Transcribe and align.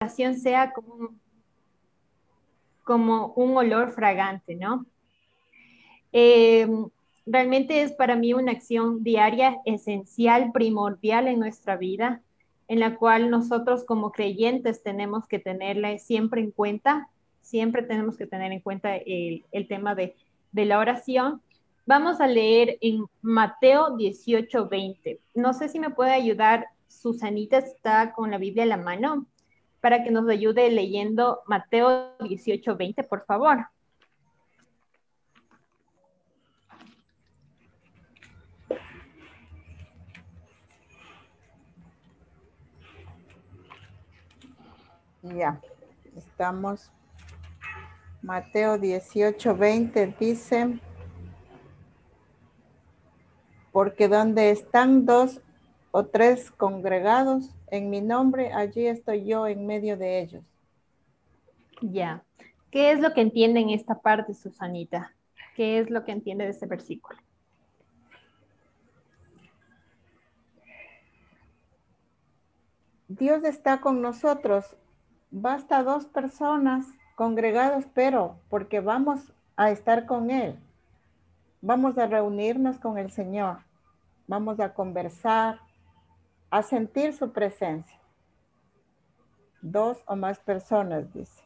oración 0.00 0.34
sea 0.34 0.74
como 2.84 3.32
un 3.34 3.56
olor 3.56 3.92
fragante, 3.92 4.54
¿no? 4.54 4.84
Eh, 6.12 6.68
realmente 7.24 7.82
es 7.82 7.92
para 7.92 8.14
mí 8.14 8.34
una 8.34 8.52
acción 8.52 9.02
diaria 9.02 9.58
esencial, 9.64 10.52
primordial 10.52 11.28
en 11.28 11.38
nuestra 11.38 11.76
vida, 11.76 12.20
en 12.68 12.80
la 12.80 12.96
cual 12.96 13.30
nosotros 13.30 13.84
como 13.84 14.12
creyentes 14.12 14.82
tenemos 14.82 15.26
que 15.26 15.38
tenerla 15.38 15.98
siempre 15.98 16.42
en 16.42 16.50
cuenta, 16.50 17.08
siempre 17.40 17.82
tenemos 17.82 18.18
que 18.18 18.26
tener 18.26 18.52
en 18.52 18.60
cuenta 18.60 18.96
el, 18.96 19.44
tema 19.66 19.94
de, 19.94 20.14
de, 20.52 20.64
la 20.66 20.78
oración. 20.78 21.40
Vamos 21.86 22.20
a 22.20 22.26
leer 22.26 22.76
en 22.82 23.06
Mateo 23.22 23.96
18, 23.96 24.68
20. 24.68 25.20
No 25.34 25.54
sé 25.54 25.70
si 25.70 25.80
me 25.80 25.90
puede 25.90 26.12
ayudar, 26.12 26.66
Susanita 26.86 27.58
está 27.58 28.12
con 28.12 28.30
la 28.30 28.38
Biblia 28.38 28.64
en 28.64 28.68
la 28.68 28.76
mano 28.76 29.26
para 29.86 30.02
que 30.02 30.10
nos 30.10 30.28
ayude 30.28 30.68
leyendo 30.68 31.44
Mateo 31.46 32.16
18, 32.18 32.76
20, 32.76 33.04
por 33.04 33.24
favor. 33.24 33.68
Ya, 45.22 45.60
estamos. 46.16 46.90
Mateo 48.22 48.78
18, 48.78 49.54
20 49.54 50.16
dice, 50.18 50.80
porque 53.70 54.08
donde 54.08 54.50
están 54.50 55.06
dos 55.06 55.40
o 55.96 56.04
tres 56.04 56.50
congregados, 56.50 57.48
en 57.68 57.88
mi 57.88 58.02
nombre, 58.02 58.52
allí 58.52 58.86
estoy 58.86 59.24
yo 59.24 59.46
en 59.46 59.66
medio 59.66 59.96
de 59.96 60.20
ellos. 60.20 60.44
Ya. 61.80 62.22
¿Qué 62.70 62.92
es 62.92 63.00
lo 63.00 63.14
que 63.14 63.22
entiende 63.22 63.60
en 63.60 63.70
esta 63.70 63.98
parte, 63.98 64.34
Susanita? 64.34 65.14
¿Qué 65.54 65.78
es 65.78 65.88
lo 65.88 66.04
que 66.04 66.12
entiende 66.12 66.44
de 66.44 66.50
este 66.50 66.66
versículo? 66.66 67.18
Dios 73.08 73.42
está 73.44 73.80
con 73.80 74.02
nosotros. 74.02 74.76
Basta 75.30 75.82
dos 75.82 76.04
personas 76.04 76.86
congregados, 77.14 77.86
pero 77.94 78.36
porque 78.50 78.80
vamos 78.80 79.32
a 79.56 79.70
estar 79.70 80.04
con 80.04 80.30
Él. 80.30 80.58
Vamos 81.62 81.96
a 81.96 82.06
reunirnos 82.06 82.78
con 82.78 82.98
el 82.98 83.10
Señor. 83.10 83.60
Vamos 84.26 84.60
a 84.60 84.74
conversar, 84.74 85.60
a 86.50 86.62
sentir 86.62 87.12
su 87.12 87.32
presencia. 87.32 88.00
Dos 89.62 89.98
o 90.06 90.16
más 90.16 90.38
personas, 90.38 91.12
dice. 91.12 91.42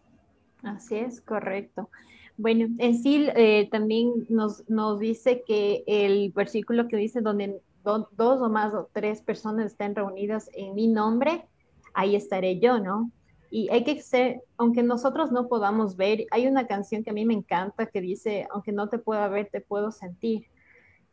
Así 0.62 0.96
es, 0.96 1.20
correcto. 1.20 1.88
Bueno, 2.36 2.68
en 2.78 3.02
sí 3.02 3.28
eh, 3.34 3.68
también 3.70 4.26
nos, 4.28 4.68
nos, 4.68 4.98
dice 4.98 5.42
que 5.46 5.84
el 5.86 6.32
versículo 6.32 6.88
que 6.88 6.96
dice 6.96 7.20
donde 7.20 7.60
dos 7.82 8.42
o 8.42 8.48
más 8.48 8.74
o 8.74 8.88
tres 8.92 9.22
personas 9.22 9.66
estén 9.66 9.94
reunidas 9.94 10.50
en 10.54 10.74
mi 10.74 10.86
nombre, 10.86 11.46
ahí 11.94 12.16
estaré 12.16 12.58
yo, 12.58 12.78
¿no? 12.78 13.10
Y 13.50 13.68
hay 13.70 13.84
que 13.84 14.00
ser, 14.00 14.42
aunque 14.56 14.82
nosotros 14.82 15.32
no 15.32 15.48
podamos 15.48 15.96
ver, 15.96 16.26
hay 16.30 16.46
una 16.46 16.66
canción 16.66 17.02
que 17.02 17.10
a 17.10 17.12
mí 17.12 17.24
me 17.24 17.34
encanta 17.34 17.86
que 17.86 18.00
dice, 18.00 18.46
aunque 18.50 18.70
no 18.72 18.88
te 18.88 18.98
pueda 18.98 19.26
ver, 19.28 19.48
te 19.50 19.60
puedo 19.60 19.90
sentir. 19.90 20.46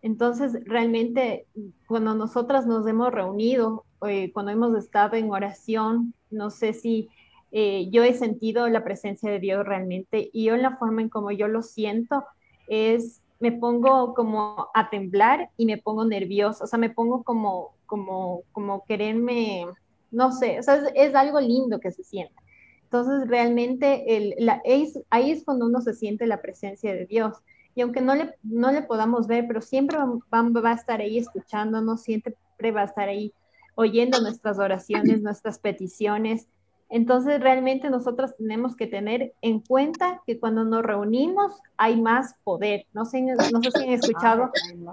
Entonces, 0.01 0.57
realmente, 0.65 1.47
cuando 1.87 2.13
nosotras 2.13 2.67
nos 2.67 2.87
hemos 2.87 3.11
reunido, 3.11 3.85
eh, 4.07 4.31
cuando 4.31 4.51
hemos 4.51 4.75
estado 4.75 5.15
en 5.15 5.31
oración, 5.31 6.13
no 6.29 6.49
sé 6.49 6.73
si 6.73 7.09
eh, 7.51 7.89
yo 7.89 8.03
he 8.03 8.13
sentido 8.13 8.67
la 8.69 8.83
presencia 8.83 9.31
de 9.31 9.39
Dios 9.39 9.65
realmente 9.65 10.29
y 10.33 10.45
yo 10.45 10.55
en 10.55 10.61
la 10.61 10.77
forma 10.77 11.01
en 11.01 11.09
como 11.09 11.31
yo 11.31 11.47
lo 11.47 11.63
siento 11.63 12.25
es, 12.67 13.21
me 13.39 13.51
pongo 13.51 14.13
como 14.13 14.67
a 14.73 14.89
temblar 14.89 15.49
y 15.57 15.65
me 15.65 15.77
pongo 15.77 16.05
nerviosa, 16.05 16.65
o 16.65 16.67
sea, 16.67 16.77
me 16.77 16.89
pongo 16.89 17.23
como, 17.23 17.75
como, 17.85 18.43
como 18.51 18.83
quererme, 18.85 19.65
no 20.11 20.31
sé, 20.31 20.59
o 20.59 20.63
sea, 20.63 20.83
es, 20.95 21.15
algo 21.15 21.39
lindo 21.39 21.79
que 21.79 21.91
se 21.91 22.03
siente. 22.03 22.35
Entonces, 22.83 23.27
realmente, 23.27 24.17
el, 24.17 24.35
la, 24.39 24.61
ahí 25.09 25.31
es 25.31 25.43
cuando 25.43 25.65
uno 25.65 25.81
se 25.81 25.93
siente 25.93 26.25
la 26.27 26.41
presencia 26.41 26.93
de 26.93 27.05
Dios 27.05 27.37
y 27.77 27.81
aunque 27.81 28.01
no 28.01 28.15
le, 28.15 28.33
no 28.41 28.71
le 28.71 28.81
podamos 28.81 29.27
ver, 29.27 29.45
pero 29.47 29.61
siempre 29.61 29.99
va, 29.99 30.49
va, 30.49 30.71
a 30.71 30.73
estar 30.73 30.99
ahí 30.99 31.19
escuchándonos, 31.19 32.01
siempre 32.01 32.35
va 32.71 32.81
a 32.81 32.85
estar 32.85 33.07
ahí 33.07 33.31
oyendo 33.75 34.19
nuestras 34.19 34.57
oraciones, 34.57 35.21
nuestras 35.21 35.59
peticiones. 35.59 36.47
Entonces, 36.89 37.39
realmente 37.39 37.91
nosotros 37.91 38.35
tenemos 38.35 38.75
que 38.75 38.87
tener 38.87 39.35
en 39.43 39.59
cuenta 39.59 40.23
que 40.25 40.39
cuando 40.39 40.63
nos 40.63 40.81
reunimos 40.81 41.61
hay 41.77 42.01
más 42.01 42.33
poder. 42.43 42.87
No 42.93 43.05
sé, 43.05 43.21
no 43.21 43.61
sé 43.61 43.69
si 43.69 43.83
han 43.83 43.93
escuchado 43.93 44.49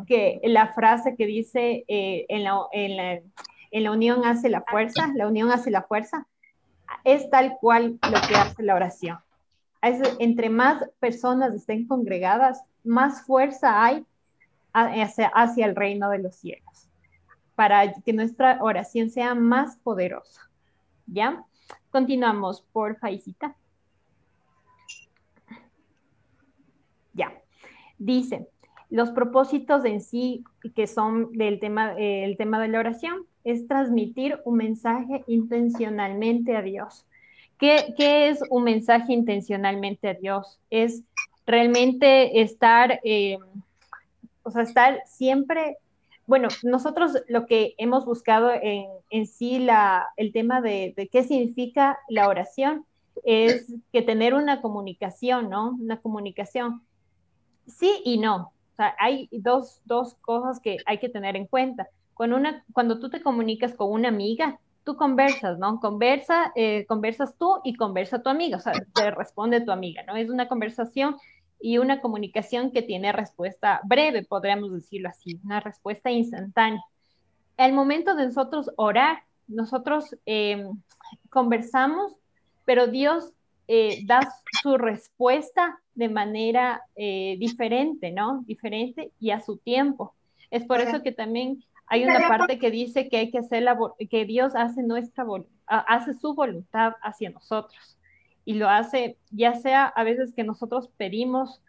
que 0.06 0.42
la 0.44 0.74
frase 0.74 1.16
que 1.16 1.24
dice 1.24 1.86
eh, 1.88 2.26
en, 2.28 2.44
la, 2.44 2.58
en, 2.72 2.96
la, 2.98 3.12
en 3.70 3.82
la 3.82 3.92
unión 3.92 4.26
hace 4.26 4.50
la 4.50 4.60
fuerza, 4.60 5.10
la 5.14 5.26
unión 5.26 5.50
hace 5.50 5.70
la 5.70 5.84
fuerza, 5.84 6.26
es 7.02 7.30
tal 7.30 7.56
cual 7.62 7.98
lo 8.02 8.28
que 8.28 8.34
hace 8.34 8.62
la 8.62 8.74
oración. 8.74 9.20
entre 10.18 10.50
más 10.50 10.84
personas 11.00 11.54
estén 11.54 11.86
congregadas, 11.86 12.62
más 12.84 13.22
fuerza 13.22 13.82
hay 13.82 14.06
hacia, 14.72 15.66
el 15.66 15.76
reino 15.76 16.10
de 16.10 16.18
los 16.18 16.36
cielos, 16.36 16.88
para 17.54 17.92
que 17.92 18.12
nuestra 18.12 18.58
oración 18.60 19.10
sea 19.10 19.34
más 19.34 19.76
poderosa. 19.76 20.50
¿Ya? 21.06 21.44
Continuamos, 21.90 22.62
por 22.72 22.98
Faisita. 22.98 23.54
Ya. 27.12 27.32
Dice, 27.98 28.48
los 28.90 29.10
propósitos 29.10 29.84
en 29.84 30.00
sí 30.00 30.44
que 30.74 30.86
son 30.86 31.32
del 31.32 31.60
tema, 31.60 31.94
el 31.96 32.36
tema 32.36 32.60
de 32.60 32.68
la 32.68 32.80
oración 32.80 33.26
es 33.44 33.68
transmitir 33.68 34.40
un 34.44 34.56
mensaje 34.56 35.22
intencionalmente 35.26 36.56
a 36.56 36.62
Dios. 36.62 37.06
¿Qué, 37.58 37.94
¿Qué, 37.96 38.28
es 38.28 38.40
un 38.50 38.64
mensaje 38.64 39.12
intencionalmente 39.12 40.08
a 40.08 40.14
Dios? 40.14 40.58
Es 40.70 41.04
realmente 41.46 42.40
estar, 42.40 43.00
eh, 43.04 43.38
o 44.42 44.50
sea, 44.50 44.62
estar 44.62 45.00
siempre, 45.06 45.78
bueno, 46.26 46.48
nosotros 46.62 47.12
lo 47.28 47.46
que 47.46 47.74
hemos 47.78 48.04
buscado 48.04 48.50
en, 48.52 48.86
en 49.10 49.26
sí 49.26 49.58
la, 49.58 50.06
el 50.16 50.32
tema 50.32 50.60
de, 50.60 50.94
qué 51.10 51.22
significa 51.22 51.98
la 52.08 52.28
oración 52.28 52.84
es 53.24 53.72
que 53.92 54.02
tener 54.02 54.34
una 54.34 54.60
comunicación, 54.60 55.48
¿no? 55.48 55.76
Una 55.80 56.00
comunicación. 56.00 56.82
Sí 57.66 58.00
y 58.04 58.18
no. 58.18 58.52
O 58.72 58.76
sea, 58.76 58.94
hay 58.98 59.28
dos, 59.30 59.80
dos 59.84 60.14
cosas 60.16 60.60
que 60.60 60.78
hay 60.86 60.98
que 60.98 61.08
tener 61.08 61.36
en 61.36 61.46
cuenta. 61.46 61.88
Cuando, 62.14 62.36
una, 62.36 62.64
cuando 62.72 62.98
tú 62.98 63.08
te 63.08 63.22
comunicas 63.22 63.74
con 63.74 63.90
una 63.90 64.08
amiga, 64.08 64.58
tú 64.84 64.96
conversas, 64.96 65.58
¿no? 65.58 65.80
Conversa, 65.80 66.52
eh, 66.54 66.84
conversas 66.86 67.34
tú 67.36 67.60
y 67.64 67.74
conversa 67.74 68.22
tu 68.22 68.28
amiga, 68.28 68.58
o 68.58 68.60
sea, 68.60 68.72
te 68.94 69.10
responde 69.10 69.62
tu 69.62 69.72
amiga, 69.72 70.02
¿no? 70.04 70.14
Es 70.16 70.28
una 70.28 70.46
conversación 70.46 71.16
y 71.64 71.78
una 71.78 72.02
comunicación 72.02 72.72
que 72.72 72.82
tiene 72.82 73.10
respuesta 73.10 73.80
breve, 73.84 74.22
podríamos 74.22 74.70
decirlo 74.70 75.08
así, 75.08 75.40
una 75.46 75.60
respuesta 75.60 76.10
instantánea. 76.10 76.82
El 77.56 77.72
momento 77.72 78.14
de 78.14 78.26
nosotros 78.26 78.70
orar, 78.76 79.22
nosotros 79.48 80.14
em, 80.26 80.78
conversamos, 81.30 82.12
pero 82.66 82.86
Dios 82.86 83.32
eh, 83.66 84.00
da 84.04 84.20
su 84.62 84.76
respuesta 84.76 85.80
de 85.94 86.10
manera 86.10 86.82
eh, 86.96 87.36
diferente, 87.38 88.10
¿no? 88.10 88.42
Diferente 88.46 89.10
y 89.18 89.30
a 89.30 89.40
su 89.40 89.56
tiempo. 89.56 90.14
Es 90.50 90.66
por 90.66 90.82
eso 90.82 91.02
que 91.02 91.12
también 91.12 91.64
hay 91.86 92.04
una 92.04 92.28
parte 92.28 92.58
que 92.58 92.70
dice 92.70 93.08
que 93.08 93.16
hay 93.16 93.30
que 93.30 93.38
hacer 93.38 93.62
la, 93.62 93.78
que 94.10 94.26
Dios 94.26 94.54
hace 94.54 94.82
nuestra 94.82 95.24
hace 95.64 96.12
su 96.12 96.34
voluntad 96.34 96.92
hacia 97.00 97.30
nosotros 97.30 97.96
y 98.44 98.54
lo 98.54 98.68
hace 98.68 99.16
ya 99.30 99.54
sea 99.54 99.86
a 99.86 100.04
veces 100.04 100.32
que 100.32 100.44
nosotros 100.44 100.90
pedimos 100.96 101.62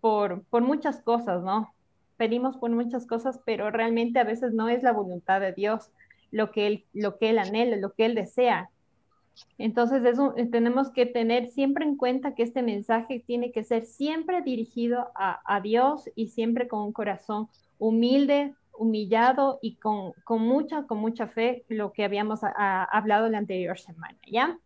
por, 0.00 0.42
por 0.44 0.62
muchas 0.62 1.02
cosas, 1.02 1.42
¿no? 1.42 1.72
Pedimos 2.16 2.56
por 2.56 2.70
muchas 2.70 3.06
cosas, 3.06 3.40
pero 3.44 3.70
realmente 3.70 4.18
a 4.18 4.24
veces 4.24 4.52
no 4.52 4.68
es 4.68 4.82
la 4.82 4.92
voluntad 4.92 5.40
de 5.40 5.52
Dios 5.52 5.90
lo 6.30 6.52
que 6.52 6.66
Él, 6.66 6.84
lo 6.92 7.18
que 7.18 7.30
él 7.30 7.38
anhela, 7.38 7.76
lo 7.76 7.92
que 7.92 8.04
Él 8.04 8.14
desea. 8.14 8.70
Entonces 9.58 10.04
eso, 10.04 10.34
tenemos 10.50 10.90
que 10.90 11.06
tener 11.06 11.48
siempre 11.48 11.84
en 11.84 11.96
cuenta 11.96 12.34
que 12.34 12.42
este 12.42 12.62
mensaje 12.62 13.22
tiene 13.26 13.52
que 13.52 13.64
ser 13.64 13.84
siempre 13.84 14.42
dirigido 14.42 15.10
a, 15.14 15.40
a 15.44 15.60
Dios 15.60 16.10
y 16.14 16.28
siempre 16.28 16.68
con 16.68 16.80
un 16.80 16.92
corazón 16.92 17.48
humilde, 17.78 18.54
humillado 18.80 19.58
y 19.62 19.76
con, 19.76 20.12
con 20.24 20.42
mucha, 20.42 20.84
con 20.86 20.98
mucha 20.98 21.26
fe, 21.26 21.64
lo 21.68 21.92
que 21.92 22.04
habíamos 22.04 22.40
hablado 22.42 23.28
la 23.28 23.38
anterior 23.38 23.78
semana, 23.78 24.18
¿ya? 24.26 24.58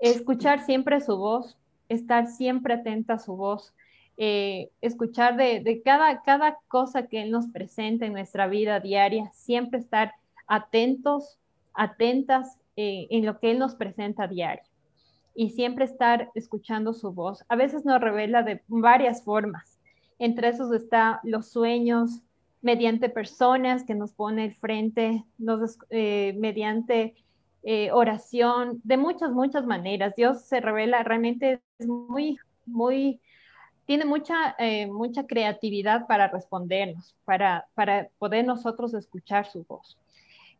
Escuchar 0.00 0.64
siempre 0.64 1.00
su 1.00 1.16
voz, 1.16 1.56
estar 1.88 2.26
siempre 2.26 2.74
atenta 2.74 3.14
a 3.14 3.18
su 3.18 3.36
voz, 3.36 3.74
eh, 4.16 4.70
escuchar 4.80 5.36
de, 5.36 5.82
cada, 5.84 6.22
cada 6.22 6.58
cosa 6.68 7.06
que 7.06 7.22
Él 7.22 7.30
nos 7.30 7.48
presenta 7.48 8.06
en 8.06 8.12
nuestra 8.12 8.46
vida 8.46 8.80
diaria, 8.80 9.30
siempre 9.32 9.80
estar 9.80 10.12
atentos, 10.46 11.38
atentas 11.74 12.58
eh, 12.76 13.06
en 13.10 13.26
lo 13.26 13.38
que 13.38 13.50
Él 13.50 13.58
nos 13.58 13.74
presenta 13.74 14.26
diario 14.26 14.64
y 15.34 15.50
siempre 15.50 15.84
estar 15.84 16.30
escuchando 16.34 16.94
su 16.94 17.12
voz. 17.12 17.44
A 17.48 17.56
veces 17.56 17.84
nos 17.84 18.00
revela 18.00 18.42
de 18.42 18.62
varias 18.68 19.24
formas. 19.24 19.80
Entre 20.18 20.48
esos 20.48 20.72
está 20.72 21.20
los 21.24 21.48
sueños, 21.50 22.22
mediante 22.62 23.08
personas 23.08 23.84
que 23.84 23.94
nos 23.94 24.12
pone 24.12 24.44
al 24.44 24.54
frente, 24.54 25.24
nos, 25.38 25.76
eh, 25.90 26.34
mediante 26.38 27.14
eh, 27.64 27.90
oración, 27.92 28.80
de 28.84 28.98
muchas, 28.98 29.32
muchas 29.32 29.64
maneras. 29.64 30.14
Dios 30.16 30.42
se 30.42 30.60
revela, 30.60 31.02
realmente 31.02 31.60
es 31.78 31.86
muy, 31.86 32.38
muy, 32.66 33.20
tiene 33.86 34.04
mucha, 34.04 34.54
eh, 34.58 34.86
mucha 34.86 35.26
creatividad 35.26 36.06
para 36.06 36.28
respondernos, 36.28 37.16
para, 37.24 37.66
para 37.74 38.08
poder 38.18 38.44
nosotros 38.44 38.92
escuchar 38.92 39.46
su 39.46 39.64
voz 39.64 39.98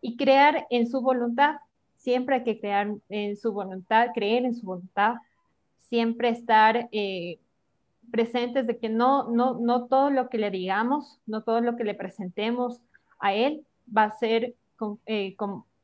y 0.00 0.16
crear 0.16 0.66
en 0.70 0.88
su 0.88 1.02
voluntad. 1.02 1.56
Siempre 1.96 2.36
hay 2.36 2.44
que 2.44 2.58
crear 2.58 2.88
en 3.08 3.36
su 3.36 3.52
voluntad, 3.52 4.08
creer 4.14 4.46
en 4.46 4.54
su 4.54 4.66
voluntad, 4.66 5.16
siempre 5.78 6.30
estar 6.30 6.88
eh, 6.90 7.38
presentes 8.10 8.66
de 8.66 8.78
que 8.78 8.88
no, 8.88 9.30
no, 9.30 9.58
no 9.60 9.86
todo 9.86 10.08
lo 10.08 10.28
que 10.30 10.38
le 10.38 10.50
digamos, 10.50 11.20
no 11.26 11.42
todo 11.42 11.60
lo 11.60 11.76
que 11.76 11.84
le 11.84 11.94
presentemos 11.94 12.80
a 13.18 13.34
Él 13.34 13.66
va 13.94 14.04
a 14.04 14.18
ser 14.18 14.54
eh, 15.06 15.36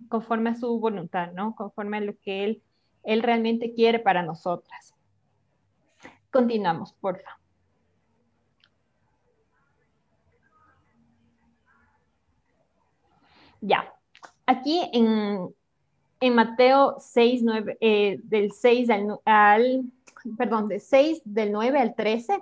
conforme 0.08 0.50
a 0.50 0.54
su 0.54 0.78
voluntad, 0.78 1.32
¿no? 1.32 1.54
Conforme 1.54 1.98
a 1.98 2.00
lo 2.00 2.16
que 2.18 2.44
Él, 2.44 2.62
él 3.02 3.22
realmente 3.22 3.72
quiere 3.72 3.98
para 3.98 4.22
nosotras. 4.22 4.94
Continuamos, 6.30 6.92
por 6.94 7.18
favor. 7.18 7.40
Ya, 13.62 13.92
aquí 14.46 14.80
en, 14.92 15.54
Mateo 16.34 16.96
6, 16.98 17.42
9, 17.42 17.78
eh, 17.80 18.20
del 18.22 18.52
6 18.52 18.88
al, 19.24 19.84
perdón, 20.38 20.68
de 20.68 20.80
6 20.80 21.22
del 21.24 21.52
9 21.52 21.78
al 21.78 21.94
13, 21.94 22.40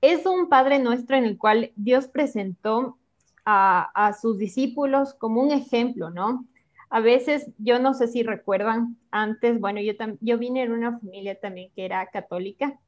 es 0.00 0.26
un 0.26 0.48
Padre 0.48 0.78
nuestro 0.78 1.16
en 1.16 1.24
el 1.24 1.38
cual 1.38 1.72
Dios 1.74 2.06
presentó 2.06 2.98
a, 3.46 4.12
sus 4.20 4.38
discípulos 4.38 5.14
como 5.14 5.40
un 5.40 5.52
ejemplo, 5.52 6.10
¿no? 6.10 6.44
A 6.90 7.00
veces, 7.00 7.50
yo 7.58 7.78
no 7.78 7.94
sé 7.94 8.08
si 8.08 8.22
recuerdan, 8.22 8.96
antes, 9.10 9.60
bueno, 9.60 9.80
yo, 9.80 9.92
yo 10.20 10.38
vine 10.38 10.62
en 10.62 10.72
una 10.72 10.98
familia 10.98 11.38
también 11.38 11.70
que 11.74 11.84
era 11.84 12.06
católica 12.06 12.78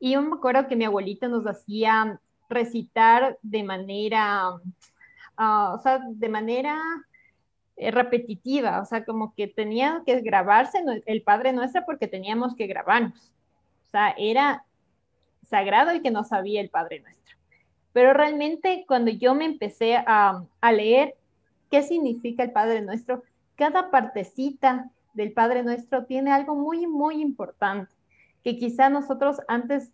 y 0.00 0.12
yo 0.12 0.22
me 0.22 0.36
acuerdo 0.36 0.68
que 0.68 0.76
mi 0.76 0.84
abuelita 0.84 1.28
nos 1.28 1.44
hacía 1.46 2.20
recitar 2.48 3.38
de 3.42 3.64
manera, 3.64 4.52
ah, 5.36 5.74
o 5.76 5.82
sea, 5.82 6.00
de 6.08 6.28
manera 6.28 6.80
eh, 7.76 7.90
repetitiva, 7.90 8.80
o 8.80 8.84
sea, 8.84 9.04
como 9.04 9.34
que 9.34 9.48
tenía 9.48 10.02
que 10.06 10.20
grabarse 10.20 10.82
el 11.06 11.22
Padre 11.22 11.52
Nuestro 11.52 11.82
porque 11.84 12.06
teníamos 12.06 12.54
que 12.54 12.66
grabarnos. 12.66 13.32
O 13.86 13.90
sea, 13.90 14.14
era 14.18 14.64
sagrado 15.42 15.94
y 15.94 16.02
que 16.02 16.10
no 16.10 16.24
sabía 16.24 16.60
el 16.60 16.70
Padre 16.70 17.00
Nuestro. 17.00 17.37
Pero 17.98 18.12
realmente 18.12 18.84
cuando 18.86 19.10
yo 19.10 19.34
me 19.34 19.44
empecé 19.44 19.96
a, 19.96 20.44
a 20.60 20.72
leer 20.72 21.16
qué 21.68 21.82
significa 21.82 22.44
el 22.44 22.52
Padre 22.52 22.80
Nuestro, 22.80 23.24
cada 23.56 23.90
partecita 23.90 24.88
del 25.14 25.32
Padre 25.32 25.64
Nuestro 25.64 26.04
tiene 26.04 26.30
algo 26.30 26.54
muy, 26.54 26.86
muy 26.86 27.20
importante, 27.20 27.92
que 28.44 28.56
quizá 28.56 28.88
nosotros 28.88 29.40
antes 29.48 29.90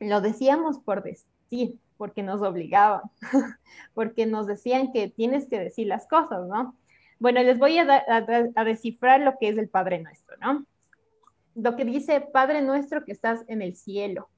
lo 0.00 0.20
decíamos 0.20 0.80
por 0.80 1.02
decir, 1.02 1.78
porque 1.96 2.22
nos 2.22 2.42
obligaban, 2.42 3.00
porque 3.94 4.26
nos 4.26 4.46
decían 4.46 4.92
que 4.92 5.08
tienes 5.08 5.46
que 5.46 5.60
decir 5.60 5.86
las 5.86 6.06
cosas, 6.06 6.46
¿no? 6.46 6.76
Bueno, 7.18 7.42
les 7.42 7.58
voy 7.58 7.78
a, 7.78 8.04
a, 8.06 8.64
descifrar 8.66 9.22
lo 9.22 9.38
que 9.38 9.48
es 9.48 9.56
el 9.56 9.70
Padre 9.70 10.02
Nuestro, 10.02 10.36
¿no? 10.42 10.66
Lo 11.54 11.74
que 11.74 11.86
dice, 11.86 12.20
Padre 12.20 12.60
Nuestro 12.60 13.02
que 13.02 13.12
estás 13.12 13.46
en 13.48 13.62
el 13.62 13.76
cielo, 13.76 14.28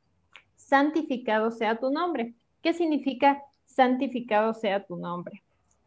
santificado 0.54 1.50
sea 1.50 1.80
tu 1.80 1.90
nombre. 1.90 2.32
¿Qué 2.64 2.72
significa 2.72 3.42
santificado 3.66 4.54
sea 4.54 4.86
tu 4.86 4.96
nombre? 4.96 5.42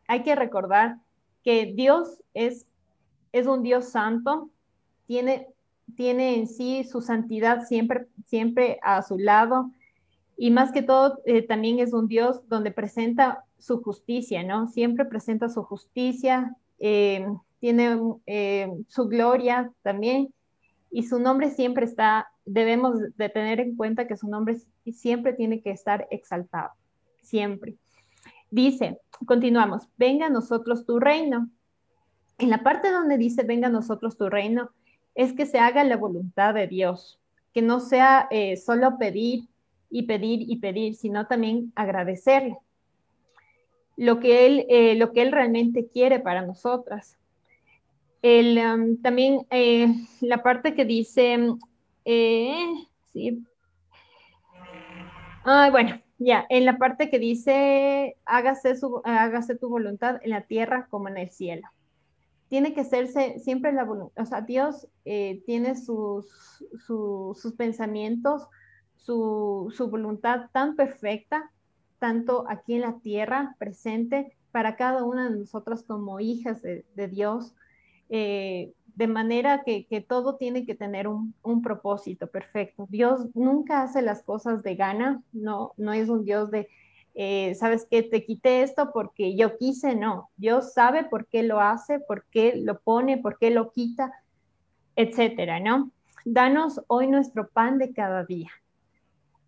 Hay 0.07 0.21
que 0.21 0.35
recordar 0.35 0.97
que 1.43 1.73
Dios 1.75 2.21
es, 2.35 2.67
es 3.31 3.47
un 3.47 3.63
Dios 3.63 3.89
santo, 3.89 4.51
tiene, 5.07 5.47
tiene 5.95 6.35
en 6.35 6.47
sí 6.47 6.83
su 6.83 7.01
santidad 7.01 7.65
siempre, 7.65 8.05
siempre 8.27 8.77
a 8.83 9.01
su 9.01 9.17
lado, 9.17 9.71
y 10.37 10.51
más 10.51 10.71
que 10.71 10.83
todo 10.83 11.17
eh, 11.25 11.41
también 11.41 11.79
es 11.79 11.93
un 11.93 12.07
Dios 12.07 12.47
donde 12.47 12.69
presenta 12.69 13.43
su 13.57 13.81
justicia, 13.81 14.43
¿no? 14.43 14.67
Siempre 14.67 15.03
presenta 15.05 15.49
su 15.49 15.63
justicia, 15.63 16.55
eh, 16.77 17.25
tiene 17.59 17.97
eh, 18.27 18.69
su 18.87 19.07
gloria 19.07 19.73
también 19.81 20.31
y 20.91 21.03
su 21.03 21.19
nombre 21.19 21.49
siempre 21.49 21.85
está, 21.85 22.29
debemos 22.47 22.99
de 23.15 23.29
tener 23.29 23.59
en 23.59 23.75
cuenta 23.75 24.07
que 24.07 24.17
su 24.17 24.27
nombre 24.27 24.57
siempre 24.91 25.33
tiene 25.33 25.61
que 25.61 25.71
estar 25.71 26.07
exaltado, 26.11 26.71
siempre. 27.21 27.75
Dice, 28.49 28.99
continuamos, 29.25 29.87
venga 29.97 30.27
a 30.27 30.29
nosotros 30.29 30.85
tu 30.85 30.99
reino. 30.99 31.49
En 32.37 32.49
la 32.49 32.63
parte 32.63 32.91
donde 32.91 33.17
dice, 33.17 33.43
venga 33.43 33.67
a 33.67 33.71
nosotros 33.71 34.17
tu 34.17 34.29
reino, 34.29 34.71
es 35.15 35.33
que 35.33 35.45
se 35.45 35.59
haga 35.59 35.83
la 35.83 35.97
voluntad 35.97 36.53
de 36.53 36.67
Dios, 36.67 37.19
que 37.53 37.61
no 37.61 37.79
sea 37.79 38.29
solo 38.63 38.97
pedir 38.97 39.47
y 39.89 40.03
pedir 40.03 40.41
y 40.47 40.57
pedir, 40.57 40.95
sino 40.95 41.27
también 41.27 41.71
agradecerle 41.75 42.57
lo 43.97 44.19
que 44.19 44.45
él, 44.45 44.65
eh, 44.69 44.95
lo 44.95 45.11
que 45.11 45.23
él 45.23 45.31
realmente 45.31 45.87
quiere 45.87 46.19
para 46.19 46.43
nosotras. 46.43 47.17
El, 48.21 48.57
um, 48.59 49.01
también 49.01 49.45
eh, 49.49 49.87
la 50.21 50.43
parte 50.43 50.75
que 50.75 50.85
dice, 50.85 51.55
eh, 52.07 52.87
sí, 53.11 53.45
bueno, 55.71 56.01
ya, 56.17 56.45
en 56.49 56.65
la 56.65 56.77
parte 56.77 57.09
que 57.09 57.19
dice, 57.19 58.17
hágase, 58.25 58.75
su, 58.75 59.01
hágase 59.05 59.55
tu 59.55 59.69
voluntad 59.69 60.19
en 60.23 60.31
la 60.31 60.41
tierra 60.41 60.87
como 60.89 61.07
en 61.07 61.17
el 61.17 61.29
cielo. 61.29 61.67
Tiene 62.49 62.73
que 62.73 62.81
hacerse 62.81 63.39
siempre 63.39 63.71
la 63.71 63.83
voluntad, 63.83 64.23
o 64.23 64.25
sea, 64.25 64.41
Dios 64.41 64.87
tiene 65.03 65.75
sus, 65.75 66.63
sus 66.85 67.53
pensamientos, 67.57 68.47
su, 69.07 69.87
voluntad 69.89 70.49
tan 70.51 70.75
perfecta, 70.75 71.51
tanto 71.99 72.45
aquí 72.49 72.75
en 72.75 72.81
la 72.81 72.99
tierra 72.99 73.55
presente, 73.57 74.35
para 74.51 74.75
cada 74.75 75.03
una 75.03 75.29
de 75.29 75.37
nosotras 75.37 75.83
como 75.83 76.19
hijas 76.19 76.61
de, 76.61 77.07
Dios, 77.09 77.53
eh, 78.09 78.73
de 78.97 79.07
manera 79.07 79.63
que, 79.63 79.85
todo 80.07 80.37
tiene 80.37 80.65
que 80.65 80.73
tener 80.73 81.07
un, 81.07 81.61
propósito 81.61 82.25
perfecto. 82.25 82.87
Dios 82.89 83.27
nunca 83.35 83.83
hace 83.83 84.01
las 84.01 84.23
cosas 84.23 84.63
de 84.63 84.75
gana, 84.75 85.21
no, 85.31 85.73
no 85.77 85.93
es 85.93 86.09
un 86.09 86.25
Dios 86.25 86.49
de, 86.49 86.67
eh, 87.13 87.53
sabes 87.53 87.85
que 87.85 88.01
te 88.01 88.25
quité 88.25 88.63
esto 88.63 88.89
porque 88.91 89.35
yo 89.35 89.55
quise, 89.59 89.95
no. 89.95 90.31
Dios 90.35 90.73
sabe 90.73 91.03
por 91.03 91.27
qué 91.27 91.43
lo 91.43 91.61
hace, 91.61 91.99
por 91.99 92.25
qué 92.31 92.55
lo 92.55 92.79
pone, 92.79 93.19
por 93.19 93.37
qué 93.37 93.51
lo 93.51 93.71
quita, 93.71 94.11
etcétera, 94.95 95.59
¿no? 95.59 95.91
Danos 96.25 96.81
hoy 96.87 97.07
nuestro 97.07 97.49
pan 97.49 97.77
de 97.77 97.93
cada 97.93 98.25
día. 98.25 98.49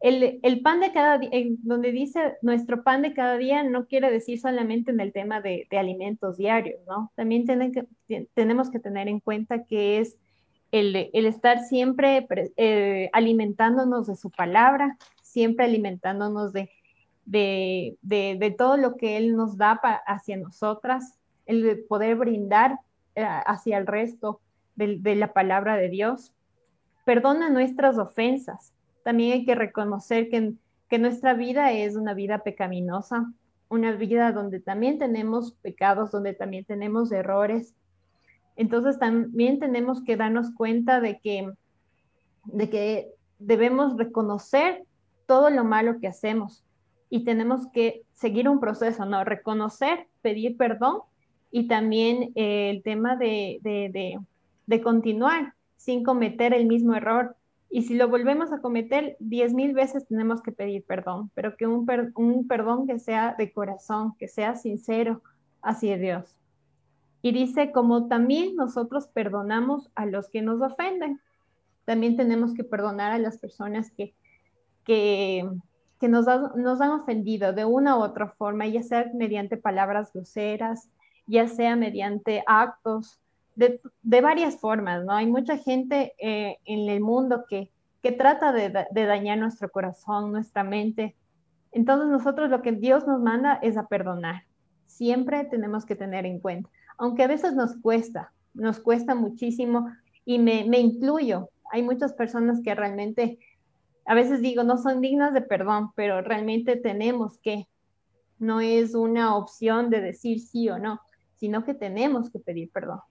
El, 0.01 0.61
pan 0.61 0.79
de 0.79 0.93
cada 0.93 1.17
día, 1.17 1.29
donde 1.59 1.91
dice 1.91 2.37
nuestro 2.41 2.83
pan 2.83 3.01
de 3.01 3.13
cada 3.13 3.37
día, 3.37 3.63
no 3.63 3.85
quiere 3.85 4.09
decir 4.09 4.39
solamente 4.39 4.91
en 4.91 5.01
el 5.01 5.11
tema 5.11 5.41
de, 5.41 5.67
alimentos 5.71 6.37
diarios, 6.37 6.79
¿no? 6.87 7.11
También 7.15 7.45
que, 7.45 8.25
tenemos 8.33 8.69
que 8.69 8.79
tener 8.79 9.09
en 9.09 9.19
cuenta 9.19 9.65
que 9.65 9.99
es 9.99 10.17
el, 10.71 10.95
estar 11.13 11.59
siempre 11.63 12.25
eh, 12.55 13.09
alimentándonos 13.11 14.07
de 14.07 14.15
su 14.15 14.31
palabra, 14.31 14.97
siempre 15.21 15.65
alimentándonos 15.65 16.53
de, 16.53 16.69
de, 17.25 18.55
todo 18.57 18.77
lo 18.77 18.95
que 18.95 19.17
Él 19.17 19.35
nos 19.35 19.57
da 19.57 19.81
hacia 20.07 20.37
nosotras, 20.37 21.19
el 21.45 21.83
poder 21.89 22.15
brindar 22.15 22.79
eh, 23.15 23.25
hacia 23.25 23.77
el 23.77 23.85
resto 23.85 24.39
de 24.75 25.15
la 25.15 25.33
palabra 25.33 25.75
de 25.75 25.89
Dios. 25.89 26.31
Perdona 27.03 27.49
nuestras 27.49 27.97
ofensas 27.97 28.71
también 29.09 29.33
hay 29.33 29.43
que 29.43 29.55
reconocer 29.55 30.29
que, 30.29 30.53
que 30.87 30.99
nuestra 30.99 31.33
vida 31.33 31.71
es 31.71 31.95
una 31.95 32.13
vida 32.13 32.43
pecaminosa, 32.43 33.33
una 33.67 33.93
vida 33.93 34.31
donde 34.33 34.59
también 34.59 34.99
tenemos 34.99 35.53
pecados, 35.53 36.11
donde 36.11 36.35
también 36.35 36.63
tenemos 36.63 37.11
errores. 37.11 37.73
Entonces 38.55 38.99
también 38.99 39.57
tenemos 39.57 40.03
que 40.03 40.15
darnos 40.15 40.53
cuenta 40.53 41.01
de 41.01 41.19
que, 41.19 41.51
de 42.43 42.69
que 42.69 43.07
debemos 43.39 43.97
reconocer 43.97 44.83
todo 45.25 45.49
lo 45.49 45.63
malo 45.63 45.99
que 45.99 46.07
hacemos 46.07 46.63
y 47.09 47.23
tenemos 47.23 47.65
que 47.73 48.03
seguir 48.13 48.47
un 48.47 48.59
proceso, 48.59 49.07
¿no? 49.07 49.23
Reconocer, 49.23 50.05
pedir 50.21 50.55
perdón 50.55 50.99
y 51.49 51.67
también 51.67 52.31
eh, 52.35 52.69
el 52.69 52.83
tema 52.83 53.15
de, 53.15 53.57
de, 53.63 53.89
de, 53.91 54.19
de, 54.67 54.81
continuar 54.83 55.55
sin 55.77 56.03
cometer 56.03 56.53
el 56.53 56.67
mismo 56.67 56.93
error. 56.93 57.35
Y 57.69 57.83
si 57.83 57.95
lo 57.95 58.09
volvemos 58.09 58.51
a 58.51 58.61
cometer, 58.61 59.15
diez 59.19 59.53
mil 59.53 59.73
veces 59.73 60.07
tenemos 60.07 60.41
que 60.41 60.51
pedir 60.51 60.83
perdón, 60.85 61.29
pero 61.35 61.55
que 61.55 61.67
un, 61.67 61.87
un 62.15 62.47
perdón 62.47 62.87
que 62.87 62.97
sea 62.99 63.35
de 63.37 63.51
corazón, 63.51 64.15
que 64.17 64.27
sea 64.27 64.55
sincero 64.55 65.21
hacia 65.61 65.97
Dios. 65.97 66.35
Y 67.21 67.31
dice, 67.31 67.71
como 67.71 68.07
también 68.07 68.55
nosotros 68.55 69.07
perdonamos 69.07 69.91
a 69.93 70.05
los 70.05 70.29
que 70.29 70.41
nos 70.41 70.61
ofenden, 70.61 71.19
también 71.85 72.15
tenemos 72.15 72.53
que 72.53 72.63
perdonar 72.63 73.11
a 73.11 73.19
las 73.19 73.37
personas 73.37 73.91
que, 73.91 74.15
que, 74.85 75.49
que 75.99 76.07
nos, 76.07 76.25
nos 76.55 76.81
han 76.81 76.91
ofendido 76.91 77.53
de 77.53 77.65
una 77.65 77.97
u 77.97 78.01
otra 78.01 78.29
forma, 78.29 78.67
ya 78.67 78.83
sea 78.83 79.11
mediante 79.13 79.57
palabras 79.57 80.11
groseras, 80.13 80.89
ya 81.27 81.47
sea 81.47 81.75
mediante 81.75 82.43
actos, 82.47 83.19
de, 83.59 84.21
varias 84.21 84.57
formas, 84.57 85.03
¿no? 85.03 85.13
Hay 85.13 85.27
mucha 85.27 85.57
gente 85.57 86.13
eh, 86.17 86.57
en 86.65 86.89
el 86.89 87.01
mundo 87.01 87.43
que, 87.49 87.71
que 88.01 88.13
trata 88.13 88.53
de, 88.53 88.69
de, 88.69 89.05
dañar 89.05 89.37
nuestro 89.37 89.69
corazón, 89.69 90.31
nuestra 90.31 90.63
mente. 90.63 91.17
Entonces 91.71 92.07
nosotros 92.07 92.49
lo 92.49 92.61
que 92.61 92.71
Dios 92.71 93.05
nos 93.05 93.21
manda 93.21 93.59
es 93.61 93.75
a 93.75 93.87
perdonar. 93.87 94.43
Siempre 94.85 95.43
tenemos 95.45 95.85
que 95.85 95.95
tener 95.95 96.25
en 96.25 96.39
cuenta, 96.39 96.69
aunque 96.97 97.23
a 97.23 97.27
veces 97.27 97.53
nos 97.53 97.75
cuesta, 97.75 98.31
nos 98.53 98.79
cuesta 98.79 99.13
muchísimo 99.13 99.89
y 100.23 100.39
me, 100.39 100.63
me 100.63 100.79
incluyo. 100.79 101.49
Hay 101.71 101.83
muchas 101.83 102.13
personas 102.13 102.61
que 102.63 102.73
realmente, 102.73 103.39
a 104.05 104.15
veces 104.15 104.41
digo, 104.41 104.63
no 104.63 104.77
son 104.77 105.01
dignas 105.01 105.33
de 105.33 105.41
perdón, 105.41 105.91
pero 105.95 106.21
realmente 106.21 106.77
tenemos 106.77 107.37
que, 107.39 107.67
no 108.39 108.61
es 108.61 108.95
una 108.95 109.35
opción 109.35 109.89
de 109.89 109.99
decir 109.99 110.39
sí 110.39 110.69
o 110.69 110.79
no, 110.79 111.01
sino 111.35 111.65
que 111.65 111.73
tenemos 111.73 112.31
que 112.31 112.39
pedir 112.39 112.71
perdón 112.71 113.01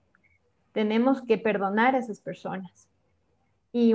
tenemos 0.79 1.21
que 1.23 1.37
perdonar 1.37 1.93
a 1.93 1.99
esas 1.99 2.21
personas. 2.21 2.87
Y, 3.73 3.93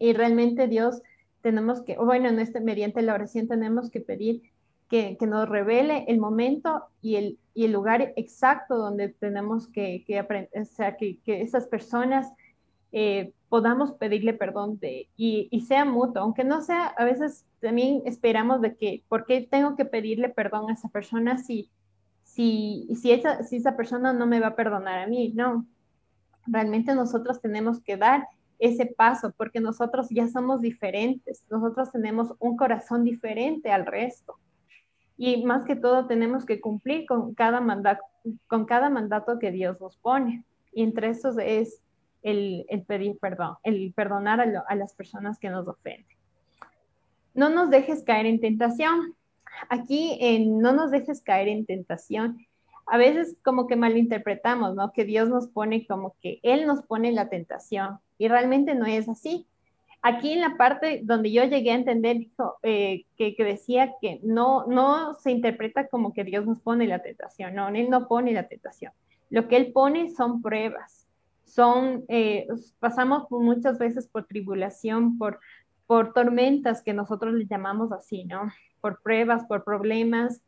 y 0.00 0.12
realmente 0.12 0.66
Dios 0.66 1.02
tenemos 1.40 1.82
que, 1.82 1.96
bueno, 1.98 2.28
en 2.28 2.40
este, 2.40 2.58
mediante 2.60 3.00
la 3.00 3.14
oración 3.14 3.46
tenemos 3.46 3.90
que 3.90 4.00
pedir 4.00 4.42
que, 4.88 5.16
que, 5.20 5.26
nos 5.28 5.48
revele 5.48 6.06
el 6.08 6.18
momento 6.18 6.86
y 7.00 7.14
el, 7.14 7.38
y 7.54 7.66
el 7.66 7.70
lugar 7.70 8.12
exacto 8.16 8.76
donde 8.76 9.10
tenemos 9.10 9.68
que, 9.68 10.02
que 10.04 10.18
aprender, 10.18 10.50
o 10.60 10.64
sea, 10.64 10.96
que, 10.96 11.18
que 11.24 11.42
esas 11.42 11.68
personas 11.68 12.26
eh, 12.90 13.32
podamos 13.48 13.92
pedirle 13.92 14.34
perdón 14.34 14.80
de, 14.80 15.08
y, 15.16 15.46
y, 15.52 15.60
sea 15.60 15.84
mutuo, 15.84 16.22
aunque 16.22 16.42
no 16.42 16.60
sea, 16.60 16.86
a 16.86 17.04
veces 17.04 17.46
también 17.60 18.02
esperamos 18.04 18.60
de 18.62 18.74
que, 18.74 19.04
¿por 19.08 19.26
qué 19.26 19.46
tengo 19.48 19.76
que 19.76 19.84
pedirle 19.84 20.28
perdón 20.28 20.70
a 20.70 20.72
esa 20.72 20.88
persona 20.88 21.38
si, 21.38 21.70
si, 22.24 22.88
si, 23.00 23.12
esa, 23.12 23.44
si 23.44 23.58
esa 23.58 23.76
persona 23.76 24.12
no 24.12 24.26
me 24.26 24.40
va 24.40 24.48
a 24.48 24.56
perdonar 24.56 24.98
a 24.98 25.06
mí? 25.06 25.32
No, 25.36 25.66
realmente 26.50 26.94
nosotros 26.94 27.40
tenemos 27.40 27.80
que 27.80 27.96
dar 27.96 28.26
ese 28.58 28.86
paso 28.86 29.32
porque 29.36 29.60
nosotros 29.60 30.08
ya 30.10 30.28
somos 30.28 30.60
diferentes, 30.60 31.44
nosotros 31.50 31.90
tenemos 31.90 32.34
un 32.38 32.56
corazón 32.56 33.04
diferente 33.04 33.72
al 33.72 33.86
resto. 33.86 34.36
Y 35.16 35.44
más 35.44 35.64
que 35.64 35.76
todo 35.76 36.06
tenemos 36.06 36.44
que 36.44 36.60
cumplir 36.60 37.06
con 37.06 37.34
cada 37.34 37.60
mandato, 37.60 38.02
con 38.46 38.64
cada 38.64 38.88
mandato 38.90 39.38
que 39.38 39.50
Dios 39.50 39.80
nos 39.80 39.96
pone. 39.96 40.44
Y 40.72 40.82
entre 40.82 41.08
esos 41.08 41.36
es 41.38 41.82
el, 42.22 42.66
pedir 42.86 43.18
perdón, 43.18 43.56
el 43.62 43.92
perdonar 43.94 44.40
a, 44.40 44.64
a 44.66 44.74
las 44.76 44.94
personas 44.94 45.38
que 45.38 45.50
nos 45.50 45.66
ofenden. 45.66 46.16
No 47.34 47.48
nos 47.48 47.70
dejes 47.70 48.02
caer 48.02 48.26
en 48.26 48.40
tentación. 48.40 49.14
Aquí 49.68 50.16
en 50.20 50.58
no 50.58 50.72
nos 50.72 50.90
dejes 50.90 51.22
caer 51.22 51.48
en 51.48 51.66
tentación 51.66 52.38
a 52.90 52.98
veces 52.98 53.36
como 53.44 53.68
que 53.68 53.76
malinterpretamos, 53.76 54.74
¿no? 54.74 54.92
Que 54.92 55.04
Dios 55.04 55.28
nos 55.28 55.46
pone 55.46 55.86
como 55.86 56.16
que 56.20 56.40
Él 56.42 56.66
nos 56.66 56.82
pone 56.82 57.12
la 57.12 57.28
tentación 57.28 58.00
y 58.18 58.26
realmente 58.26 58.74
no 58.74 58.84
es 58.84 59.08
así. 59.08 59.46
Aquí 60.02 60.32
en 60.32 60.40
la 60.40 60.56
parte 60.56 61.00
donde 61.04 61.30
yo 61.30 61.44
llegué 61.44 61.70
a 61.70 61.76
entender 61.76 62.18
dijo, 62.18 62.56
eh, 62.64 63.04
que, 63.16 63.36
que, 63.36 63.44
decía 63.44 63.94
que 64.00 64.18
no, 64.24 64.66
no 64.66 65.14
se 65.14 65.30
interpreta 65.30 65.86
como 65.86 66.12
que 66.12 66.24
Dios 66.24 66.46
nos 66.46 66.60
pone 66.60 66.88
la 66.88 66.98
tentación, 66.98 67.54
no, 67.54 67.68
Él 67.68 67.90
no 67.90 68.08
pone 68.08 68.32
la 68.32 68.48
tentación. 68.48 68.92
Lo 69.28 69.46
que 69.46 69.56
Él 69.56 69.70
pone 69.72 70.10
son 70.10 70.42
pruebas, 70.42 71.06
son, 71.44 72.04
eh, 72.08 72.48
pasamos 72.80 73.30
muchas 73.30 73.78
veces 73.78 74.08
por 74.08 74.24
tribulación, 74.26 75.16
por, 75.16 75.38
por 75.86 76.12
tormentas 76.12 76.82
que 76.82 76.92
nosotros 76.92 77.34
le 77.34 77.46
llamamos 77.46 77.92
así, 77.92 78.24
¿no? 78.24 78.50
Por 78.80 79.00
pruebas, 79.00 79.44
por 79.44 79.62
problemas, 79.62 80.42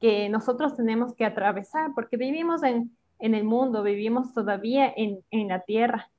que 0.00 0.28
nosotros 0.28 0.76
tenemos 0.76 1.14
que 1.14 1.24
atravesar, 1.24 1.92
porque 1.94 2.16
vivimos 2.16 2.62
en, 2.62 2.90
en 3.18 3.34
el 3.34 3.44
mundo, 3.44 3.82
vivimos 3.82 4.32
todavía 4.32 4.92
en, 4.96 5.20
en, 5.30 5.48
la 5.48 5.60
tierra. 5.60 6.10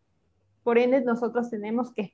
Por 0.63 0.77
ende, 0.77 1.01
nosotros 1.01 1.49
tenemos 1.49 1.91
que, 1.91 2.13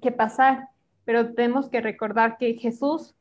que 0.00 0.12
pasar, 0.12 0.68
pero 1.04 1.34
tenemos 1.34 1.68
que 1.68 1.80
recordar 1.80 2.38
que 2.38 2.54
Jesús 2.54 3.14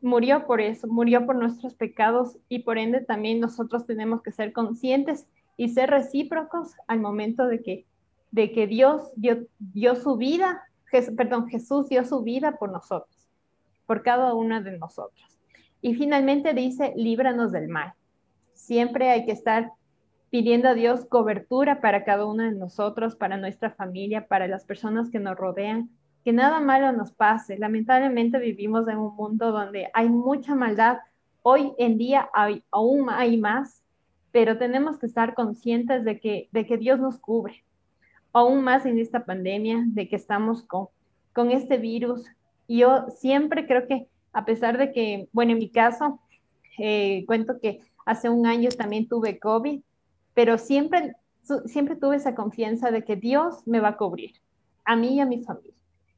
murió 0.00 0.46
por 0.46 0.60
eso, 0.60 0.86
murió 0.88 1.24
por 1.24 1.36
nuestros 1.36 1.74
pecados 1.74 2.36
y 2.48 2.60
por 2.60 2.78
ende 2.78 3.00
también 3.00 3.40
nosotros 3.40 3.86
tenemos 3.86 4.20
que 4.22 4.32
ser 4.32 4.52
conscientes 4.52 5.26
y 5.56 5.68
ser 5.68 5.90
recíprocos 5.90 6.72
al 6.88 7.00
momento 7.00 7.46
de 7.46 7.62
que, 7.62 7.86
de 8.32 8.52
que 8.52 8.66
Dios 8.66 9.12
dio, 9.14 9.46
dio 9.58 9.94
su 9.94 10.16
vida, 10.16 10.62
perdón, 11.16 11.48
Jesús 11.48 11.88
dio 11.88 12.04
su 12.04 12.22
vida 12.22 12.58
por 12.58 12.70
nosotros, 12.70 13.28
por 13.86 14.02
cada 14.02 14.34
una 14.34 14.60
de 14.60 14.78
nosotros. 14.78 15.33
Y 15.84 15.96
finalmente 15.96 16.54
dice, 16.54 16.94
líbranos 16.96 17.52
del 17.52 17.68
mal. 17.68 17.92
Siempre 18.54 19.10
hay 19.10 19.26
que 19.26 19.32
estar 19.32 19.72
pidiendo 20.30 20.70
a 20.70 20.74
Dios 20.74 21.04
cobertura 21.04 21.82
para 21.82 22.04
cada 22.04 22.24
uno 22.24 22.42
de 22.42 22.52
nosotros, 22.52 23.16
para 23.16 23.36
nuestra 23.36 23.68
familia, 23.68 24.26
para 24.26 24.48
las 24.48 24.64
personas 24.64 25.10
que 25.10 25.20
nos 25.20 25.36
rodean, 25.36 25.90
que 26.24 26.32
nada 26.32 26.58
malo 26.60 26.90
nos 26.92 27.12
pase. 27.12 27.58
Lamentablemente 27.58 28.38
vivimos 28.38 28.88
en 28.88 28.96
un 28.96 29.14
mundo 29.14 29.52
donde 29.52 29.90
hay 29.92 30.08
mucha 30.08 30.54
maldad. 30.54 31.00
Hoy 31.42 31.74
en 31.76 31.98
día 31.98 32.30
aún 32.70 33.10
hay 33.10 33.36
más, 33.36 33.82
pero 34.32 34.56
tenemos 34.56 34.98
que 34.98 35.04
estar 35.04 35.34
conscientes 35.34 36.02
de 36.02 36.18
que, 36.18 36.48
de 36.50 36.64
que 36.64 36.78
Dios 36.78 36.98
nos 36.98 37.18
cubre. 37.18 37.62
Aún 38.32 38.64
más 38.64 38.86
en 38.86 38.98
esta 38.98 39.26
pandemia, 39.26 39.84
de 39.88 40.08
que 40.08 40.16
estamos 40.16 40.62
con, 40.62 40.86
con 41.34 41.50
este 41.50 41.76
virus. 41.76 42.24
Yo 42.68 43.04
siempre 43.10 43.66
creo 43.66 43.86
que 43.86 44.08
a 44.34 44.44
pesar 44.44 44.76
de 44.76 44.92
que, 44.92 45.28
bueno, 45.32 45.52
en 45.52 45.58
mi 45.58 45.70
caso, 45.70 46.20
eh, 46.78 47.24
cuento 47.26 47.60
que 47.60 47.80
hace 48.04 48.28
un 48.28 48.46
año 48.46 48.68
también 48.70 49.08
tuve 49.08 49.38
COVID, 49.38 49.80
pero 50.34 50.58
siempre, 50.58 51.14
siempre 51.66 51.96
tuve 51.96 52.16
esa 52.16 52.34
confianza 52.34 52.90
de 52.90 53.04
que 53.04 53.16
Dios 53.16 53.66
me 53.66 53.80
va 53.80 53.90
a 53.90 53.96
cubrir, 53.96 54.32
a 54.84 54.96
mí 54.96 55.14
y 55.14 55.20
a 55.20 55.26
mi 55.26 55.42
familia. 55.42 55.72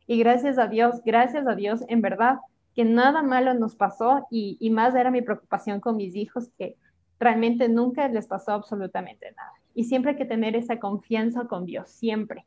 Y 0.07 0.19
gracias 0.19 0.59
a 0.59 0.67
Dios, 0.67 1.03
gracias 1.05 1.47
a 1.47 1.55
Dios, 1.55 1.85
en 1.89 2.01
verdad, 2.01 2.39
que 2.75 2.85
nada 2.85 3.23
malo 3.23 3.55
nos 3.55 3.77
pasó 3.77 4.27
y, 4.31 4.57
y 4.61 4.71
más 4.71 4.95
era 4.95 5.11
mi 5.11 5.23
preocupación 5.23 5.81
con 5.81 5.97
mis 5.97 6.17
hijos, 6.17 6.49
que 6.59 6.77
realmente 7.19 7.69
nunca 7.69 8.09
les 8.09 8.27
pasó 8.27 8.53
absolutamente 8.53 9.33
nada. 9.33 9.53
Y 9.75 9.85
siempre 9.85 10.13
hay 10.13 10.17
que 10.17 10.25
tener 10.25 10.57
esa 10.57 10.79
confianza 10.79 11.47
con 11.47 11.67
Dios, 11.67 11.91
siempre. 11.91 12.47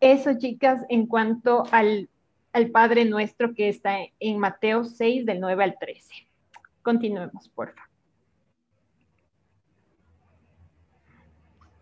Eso, 0.00 0.34
chicas, 0.34 0.82
en 0.90 1.06
cuanto 1.06 1.64
al 1.70 2.08
al 2.54 2.70
Padre 2.70 3.04
nuestro 3.04 3.52
que 3.52 3.68
está 3.68 3.98
en 4.20 4.38
Mateo 4.38 4.84
6 4.84 5.26
del 5.26 5.40
9 5.40 5.64
al 5.64 5.76
13. 5.78 6.28
Continuemos, 6.82 7.48
por 7.48 7.74
favor. 7.74 7.90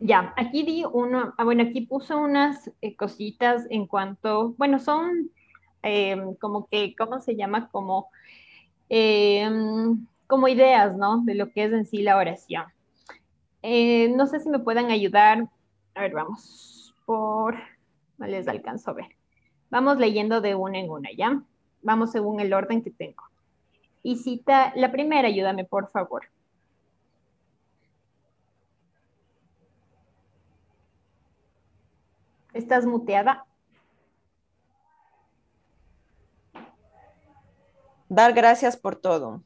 Ya, 0.00 0.32
aquí 0.36 0.64
di 0.64 0.82
uno, 0.90 1.34
ah, 1.36 1.44
bueno, 1.44 1.62
aquí 1.62 1.82
puse 1.82 2.14
unas 2.14 2.72
eh, 2.80 2.96
cositas 2.96 3.66
en 3.70 3.86
cuanto, 3.86 4.54
bueno, 4.58 4.80
son 4.80 5.30
eh, 5.82 6.16
como 6.40 6.66
que, 6.66 6.96
¿cómo 6.96 7.20
se 7.20 7.36
llama? 7.36 7.68
Como, 7.70 8.08
eh, 8.88 9.48
como 10.26 10.48
ideas, 10.48 10.96
¿no? 10.96 11.22
De 11.22 11.34
lo 11.34 11.52
que 11.52 11.64
es 11.64 11.72
en 11.72 11.84
sí 11.84 12.02
la 12.02 12.16
oración. 12.16 12.64
no 13.62 14.26
sé 14.26 14.40
si 14.40 14.48
me 14.48 14.58
pueden 14.58 14.90
ayudar. 14.90 15.48
A 15.94 16.00
ver, 16.00 16.12
vamos 16.14 16.94
por, 17.04 17.56
no 18.16 18.26
les 18.26 18.48
alcanzo 18.48 18.90
a 18.90 18.94
ver. 18.94 19.21
Vamos 19.72 19.96
leyendo 19.96 20.42
de 20.42 20.54
una 20.54 20.78
en 20.78 20.90
una, 20.90 21.08
¿ya? 21.16 21.42
Vamos 21.80 22.12
según 22.12 22.40
el 22.40 22.52
orden 22.52 22.82
que 22.82 22.90
tengo. 22.90 23.22
Y 24.02 24.16
cita, 24.16 24.70
la 24.76 24.92
primera, 24.92 25.28
ayúdame, 25.28 25.64
por 25.64 25.88
favor. 25.88 26.26
¿Estás 32.52 32.84
muteada? 32.84 33.46
Dar 38.10 38.34
gracias 38.34 38.76
por 38.76 38.96
todo. 38.96 39.42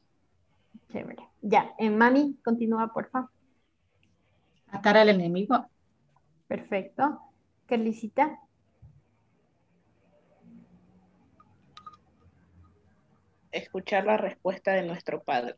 Chévere. 0.89 1.23
Ya, 1.41 1.73
eh, 1.77 1.89
mami, 1.89 2.37
continúa, 2.43 2.91
por 2.91 3.09
favor. 3.09 3.29
Atar 4.71 4.97
al 4.97 5.07
enemigo. 5.07 5.67
Perfecto. 6.49 7.21
Carlicita. 7.65 8.41
Escuchar 13.51 14.05
la 14.05 14.17
respuesta 14.17 14.71
de 14.71 14.83
nuestro 14.83 15.23
Padre. 15.23 15.55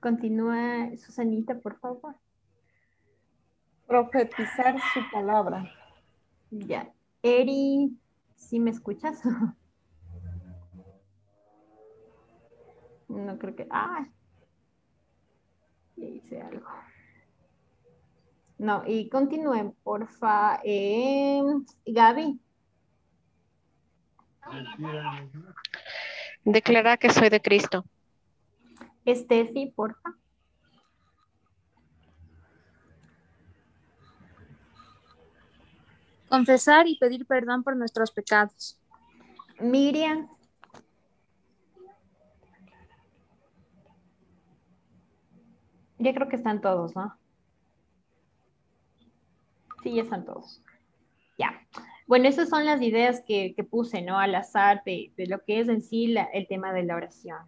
Continúa, 0.00 0.90
Susanita, 0.96 1.58
por 1.58 1.78
favor. 1.78 2.14
Profetizar 3.86 4.76
su 4.92 5.00
palabra. 5.12 5.70
Ya. 6.50 6.92
Eri, 7.22 7.96
¿sí 8.36 8.60
me 8.60 8.70
escuchas? 8.70 9.22
no 13.08 13.38
creo 13.38 13.56
que... 13.56 13.66
Ah, 13.70 14.06
hice 15.96 16.40
algo. 16.42 16.68
No, 18.58 18.82
y 18.86 19.08
continúen, 19.08 19.72
porfa. 19.82 20.60
Eh, 20.64 21.42
Gaby. 21.86 22.40
Declara 26.44 26.98
que 26.98 27.10
soy 27.10 27.30
de 27.30 27.40
Cristo. 27.40 27.84
Estefi, 29.04 29.72
porfa. 29.74 30.14
Confesar 36.28 36.86
y 36.88 36.98
pedir 36.98 37.26
perdón 37.26 37.62
por 37.62 37.76
nuestros 37.76 38.10
pecados. 38.10 38.78
Miriam. 39.60 40.28
Ya 45.98 46.12
creo 46.12 46.28
que 46.28 46.36
están 46.36 46.60
todos, 46.60 46.94
¿no? 46.94 47.16
Sí, 49.82 49.94
ya 49.94 50.02
están 50.02 50.24
todos. 50.24 50.60
Ya. 51.38 51.66
Bueno, 52.06 52.28
esas 52.28 52.50
son 52.50 52.66
las 52.66 52.82
ideas 52.82 53.22
que, 53.26 53.54
puse, 53.70 54.02
¿no? 54.02 54.18
Al 54.18 54.34
azar 54.34 54.82
de, 54.84 55.12
lo 55.26 55.42
que 55.42 55.60
es 55.60 55.68
en 55.68 55.80
sí 55.80 56.14
el 56.32 56.46
tema 56.48 56.72
de 56.72 56.84
la 56.84 56.96
oración. 56.96 57.38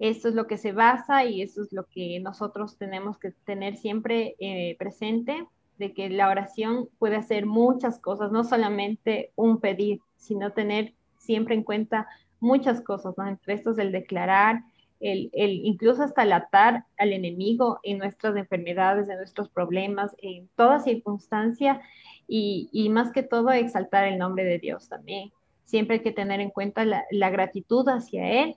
Esto 0.00 0.28
es 0.28 0.34
lo 0.34 0.46
que 0.46 0.58
se 0.58 0.72
basa 0.72 1.24
y 1.24 1.42
eso 1.42 1.62
es 1.62 1.72
lo 1.72 1.84
que 1.86 2.18
nosotros 2.20 2.76
tenemos 2.76 3.18
que 3.18 3.32
tener 3.44 3.76
siempre 3.76 4.36
eh, 4.38 4.76
presente, 4.78 5.46
de 5.78 5.92
que 5.92 6.10
la 6.10 6.28
oración 6.28 6.88
puede 6.98 7.16
hacer 7.16 7.46
muchas 7.46 8.00
cosas, 8.00 8.32
no 8.32 8.42
solamente 8.42 9.30
un 9.36 9.60
pedir, 9.60 10.00
sino 10.16 10.52
tener 10.52 10.94
siempre 11.18 11.54
en 11.54 11.62
cuenta 11.62 12.08
muchas 12.40 12.80
cosas, 12.80 13.14
¿no? 13.16 13.26
Entre 13.28 13.54
estos 13.54 13.78
el 13.78 13.92
declarar, 13.92 14.62
el, 15.00 15.30
incluso 15.32 16.02
hasta 16.02 16.24
el 16.24 16.32
atar 16.32 16.84
al 16.96 17.12
enemigo 17.12 17.78
en 17.84 17.98
nuestras 17.98 18.36
enfermedades, 18.36 19.08
en 19.08 19.18
nuestros 19.18 19.48
problemas, 19.48 20.14
en 20.18 20.48
toda 20.56 20.80
circunstancia 20.80 21.80
y, 22.28 22.88
más 22.90 23.10
que 23.10 23.22
todo 23.22 23.50
exaltar 23.50 24.04
el 24.06 24.18
nombre 24.18 24.44
de 24.44 24.58
Dios 24.58 24.88
también. 24.88 25.32
Siempre 25.64 25.96
hay 25.96 26.02
que 26.02 26.12
tener 26.12 26.40
en 26.40 26.50
cuenta 26.50 26.84
la, 26.84 27.30
gratitud 27.30 27.88
hacia 27.88 28.42
Él. 28.42 28.56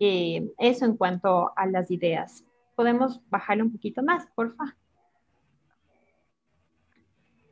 Eh, 0.00 0.50
eso 0.58 0.86
en 0.86 0.96
cuanto 0.96 1.52
a 1.56 1.66
las 1.66 1.90
ideas. 1.90 2.44
¿Podemos 2.74 3.20
bajarle 3.30 3.62
un 3.62 3.72
poquito 3.72 4.02
más, 4.02 4.26
porfa? 4.34 4.76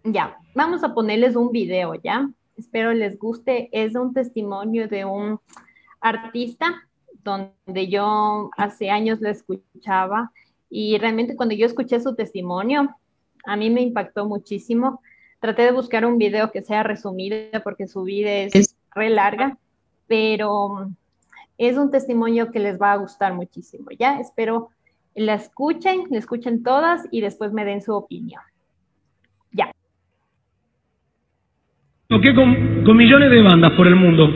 Ya, 0.05 0.37
vamos 0.55 0.83
a 0.83 0.95
ponerles 0.95 1.37
un 1.37 1.53
video, 1.53 1.95
¿ya? 1.95 2.29
Espero 2.57 2.93
les 2.93 3.19
guste. 3.19 3.69
Es 3.73 3.95
un 3.95 4.13
testimonio 4.13 4.89
de 4.89 5.05
un 5.05 5.39
artista 6.01 6.89
donde 7.23 7.89
yo 7.89 8.51
hace 8.57 8.91
años 8.91 9.21
lo 9.21 9.29
escuchaba 9.29 10.33
y 10.69 10.99
realmente 10.99 11.37
cuando 11.37 11.55
yo 11.55 11.67
escuché 11.67 12.01
su 12.01 12.15
testimonio, 12.15 12.97
a 13.45 13.57
mí 13.57 13.71
me 13.71 13.83
impactó 13.83 14.27
muchísimo 14.27 15.01
Traté 15.43 15.63
de 15.63 15.73
buscar 15.73 16.07
un 16.07 16.19
video 16.19 16.53
que 16.53 16.63
sea 16.63 16.85
resumido 16.85 17.37
porque 17.65 17.89
su 17.89 18.05
vida 18.05 18.31
es 18.31 18.77
re 18.95 19.11
larga, 19.11 19.59
pero 20.07 20.89
es 21.59 21.77
un 21.77 21.91
testimonio 21.91 22.53
que 22.53 22.61
les 22.61 22.81
va 22.81 22.93
a 22.93 22.97
gustar 22.97 23.35
muchísimo. 23.35 23.87
Ya 23.99 24.21
espero 24.21 24.69
la 25.17 25.35
escuchen, 25.35 26.05
la 26.13 26.19
escuchen 26.19 26.63
todas 26.63 27.09
y 27.11 27.23
después 27.23 27.53
me 27.53 27.65
den 27.65 27.83
su 27.83 27.93
opinión. 27.93 28.41
Ya. 29.51 29.73
Toqué 32.07 32.37
con, 32.37 32.85
con 32.85 32.97
millones 32.97 33.33
de 33.33 33.43
bandas 33.43 33.73
por 33.73 33.89
el 33.89 33.97
mundo. 33.97 34.29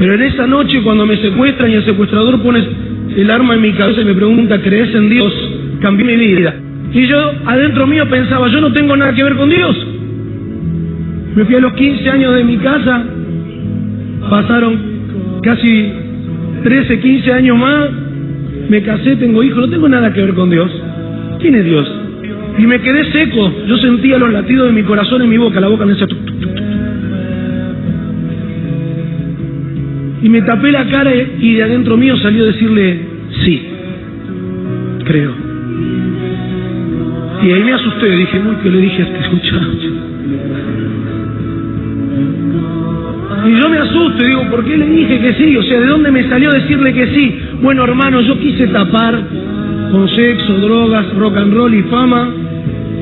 Pero 0.00 0.12
en 0.12 0.22
esa 0.22 0.44
noche 0.48 0.82
cuando 0.82 1.06
me 1.06 1.22
secuestran 1.22 1.70
y 1.70 1.74
el 1.74 1.84
secuestrador 1.84 2.42
pone 2.42 2.58
el 3.16 3.30
arma 3.30 3.54
en 3.54 3.62
mi 3.62 3.76
cabeza 3.76 4.00
y 4.00 4.06
me 4.06 4.14
pregunta, 4.16 4.60
¿crees 4.60 4.92
en 4.92 5.08
Dios? 5.08 5.32
Cambié 5.80 6.04
mi 6.04 6.16
vida. 6.16 6.67
Y 6.92 7.06
yo 7.06 7.32
adentro 7.44 7.86
mío 7.86 8.08
pensaba, 8.08 8.48
yo 8.48 8.60
no 8.60 8.72
tengo 8.72 8.96
nada 8.96 9.14
que 9.14 9.22
ver 9.22 9.36
con 9.36 9.50
Dios. 9.50 9.76
Me 11.34 11.44
fui 11.44 11.54
a 11.54 11.60
los 11.60 11.72
15 11.74 12.10
años 12.10 12.34
de 12.34 12.44
mi 12.44 12.56
casa, 12.56 13.04
pasaron 14.30 15.40
casi 15.42 15.92
13, 16.64 17.00
15 17.00 17.32
años 17.32 17.58
más, 17.58 17.90
me 18.68 18.82
casé, 18.82 19.16
tengo 19.16 19.42
hijos, 19.42 19.58
no 19.58 19.68
tengo 19.68 19.88
nada 19.88 20.12
que 20.12 20.22
ver 20.22 20.34
con 20.34 20.50
Dios. 20.50 20.70
¿Quién 21.40 21.54
es 21.54 21.64
Dios? 21.64 21.88
Y 22.58 22.66
me 22.66 22.80
quedé 22.80 23.12
seco, 23.12 23.52
yo 23.66 23.76
sentía 23.78 24.18
los 24.18 24.32
latidos 24.32 24.66
de 24.66 24.72
mi 24.72 24.82
corazón 24.82 25.22
en 25.22 25.28
mi 25.28 25.36
boca, 25.36 25.60
la 25.60 25.68
boca 25.68 25.84
me 25.84 25.92
decía... 25.92 26.08
Y 30.20 30.28
me 30.28 30.42
tapé 30.42 30.72
la 30.72 30.84
cara 30.86 31.12
y 31.14 31.54
de 31.54 31.62
adentro 31.62 31.96
mío 31.96 32.16
salió 32.16 32.42
a 32.42 32.46
decirle, 32.48 33.00
sí, 33.44 33.62
creo. 35.04 35.47
Y 37.48 37.50
ahí 37.50 37.64
me 37.64 37.72
asusté, 37.72 38.10
dije, 38.10 38.42
uy, 38.46 38.56
¿qué 38.62 38.68
le 38.68 38.78
dije 38.78 39.02
a 39.02 39.06
este 39.06 39.30
muchacho? 39.30 39.88
Y 43.46 43.56
yo 43.56 43.68
me 43.70 43.78
asusto 43.78 44.22
y 44.22 44.26
digo, 44.26 44.50
¿por 44.50 44.62
qué 44.66 44.76
le 44.76 44.86
dije 44.86 45.18
que 45.18 45.32
sí? 45.32 45.56
O 45.56 45.62
sea, 45.62 45.80
¿de 45.80 45.86
dónde 45.86 46.10
me 46.10 46.28
salió 46.28 46.50
decirle 46.50 46.92
que 46.92 47.06
sí? 47.06 47.40
Bueno, 47.62 47.84
hermano, 47.84 48.20
yo 48.20 48.38
quise 48.38 48.66
tapar 48.66 49.22
con 49.90 50.06
sexo, 50.10 50.58
drogas, 50.58 51.06
rock 51.14 51.38
and 51.38 51.54
roll 51.54 51.72
y 51.72 51.84
fama 51.84 52.30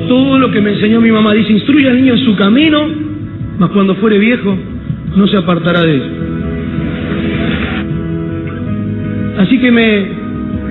todo 0.07 0.39
lo 0.39 0.49
que 0.49 0.61
me 0.61 0.75
enseñó 0.75 1.01
mi 1.01 1.11
mamá. 1.11 1.33
Dice, 1.33 1.51
instruye 1.51 1.89
al 1.89 1.97
niño 1.97 2.13
en 2.13 2.23
su 2.23 2.33
camino, 2.37 2.87
mas 3.59 3.69
cuando 3.71 3.95
fuere 3.95 4.17
viejo 4.17 4.57
no 5.13 5.27
se 5.27 5.35
apartará 5.35 5.81
de 5.81 5.93
él. 5.93 6.03
Así 9.39 9.59
que 9.59 9.71
me, 9.73 10.05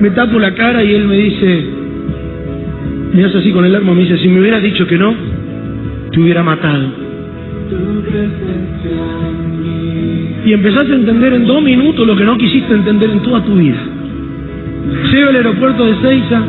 me 0.01 0.09
tapo 0.09 0.39
la 0.39 0.55
cara 0.55 0.83
y 0.83 0.95
él 0.95 1.07
me 1.07 1.17
dice, 1.17 1.76
me 3.17 3.25
hace 3.25 3.39
así 3.39 3.51
con 3.51 3.65
el 3.65 3.75
arma, 3.75 3.95
me 3.95 4.01
dice, 4.01 4.15
si 4.19 4.27
me 4.27 4.39
hubieras 4.39 4.61
dicho 4.61 4.85
que 4.85 4.95
no, 4.95 5.11
te 6.11 6.19
hubiera 6.19 6.43
matado. 6.43 6.87
Y 10.45 10.53
empezaste 10.53 10.91
a 10.91 10.95
entender 10.97 11.33
en 11.33 11.47
dos 11.47 11.63
minutos 11.63 12.05
lo 12.05 12.15
que 12.15 12.23
no 12.23 12.37
quisiste 12.37 12.71
entender 12.75 13.09
en 13.09 13.19
toda 13.23 13.43
tu 13.43 13.55
vida. 13.55 13.79
Llego 15.11 15.29
al 15.29 15.35
aeropuerto 15.35 15.83
de 15.83 15.95
Seiza, 15.95 16.43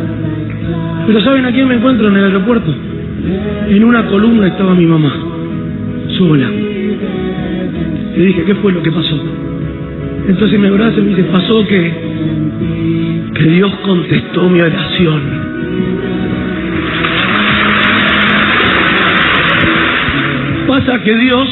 pero 1.06 1.20
¿saben 1.22 1.46
a 1.46 1.52
quién 1.52 1.68
me 1.68 1.76
encuentro 1.76 2.06
en 2.08 2.16
el 2.16 2.24
aeropuerto? 2.24 2.70
En 3.70 3.84
una 3.84 4.04
columna 4.04 4.48
estaba 4.48 4.74
mi 4.74 4.84
mamá, 4.84 5.10
sola. 6.18 6.50
Le 8.14 8.26
dije, 8.26 8.44
¿qué 8.44 8.54
fue 8.56 8.72
lo 8.72 8.82
que 8.82 8.92
pasó? 8.92 9.18
Entonces 10.28 10.60
me 10.60 10.68
abraza 10.68 10.98
y 10.98 11.02
me 11.02 11.08
dice, 11.16 11.22
pasó 11.32 11.66
que, 11.66 11.92
que 13.36 13.44
Dios 13.52 13.72
contestó 13.86 14.50
mi 14.50 14.60
oración. 14.60 15.47
Que 20.78 21.16
Dios 21.16 21.48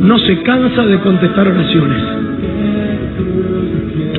no 0.00 0.18
se 0.18 0.42
cansa 0.42 0.84
de 0.84 0.98
contestar 0.98 1.46
oraciones. 1.46 2.02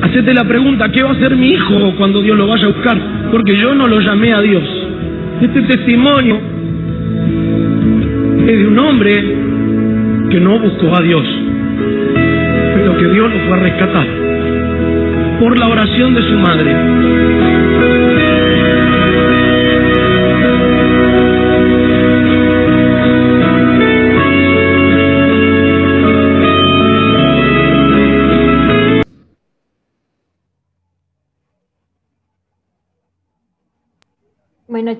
Hacete 0.02 0.32
la 0.32 0.44
pregunta, 0.44 0.90
¿qué 0.90 1.02
va 1.02 1.10
a 1.10 1.12
hacer 1.12 1.36
mi 1.36 1.50
hijo 1.50 1.94
cuando 1.98 2.22
Dios 2.22 2.38
lo 2.38 2.46
vaya 2.46 2.64
a 2.64 2.68
buscar? 2.68 2.98
Porque 3.30 3.54
yo 3.54 3.74
no 3.74 3.86
lo 3.86 4.00
llamé 4.00 4.32
a 4.32 4.40
Dios. 4.40 4.64
Este 5.42 5.60
testimonio 5.62 6.40
es 8.46 8.58
de 8.58 8.66
un 8.66 8.78
hombre 8.78 9.12
que 10.30 10.40
no 10.40 10.58
buscó 10.58 10.96
a 10.96 11.02
Dios, 11.02 11.24
pero 12.74 12.96
que 12.96 13.08
Dios 13.08 13.30
lo 13.30 13.40
fue 13.46 13.56
a 13.58 13.60
rescatar 13.60 14.06
por 15.38 15.58
la 15.58 15.68
oración 15.68 16.14
de 16.14 16.22
su 16.22 16.34
madre. 16.38 17.89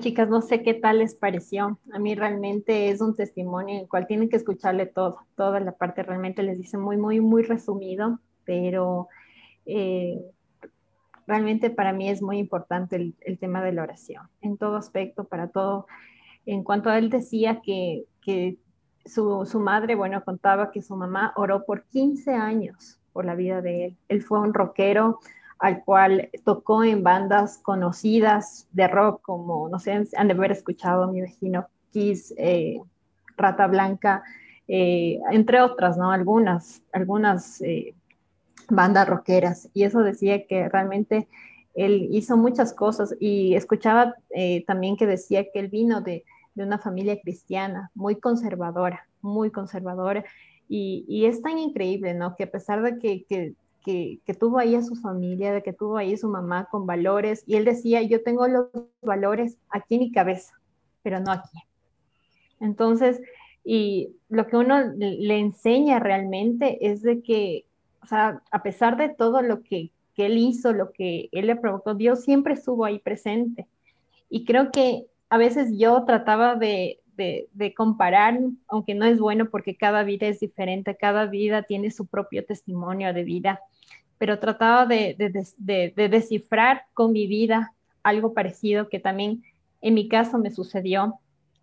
Chicas, 0.01 0.27
no 0.29 0.41
sé 0.41 0.63
qué 0.63 0.73
tal 0.73 0.99
les 0.99 1.15
pareció. 1.15 1.79
A 1.93 1.99
mí 1.99 2.15
realmente 2.15 2.89
es 2.89 2.99
un 2.99 3.15
testimonio 3.15 3.75
en 3.75 3.81
el 3.81 3.87
cual 3.87 4.07
tienen 4.07 4.29
que 4.29 4.35
escucharle 4.35 4.85
todo, 4.85 5.19
toda 5.35 5.59
la 5.59 5.71
parte 5.71 6.03
realmente 6.03 6.43
les 6.43 6.57
dice 6.57 6.77
muy, 6.77 6.97
muy, 6.97 7.21
muy 7.21 7.43
resumido, 7.43 8.19
pero 8.43 9.07
eh, 9.65 10.19
realmente 11.27 11.69
para 11.69 11.93
mí 11.93 12.09
es 12.09 12.21
muy 12.21 12.37
importante 12.37 13.13
el, 13.19 13.39
tema 13.39 13.63
de 13.63 13.71
la 13.71 13.83
oración, 13.83 14.27
en 14.41 14.57
todo 14.57 14.75
aspecto, 14.75 15.23
para 15.23 15.47
todo. 15.47 15.87
En 16.45 16.63
cuanto 16.63 16.89
a 16.89 16.97
él 16.97 17.09
decía 17.09 17.61
que, 17.61 18.05
su, 19.05 19.45
su, 19.45 19.59
madre, 19.59 19.95
bueno, 19.95 20.23
contaba 20.23 20.71
que 20.71 20.81
su 20.81 20.95
mamá 20.95 21.33
oró 21.35 21.65
por 21.65 21.85
15 21.85 22.33
años 22.33 22.99
por 23.13 23.25
la 23.25 23.35
vida 23.35 23.61
de 23.61 23.85
él. 23.85 23.97
Él 24.09 24.21
fue 24.21 24.39
un 24.39 24.53
rockero 24.53 25.19
al 25.61 25.83
cual 25.83 26.29
tocó 26.43 26.83
en 26.83 27.03
bandas 27.03 27.59
conocidas 27.59 28.67
de 28.71 28.87
rock 28.87 29.21
como, 29.21 29.69
no 29.69 29.79
sé, 29.79 29.91
han 30.17 30.27
de 30.27 30.33
haber 30.33 30.51
escuchado 30.51 31.11
mi 31.11 31.21
vecino 31.21 31.67
Kiss, 31.91 32.33
eh, 32.37 32.81
Rata 33.37 33.67
Blanca, 33.67 34.23
eh, 34.67 35.19
entre 35.31 35.61
otras, 35.61 35.97
¿no? 35.97 36.11
Algunas, 36.11 36.81
algunas 36.91 37.61
eh, 37.61 37.93
bandas 38.69 39.07
rockeras. 39.07 39.69
Y 39.73 39.83
eso 39.83 39.99
decía 39.99 40.47
que 40.47 40.67
realmente 40.67 41.27
él 41.75 42.09
hizo 42.11 42.37
muchas 42.37 42.73
cosas 42.73 43.15
y 43.19 43.55
escuchaba 43.55 44.15
también 44.67 44.97
que 44.97 45.05
decía 45.07 45.45
que 45.51 45.59
él 45.59 45.69
vino 45.69 46.01
de, 46.01 46.25
de 46.55 46.63
una 46.63 46.79
familia 46.79 47.19
cristiana, 47.21 47.91
muy 47.93 48.15
conservadora, 48.15 49.07
muy 49.21 49.51
conservadora. 49.51 50.25
Y, 50.73 51.25
es 51.25 51.41
tan 51.41 51.57
increíble, 51.59 52.13
¿no? 52.13 52.35
Que 52.37 52.45
a 52.45 52.51
pesar 52.51 52.81
de 52.81 52.97
que, 52.97 53.53
que, 53.81 54.21
tuvo 54.39 54.59
ahí 54.59 54.75
a 54.75 54.83
su 54.83 54.95
familia, 54.95 55.53
de 55.53 55.63
que 55.63 55.73
tuvo 55.73 55.97
ahí 55.97 56.15
su 56.17 56.29
mamá 56.29 56.67
con 56.69 56.85
valores, 56.85 57.43
y 57.45 57.55
él 57.55 57.65
decía, 57.65 58.01
yo 58.01 58.23
tengo 58.23 58.47
los 58.47 58.67
valores 59.01 59.57
aquí 59.69 59.95
en 59.95 60.01
mi 60.01 60.11
cabeza, 60.11 60.53
pero 61.03 61.19
no 61.19 61.31
aquí. 61.31 61.57
Entonces, 62.59 63.21
y 63.63 64.15
lo 64.29 64.47
que 64.47 64.57
uno 64.57 64.79
le 64.95 65.39
enseña 65.39 65.99
realmente 65.99 66.87
es 66.87 67.01
de 67.01 67.21
que, 67.21 67.65
o 68.01 68.07
sea, 68.07 68.41
a 68.51 68.63
pesar 68.63 68.97
de 68.97 69.09
todo 69.09 69.41
lo 69.41 69.61
que, 69.61 69.91
que 70.15 70.27
él 70.27 70.37
hizo, 70.37 70.73
lo 70.73 70.91
que 70.91 71.29
él 71.31 71.47
le 71.47 71.55
provocó, 71.55 71.93
Dios 71.93 72.23
siempre 72.23 72.53
estuvo 72.53 72.85
ahí 72.85 72.99
presente. 72.99 73.67
Y 74.29 74.45
creo 74.45 74.71
que 74.71 75.05
a 75.29 75.37
veces 75.37 75.77
yo 75.77 76.03
trataba 76.05 76.55
de, 76.55 77.01
de, 77.15 77.73
comparar, 77.73 78.39
aunque 78.67 78.95
no 78.95 79.05
es 79.05 79.19
bueno 79.19 79.49
porque 79.49 79.75
cada 79.75 80.03
vida 80.03 80.27
es 80.27 80.39
diferente, 80.39 80.95
cada 80.95 81.25
vida 81.25 81.63
tiene 81.63 81.91
su 81.91 82.07
propio 82.07 82.45
testimonio 82.45 83.13
de 83.13 83.23
vida, 83.23 83.59
pero 84.21 84.37
trataba 84.37 84.85
de, 84.85 85.15
de 85.57 86.09
descifrar 86.09 86.83
con 86.93 87.11
mi 87.11 87.25
vida 87.25 87.73
algo 88.03 88.35
parecido 88.35 88.87
que 88.87 88.99
también 88.99 89.41
en 89.81 89.95
mi 89.95 90.07
caso 90.07 90.37
me 90.37 90.51
sucedió, 90.51 91.15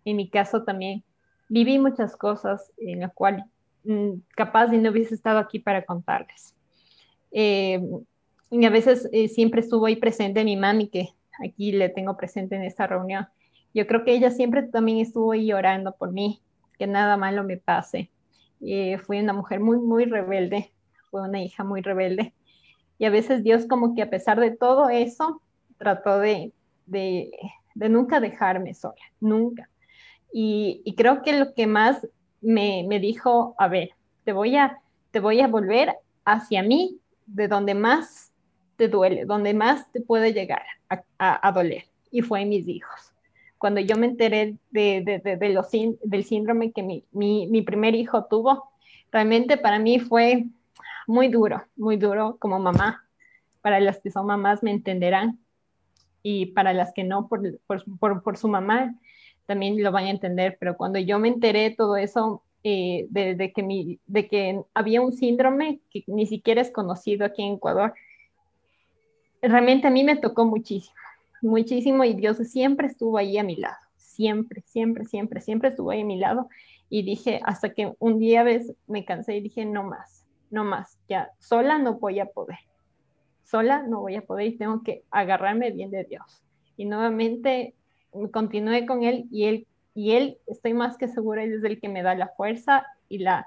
en 0.03 0.17
mi 0.17 0.29
caso 0.29 0.65
también 0.65 1.05
viví 1.47 1.79
muchas 1.79 2.17
cosas 2.17 2.73
en 2.77 2.99
las 2.99 3.13
cuales 3.13 3.45
mm, 3.85 4.09
capaz 4.35 4.67
de 4.67 4.77
no 4.77 4.91
hubiese 4.91 5.15
estado 5.15 5.39
aquí 5.39 5.59
para 5.59 5.85
contarles. 5.85 6.53
Eh, 7.31 7.79
y 8.51 8.65
a 8.65 8.69
veces 8.69 9.07
eh, 9.13 9.29
siempre 9.29 9.61
estuvo 9.61 9.85
ahí 9.85 9.95
presente 9.95 10.43
mi 10.43 10.57
mami, 10.57 10.89
que 10.89 11.13
aquí 11.41 11.71
le 11.71 11.87
tengo 11.87 12.17
presente 12.17 12.57
en 12.57 12.63
esta 12.63 12.87
reunión. 12.87 13.25
Yo 13.73 13.87
creo 13.87 14.03
que 14.03 14.11
ella 14.11 14.31
siempre 14.31 14.63
también 14.63 14.97
estuvo 14.97 15.31
ahí 15.31 15.45
llorando 15.45 15.95
por 15.95 16.11
mí, 16.11 16.41
que 16.77 16.87
nada 16.87 17.15
malo 17.15 17.45
me 17.45 17.55
pase. 17.55 18.11
Eh, 18.59 18.97
fui 18.97 19.17
una 19.21 19.31
mujer 19.31 19.61
muy, 19.61 19.77
muy 19.77 20.03
rebelde, 20.03 20.73
fue 21.09 21.21
una 21.21 21.41
hija 21.41 21.63
muy 21.63 21.79
rebelde. 21.79 22.33
Y 22.99 23.05
a 23.05 23.09
veces 23.09 23.43
Dios 23.43 23.65
como 23.65 23.95
que 23.95 24.03
a 24.03 24.09
pesar 24.09 24.39
de 24.39 24.51
todo 24.51 24.89
eso, 24.89 25.41
trató 25.77 26.19
de, 26.19 26.51
de, 26.85 27.31
de 27.73 27.89
nunca 27.89 28.19
dejarme 28.19 28.75
sola, 28.75 29.01
nunca. 29.19 29.69
Y, 30.31 30.93
creo 30.95 31.23
que 31.23 31.33
lo 31.33 31.55
que 31.55 31.65
más 31.65 32.07
me, 32.41 32.85
me, 32.87 32.99
dijo, 32.99 33.55
a 33.57 33.67
ver, 33.67 33.89
te 34.25 34.33
voy 34.33 34.55
a, 34.57 34.77
te 35.09 35.19
voy 35.19 35.41
a 35.41 35.47
volver 35.47 35.95
hacia 36.25 36.61
mí, 36.61 36.99
de 37.25 37.47
donde 37.47 37.73
más 37.73 38.31
te 38.75 38.87
duele, 38.87 39.25
donde 39.25 39.55
más 39.55 39.91
te 39.91 40.01
puede 40.01 40.33
llegar 40.33 40.63
a, 40.89 41.47
a 41.47 41.51
doler. 41.51 41.85
Y 42.11 42.21
fue 42.21 42.45
mis 42.45 42.67
hijos 42.67 43.13
cuando 43.59 43.81
yo 43.81 43.97
me 43.97 44.07
enteré 44.07 44.55
de, 44.71 45.03
de, 45.21 45.35
de, 45.35 45.49
los, 45.49 45.67
del 45.69 46.23
síndrome 46.23 46.71
que 46.71 46.81
mi, 46.81 47.03
mi, 47.11 47.45
mi, 47.47 47.61
primer 47.61 47.93
hijo 47.93 48.25
tuvo, 48.25 48.71
realmente 49.11 49.57
para 49.57 49.77
mí 49.79 49.99
fue 49.99 50.45
muy 51.09 51.27
duro, 51.27 51.63
muy 51.75 51.97
duro 51.97 52.37
como 52.39 52.59
mamá. 52.59 53.03
Para 53.61 53.79
las 53.79 53.99
que 53.99 54.11
son 54.11 54.27
mamás 54.27 54.63
me 54.63 54.71
entenderán 54.71 55.39
y 56.23 56.47
para 56.47 56.71
las 56.73 56.93
que 56.93 57.03
no, 57.03 57.27
por, 57.27 57.59
por, 57.67 58.23
por, 58.23 58.37
su 58.37 58.47
mamá, 58.47 58.95
también 59.45 59.81
lo 59.83 59.91
van 59.91 60.05
a 60.05 60.11
entender. 60.11 60.57
Pero 60.59 60.77
cuando 60.77 60.99
yo 60.99 61.19
me 61.19 61.27
enteré 61.27 61.71
todo 61.71 61.97
eso, 61.97 62.43
eh, 62.63 63.07
de, 63.09 63.35
de, 63.35 63.51
que 63.51 63.63
mi, 63.63 63.99
de 64.05 64.27
que 64.27 64.61
había 64.73 65.01
un 65.01 65.11
síndrome 65.11 65.81
que 65.89 66.03
ni 66.07 66.25
siquiera 66.25 66.61
es 66.61 66.71
conocido 66.71 67.25
aquí 67.25 67.43
en 67.43 67.55
Ecuador, 67.55 67.93
realmente 69.41 69.87
a 69.87 69.91
mí 69.91 70.03
me 70.03 70.17
tocó 70.17 70.45
muchísimo 70.45 70.95
muchísimo 71.41 72.03
y 72.03 72.13
Dios 72.13 72.37
siempre 72.37 72.87
estuvo 72.87 73.17
ahí 73.17 73.37
a 73.37 73.43
mi 73.43 73.55
lado, 73.55 73.77
siempre, 73.95 74.61
siempre, 74.65 75.05
siempre, 75.05 75.41
siempre 75.41 75.69
estuvo 75.69 75.91
ahí 75.91 76.01
a 76.01 76.05
mi 76.05 76.17
lado 76.17 76.49
y 76.89 77.03
dije, 77.03 77.39
hasta 77.45 77.73
que 77.73 77.93
un 77.99 78.19
día 78.19 78.43
ves, 78.43 78.73
me 78.87 79.05
cansé 79.05 79.37
y 79.37 79.41
dije, 79.41 79.65
no 79.65 79.83
más, 79.83 80.18
no 80.49 80.63
más, 80.63 80.99
ya, 81.07 81.31
sola 81.39 81.77
no 81.77 81.95
voy 81.95 82.19
a 82.19 82.25
poder, 82.25 82.59
sola 83.43 83.83
no 83.83 84.01
voy 84.01 84.15
a 84.15 84.21
poder 84.21 84.47
y 84.47 84.57
tengo 84.57 84.83
que 84.83 85.03
agarrarme 85.11 85.71
bien 85.71 85.91
de 85.91 86.03
Dios. 86.03 86.43
Y 86.77 86.85
nuevamente 86.85 87.73
continué 88.31 88.85
con 88.85 89.03
él 89.03 89.25
y 89.31 89.45
él, 89.45 89.67
y 89.93 90.11
él, 90.11 90.37
estoy 90.47 90.73
más 90.73 90.97
que 90.97 91.07
segura, 91.07 91.43
él 91.43 91.53
es 91.53 91.63
el 91.63 91.79
que 91.79 91.89
me 91.89 92.03
da 92.03 92.15
la 92.15 92.29
fuerza 92.29 92.85
y 93.09 93.19
la, 93.19 93.45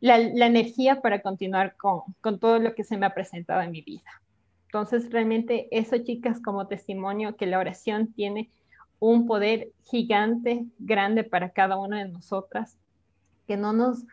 la, 0.00 0.16
energía 0.18 1.00
para 1.00 1.22
continuar 1.22 1.76
con, 1.76 2.02
con 2.20 2.38
todo 2.38 2.58
lo 2.58 2.74
que 2.74 2.84
se 2.84 2.96
me 2.96 3.06
ha 3.06 3.14
presentado 3.14 3.62
en 3.62 3.70
mi 3.70 3.82
vida. 3.82 4.22
Entonces, 4.66 5.10
realmente 5.10 5.68
eso, 5.70 5.96
chicas, 5.98 6.42
como 6.42 6.66
testimonio 6.66 7.36
que 7.36 7.46
la 7.46 7.58
oración 7.58 8.12
tiene 8.12 8.50
un 9.00 9.26
poder 9.26 9.70
gigante, 9.84 10.66
grande 10.78 11.24
para 11.24 11.50
cada 11.50 11.78
una 11.78 12.04
de 12.04 12.10
nosotras, 12.10 12.76
que 13.46 13.56
no 13.56 13.72
nos 13.72 14.04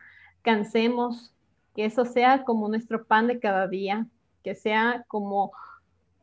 cansemos, 0.42 1.35
que 1.76 1.86
eso 1.86 2.06
sea 2.06 2.44
como 2.44 2.70
nuestro 2.70 3.06
pan 3.06 3.28
de 3.28 3.40
cada 3.40 3.68
día, 3.68 4.08
que 4.44 4.56
sea 4.56 5.04
como 5.08 5.52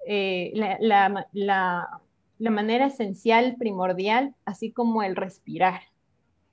eh, 0.06 0.52
la, 0.54 1.98
la 2.42 2.50
manera 2.50 2.86
esencial, 2.86 3.54
primordial, 3.56 4.34
así 4.44 4.72
como 4.72 5.04
el 5.04 5.14
respirar. 5.14 5.82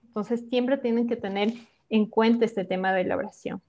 Entonces, 0.03 0.43
siempre 0.49 0.77
tienen 0.77 1.07
que 1.07 1.15
tener 1.15 1.51
en 1.89 2.05
cuenta 2.05 2.45
este 2.45 2.63
tema 2.63 2.93
de 2.93 3.05
la 3.05 3.17
oración. 3.17 3.61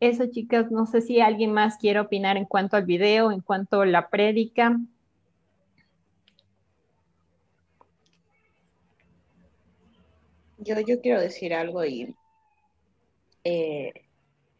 Eso, 0.00 0.26
chicas, 0.26 0.70
no 0.70 0.86
sé 0.86 1.00
si 1.00 1.20
alguien 1.20 1.52
más 1.52 1.76
quiere 1.76 2.00
opinar 2.00 2.36
en 2.36 2.44
cuanto 2.44 2.76
al 2.76 2.84
video, 2.84 3.30
en 3.30 3.40
cuanto 3.40 3.82
a 3.82 3.86
la 3.86 4.08
prédica. 4.08 4.78
Yo, 10.58 10.80
yo 10.80 11.00
quiero 11.00 11.20
decir 11.20 11.54
algo 11.54 11.84
y 11.84 12.16
eh, 13.44 13.92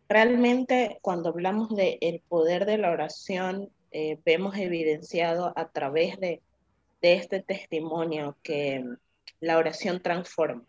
realmente 0.09 0.99
cuando 1.03 1.31
hablamos 1.31 1.75
del 1.75 1.99
el 2.01 2.21
poder 2.29 2.65
de 2.65 2.79
la 2.79 2.91
oración, 2.91 3.71
eh, 3.91 4.19
vemos 4.25 4.57
evidenciado 4.57 5.53
a 5.57 5.69
través 5.69 6.19
de, 6.19 6.41
de, 7.01 7.15
este 7.15 7.43
testimonio 7.43 8.37
que 8.43 8.85
la 9.41 9.59
oración 9.59 10.03
transforma, 10.03 10.65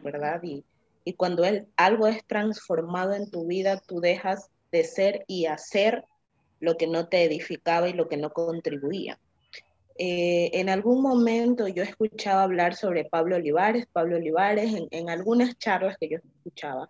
¿verdad? 0.00 0.42
Y, 0.42 0.64
y 1.04 1.14
cuando 1.14 1.44
él, 1.44 1.66
algo 1.76 2.06
es 2.06 2.24
transformado 2.24 3.14
en 3.14 3.30
tu 3.30 3.46
vida, 3.46 3.80
tú 3.80 4.00
dejas 4.00 4.50
de 4.70 4.84
ser 4.84 5.24
y 5.26 5.46
hacer 5.46 6.04
lo 6.60 6.76
que 6.76 6.86
no 6.86 7.08
te 7.08 7.24
edificaba 7.24 7.88
y 7.88 7.92
lo 7.92 8.08
que 8.08 8.16
no 8.16 8.32
contribuía. 8.32 9.18
Eh, 9.98 10.50
en 10.54 10.68
algún 10.68 11.02
momento 11.02 11.68
yo 11.68 11.82
escuchaba 11.82 12.44
hablar 12.44 12.74
sobre 12.74 13.04
Pablo 13.04 13.36
Olivares, 13.36 13.86
Pablo 13.92 14.16
Olivares, 14.16 14.72
en, 14.72 14.88
en, 14.90 15.10
algunas 15.10 15.58
charlas 15.58 15.96
que 15.98 16.08
yo 16.08 16.18
escuchaba. 16.18 16.88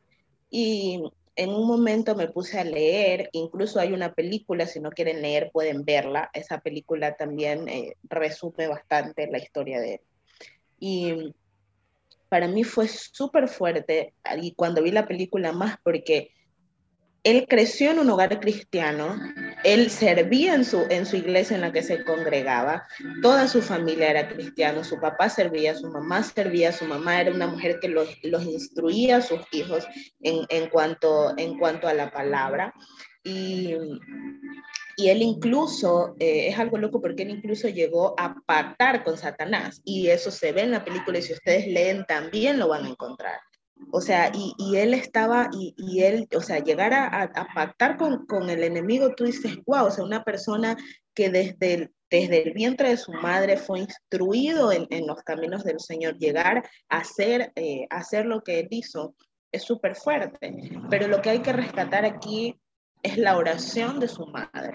Y 0.50 1.02
en 1.36 1.50
un 1.50 1.66
momento 1.66 2.14
me 2.14 2.28
puse 2.28 2.58
a 2.58 2.64
leer, 2.64 3.30
incluso 3.32 3.80
hay 3.80 3.92
una 3.92 4.12
película, 4.12 4.66
si 4.66 4.80
no 4.80 4.90
quieren 4.90 5.22
leer 5.22 5.50
pueden 5.52 5.84
verla, 5.84 6.30
esa 6.34 6.60
película 6.60 7.14
también 7.16 7.68
eh, 7.68 7.96
resume 8.04 8.68
bastante 8.68 9.30
la 9.30 9.38
historia 9.38 9.80
de 9.80 9.94
él. 9.94 10.00
Y 10.78 11.34
para 12.28 12.48
mí 12.48 12.64
fue 12.64 12.88
súper 12.88 13.48
fuerte 13.48 14.14
y 14.40 14.54
cuando 14.54 14.82
vi 14.82 14.90
la 14.90 15.06
película 15.06 15.52
más 15.52 15.76
porque 15.82 16.30
él 17.24 17.46
creció 17.48 17.90
en 17.92 17.98
un 18.00 18.10
hogar 18.10 18.40
cristiano, 18.40 19.16
él 19.64 19.90
servía 19.90 20.54
en 20.54 20.64
su, 20.64 20.86
en 20.90 21.06
su 21.06 21.16
iglesia 21.16 21.54
en 21.54 21.60
la 21.62 21.72
que 21.72 21.82
se 21.82 22.04
congregaba, 22.04 22.86
toda 23.22 23.48
su 23.48 23.62
familia 23.62 24.10
era 24.10 24.28
cristiana, 24.28 24.84
su 24.84 25.00
papá 25.00 25.28
servía, 25.28 25.74
su 25.74 25.88
mamá 25.88 26.22
servía, 26.22 26.72
su 26.72 26.84
mamá 26.84 27.20
era 27.20 27.32
una 27.32 27.46
mujer 27.46 27.78
que 27.80 27.88
los, 27.88 28.08
los 28.22 28.44
instruía 28.44 29.18
a 29.18 29.22
sus 29.22 29.40
hijos 29.52 29.86
en, 30.20 30.46
en, 30.48 30.68
cuanto, 30.68 31.36
en 31.36 31.58
cuanto 31.58 31.88
a 31.88 31.94
la 31.94 32.10
palabra. 32.10 32.74
Y, 33.24 33.74
y 34.96 35.08
él 35.08 35.22
incluso, 35.22 36.16
eh, 36.18 36.48
es 36.48 36.58
algo 36.58 36.78
loco 36.78 37.00
porque 37.00 37.22
él 37.22 37.30
incluso 37.30 37.68
llegó 37.68 38.14
a 38.18 38.34
pactar 38.46 39.04
con 39.04 39.16
Satanás. 39.16 39.80
Y 39.84 40.08
eso 40.08 40.30
se 40.30 40.52
ve 40.52 40.62
en 40.62 40.72
la 40.72 40.84
película 40.84 41.18
y 41.18 41.22
si 41.22 41.32
ustedes 41.32 41.66
leen 41.66 42.04
también 42.06 42.58
lo 42.58 42.68
van 42.68 42.84
a 42.84 42.88
encontrar. 42.88 43.40
O 43.90 44.00
sea, 44.00 44.30
y, 44.34 44.54
y 44.58 44.76
él 44.76 44.94
estaba, 44.94 45.48
y, 45.52 45.74
y, 45.76 46.02
él, 46.02 46.28
o 46.34 46.40
sea, 46.40 46.58
llegar 46.60 46.94
a, 46.94 47.22
a, 47.22 47.46
pactar 47.54 47.96
con, 47.96 48.26
con, 48.26 48.48
el 48.50 48.62
enemigo, 48.62 49.14
tú 49.14 49.24
dices, 49.24 49.56
wow, 49.66 49.86
o 49.86 49.90
sea, 49.90 50.04
una 50.04 50.24
persona 50.24 50.76
que 51.14 51.30
desde 51.30 51.74
el, 51.74 51.94
desde 52.10 52.42
el 52.42 52.52
vientre 52.52 52.90
de 52.90 52.96
su 52.96 53.12
madre 53.12 53.56
fue 53.56 53.80
instruido 53.80 54.72
en, 54.72 54.86
en 54.90 55.06
los 55.06 55.22
caminos 55.22 55.64
del 55.64 55.80
Señor, 55.80 56.18
llegar 56.18 56.68
a 56.88 56.98
hacer, 56.98 57.52
eh, 57.56 57.86
hacer 57.90 58.26
lo 58.26 58.42
que 58.42 58.60
él 58.60 58.68
hizo, 58.70 59.14
es 59.50 59.62
súper 59.62 59.96
fuerte. 59.96 60.54
Pero 60.90 61.08
lo 61.08 61.20
que 61.20 61.30
hay 61.30 61.40
que 61.40 61.52
rescatar 61.52 62.04
aquí 62.04 62.58
es 63.02 63.18
la 63.18 63.36
oración 63.36 64.00
de 64.00 64.08
su 64.08 64.26
madre. 64.26 64.74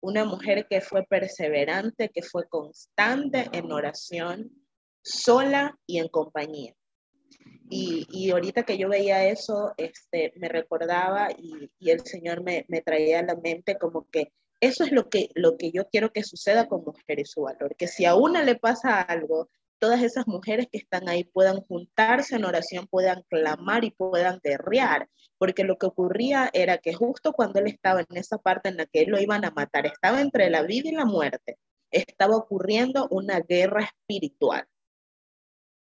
Una 0.00 0.24
mujer 0.24 0.66
que 0.68 0.80
fue 0.80 1.04
perseverante, 1.04 2.08
que 2.08 2.22
fue 2.22 2.48
constante 2.48 3.48
en 3.52 3.70
oración, 3.70 4.50
sola 5.02 5.78
y 5.86 5.98
en 5.98 6.08
compañía. 6.08 6.74
Y, 7.68 8.06
y 8.10 8.30
ahorita 8.30 8.64
que 8.64 8.78
yo 8.78 8.88
veía 8.88 9.28
eso, 9.28 9.74
este, 9.76 10.32
me 10.36 10.48
recordaba 10.48 11.28
y, 11.36 11.70
y 11.78 11.90
el 11.90 12.00
Señor 12.00 12.42
me, 12.42 12.64
me, 12.68 12.80
traía 12.80 13.20
a 13.20 13.22
la 13.22 13.36
mente 13.36 13.78
como 13.78 14.08
que 14.10 14.32
eso 14.60 14.84
es 14.84 14.92
lo 14.92 15.08
que, 15.08 15.30
lo 15.34 15.56
que 15.56 15.70
yo 15.70 15.88
quiero 15.88 16.12
que 16.12 16.24
suceda 16.24 16.66
con 16.68 16.84
mujeres 16.84 17.30
su 17.30 17.42
valor, 17.42 17.76
que 17.76 17.86
si 17.86 18.04
a 18.04 18.14
una 18.14 18.42
le 18.42 18.56
pasa 18.56 19.00
algo, 19.00 19.48
todas 19.78 20.02
esas 20.02 20.26
mujeres 20.26 20.68
que 20.70 20.78
están 20.78 21.08
ahí 21.08 21.24
puedan 21.24 21.62
juntarse 21.62 22.36
en 22.36 22.44
oración, 22.44 22.86
puedan 22.86 23.22
clamar 23.28 23.84
y 23.84 23.90
puedan 23.90 24.38
guerrear, 24.44 25.08
porque 25.38 25.64
lo 25.64 25.78
que 25.78 25.86
ocurría 25.86 26.50
era 26.52 26.78
que 26.78 26.92
justo 26.92 27.32
cuando 27.32 27.60
él 27.60 27.68
estaba 27.68 28.00
en 28.00 28.16
esa 28.16 28.38
parte 28.38 28.68
en 28.68 28.76
la 28.76 28.86
que 28.86 29.02
él 29.02 29.10
lo 29.10 29.20
iban 29.20 29.44
a 29.44 29.50
matar, 29.50 29.86
estaba 29.86 30.20
entre 30.20 30.50
la 30.50 30.62
vida 30.62 30.90
y 30.90 30.92
la 30.92 31.06
muerte, 31.06 31.58
estaba 31.90 32.36
ocurriendo 32.36 33.08
una 33.10 33.40
guerra 33.40 33.84
espiritual. 33.84 34.66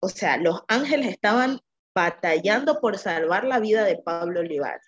O 0.01 0.09
sea, 0.09 0.37
los 0.37 0.61
ángeles 0.69 1.09
estaban 1.09 1.61
batallando 1.95 2.81
por 2.81 2.99
salvar 2.99 3.45
la 3.45 3.59
vida 3.59 3.85
de 3.85 3.99
Pablo 3.99 4.41
Olivares. 4.41 4.87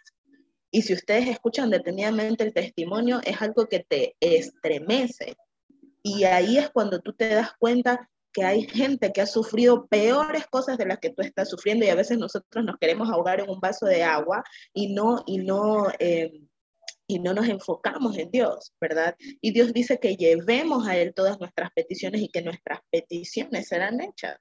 Y 0.70 0.82
si 0.82 0.94
ustedes 0.94 1.28
escuchan 1.28 1.70
detenidamente 1.70 2.44
el 2.44 2.54
testimonio, 2.54 3.20
es 3.24 3.42
algo 3.42 3.66
que 3.66 3.80
te 3.80 4.14
estremece. 4.20 5.36
Y 6.02 6.24
ahí 6.24 6.58
es 6.58 6.70
cuando 6.70 7.00
tú 7.00 7.12
te 7.12 7.28
das 7.28 7.52
cuenta 7.58 8.08
que 8.32 8.44
hay 8.44 8.68
gente 8.68 9.12
que 9.12 9.20
ha 9.20 9.26
sufrido 9.26 9.86
peores 9.86 10.46
cosas 10.46 10.78
de 10.78 10.86
las 10.86 10.98
que 10.98 11.10
tú 11.10 11.22
estás 11.22 11.50
sufriendo 11.50 11.84
y 11.84 11.88
a 11.88 11.96
veces 11.96 12.18
nosotros 12.18 12.64
nos 12.64 12.78
queremos 12.78 13.10
ahogar 13.10 13.40
en 13.40 13.50
un 13.50 13.58
vaso 13.58 13.86
de 13.86 14.04
agua 14.04 14.44
y 14.72 14.94
no, 14.94 15.24
y 15.26 15.38
no, 15.38 15.88
eh, 15.98 16.30
y 17.08 17.18
no 17.18 17.34
nos 17.34 17.48
enfocamos 17.48 18.16
en 18.16 18.30
Dios, 18.30 18.72
¿verdad? 18.80 19.16
Y 19.40 19.52
Dios 19.52 19.72
dice 19.72 19.98
que 19.98 20.14
llevemos 20.14 20.86
a 20.86 20.96
Él 20.96 21.12
todas 21.12 21.40
nuestras 21.40 21.70
peticiones 21.72 22.22
y 22.22 22.28
que 22.28 22.42
nuestras 22.42 22.80
peticiones 22.90 23.66
serán 23.66 24.00
hechas. 24.00 24.38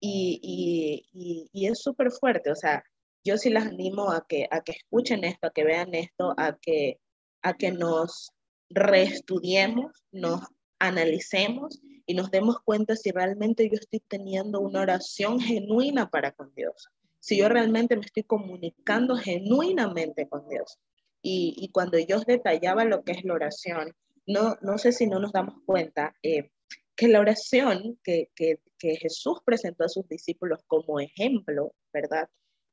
Y, 0.00 1.04
y, 1.12 1.50
y 1.52 1.66
es 1.66 1.80
súper 1.80 2.10
fuerte, 2.12 2.50
o 2.50 2.54
sea, 2.54 2.84
yo 3.24 3.36
sí 3.36 3.50
las 3.50 3.66
animo 3.66 4.10
a 4.10 4.24
que, 4.26 4.46
a 4.50 4.60
que 4.62 4.72
escuchen 4.72 5.24
esto, 5.24 5.48
a 5.48 5.50
que 5.50 5.64
vean 5.64 5.94
esto, 5.94 6.34
a 6.36 6.56
que, 6.56 7.00
a 7.42 7.54
que 7.54 7.72
nos 7.72 8.30
reestudiemos, 8.70 9.92
nos 10.12 10.40
analicemos 10.78 11.80
y 12.06 12.14
nos 12.14 12.30
demos 12.30 12.60
cuenta 12.60 12.96
si 12.96 13.10
realmente 13.10 13.68
yo 13.68 13.74
estoy 13.74 14.00
teniendo 14.00 14.60
una 14.60 14.80
oración 14.80 15.40
genuina 15.40 16.08
para 16.08 16.32
con 16.32 16.54
Dios, 16.54 16.88
si 17.20 17.38
yo 17.38 17.48
realmente 17.48 17.96
me 17.96 18.06
estoy 18.06 18.22
comunicando 18.22 19.16
genuinamente 19.16 20.28
con 20.28 20.48
Dios. 20.48 20.78
Y, 21.20 21.54
y 21.58 21.70
cuando 21.70 21.98
yo 21.98 22.20
detallaba 22.20 22.84
lo 22.84 23.02
que 23.02 23.12
es 23.12 23.24
la 23.24 23.34
oración, 23.34 23.94
no, 24.26 24.56
no 24.62 24.78
sé 24.78 24.92
si 24.92 25.06
no 25.06 25.18
nos 25.18 25.32
damos 25.32 25.56
cuenta 25.66 26.14
eh, 26.22 26.50
que 26.96 27.08
la 27.08 27.20
oración 27.20 27.98
que, 28.02 28.30
que, 28.34 28.58
Jesús 28.80 29.40
presentó 29.44 29.84
a 29.84 29.88
sus 29.88 30.06
discípulos 30.08 30.60
como 30.68 31.00
ejemplo, 31.00 31.74
¿verdad? 31.92 32.28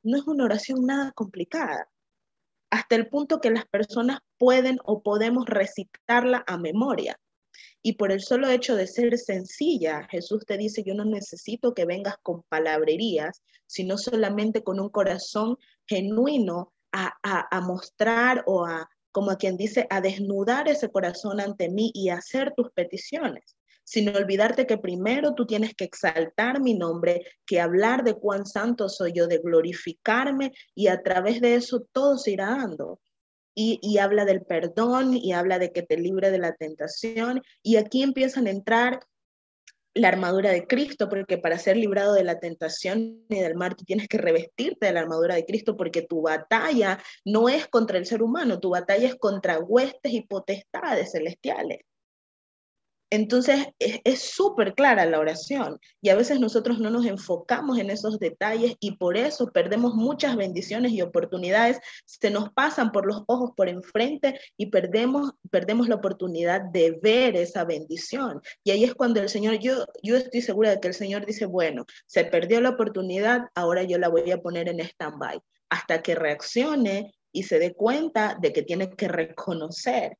no 0.05 0.17
es 0.17 0.27
una 0.27 0.45
oración 0.45 0.86
nada 0.86 1.12
complicada, 1.13 1.89
hasta 2.69 2.95
el 2.95 3.10
punto 3.10 3.41
que 3.41 3.49
las 3.49 3.65
personas 3.65 4.19
pueden 4.38 4.77
o 4.86 5.01
podemos 5.01 5.45
recitarla 5.47 6.43
a 6.45 6.58
memoria. 6.58 7.19
Y 7.81 7.93
por 7.93 8.12
el 8.12 8.21
solo 8.21 8.49
hecho 8.49 8.75
de 8.75 8.86
ser 8.86 9.17
sencilla, 9.17 10.08
Jesús 10.10 10.45
te 10.45 10.58
dice, 10.58 10.84
yo 10.84 10.93
no 10.93 11.05
necesito 11.05 11.73
que 11.73 11.86
vengas 11.86 12.17
con 12.21 12.43
palabrerías, 12.49 13.41
sino 13.65 13.97
solamente 13.97 14.63
con 14.63 14.79
un 14.79 14.89
corazón 14.89 15.58
genuino 15.88 16.73
a, 16.91 17.13
a, 17.23 17.47
a 17.55 17.62
mostrar 17.62 18.43
o 18.45 18.65
a, 18.65 18.89
como 19.12 19.36
quien 19.38 19.58
dice, 19.58 19.88
a 19.89 20.01
desnudar 20.01 20.67
ese 20.67 20.89
corazón 20.89 21.39
ante 21.39 21.69
mí 21.69 21.91
y 21.93 22.10
hacer 22.10 22.53
tus 22.55 22.71
peticiones 22.71 23.55
sin 23.86 24.10
olvidarte 24.10 24.65
que 24.65 24.78
primero 24.78 25.36
tú 25.36 25.45
tienes 25.45 25.74
que 25.76 25.86
exaltar 25.86 26.60
mi 26.60 26.74
nombre, 26.74 27.24
que 27.45 27.62
hablar 27.62 28.04
de 28.04 28.15
cuán 28.15 28.45
santo 28.45 28.89
soy 28.89 29.13
yo, 29.13 29.28
de 29.28 29.38
glorificarme 29.38 30.52
y 30.74 30.88
a 30.88 31.02
través 31.02 31.39
de 31.39 31.56
eso 31.56 31.88
todo 31.93 32.17
se 32.17 32.32
irá 32.32 32.48
dando. 32.48 33.00
Y, 33.58 34.00
habla 34.00 34.26
del 34.26 34.41
perdón 34.41 35.13
y 35.13 35.32
habla 35.32 35.60
de 35.60 35.71
que 35.71 35.82
te 35.82 35.95
libre 35.95 36.30
de 36.30 36.39
la 36.39 36.56
tentación. 36.56 37.41
Y 37.63 37.78
aquí 37.78 38.04
empiezan 38.04 38.48
a 38.48 38.50
entrar 38.50 39.00
la 39.93 40.10
armadura 40.10 40.52
de 40.52 40.67
Cristo, 40.67 41.08
porque 41.08 41.38
para 41.38 41.58
ser 41.58 41.78
librado 41.78 42.13
de 42.15 42.26
la 42.26 42.41
tentación 42.41 43.24
y 43.30 43.39
del 43.39 43.56
mar, 43.56 43.76
tú 43.76 43.86
tienes 43.86 44.10
que 44.10 44.17
revestirte 44.17 44.88
de 44.88 44.91
la 44.91 45.00
armadura 45.00 45.36
de 45.36 45.45
Cristo, 45.45 45.78
porque 45.78 46.02
tu 46.02 46.21
batalla 46.21 47.02
no 47.24 47.48
es 47.48 47.67
contra 47.67 47.98
el 47.98 48.06
ser 48.06 48.21
humano, 48.21 48.60
tu 48.60 48.71
batalla 48.71 49.08
es 49.08 49.15
contra 49.15 49.60
huestes 49.60 50.12
y 50.12 50.24
potestades 50.24 51.13
celestiales. 51.13 51.80
Entonces 53.12 53.68
es 53.80 54.22
súper 54.22 54.74
clara 54.74 55.06
la 55.06 55.20
oración 55.20 55.80
y 56.02 56.10
a 56.10 56.15
veces 56.15 56.39
nosotros 56.39 56.80
no 56.80 56.89
nos 56.89 57.06
enfocamos 57.06 57.78
en 57.78 57.89
esos 57.89 58.20
detalles 58.20 58.76
y 58.80 58.98
por 58.98 59.15
eso 59.15 59.52
perdemos 59.52 59.94
muchas 59.94 60.36
bendiciones 60.36 60.91
y 60.91 61.02
oportunidades, 61.02 61.80
se 62.06 62.32
nos 62.32 62.52
pasan 62.52 62.91
por 62.91 63.06
los 63.06 63.24
ojos 63.28 63.52
por 63.56 63.70
enfrente 63.70 64.39
y 64.58 64.68
perdemos, 64.68 65.32
perdemos 65.52 65.88
la 65.88 65.96
oportunidad 65.96 66.62
de 66.62 67.00
ver 67.02 67.36
esa 67.36 67.63
bendición. 67.63 68.41
Y 68.63 68.72
ahí 68.72 68.84
es 68.84 68.96
cuando 68.96 69.22
el 69.22 69.30
Señor, 69.30 69.60
yo, 69.60 69.86
yo 70.02 70.18
estoy 70.18 70.41
segura 70.41 70.72
de 70.72 70.80
que 70.80 70.88
el 70.88 70.94
Señor 70.94 71.26
dice, 71.26 71.46
bueno, 71.46 71.86
se 72.08 72.26
perdió 72.26 72.60
la 72.60 72.72
oportunidad, 72.72 73.44
ahora 73.54 73.84
yo 73.84 74.00
la 74.00 74.10
voy 74.10 74.32
a 74.32 74.41
poner 74.41 74.68
en 74.68 74.80
stand-by 74.80 75.39
hasta 75.70 76.02
que 76.02 76.15
reaccione 76.15 77.13
y 77.32 77.44
se 77.44 77.60
dé 77.60 77.74
cuenta 77.74 78.38
de 78.41 78.54
que 78.54 78.63
tiene 78.63 78.89
que 78.91 79.08
reconocer 79.08 80.18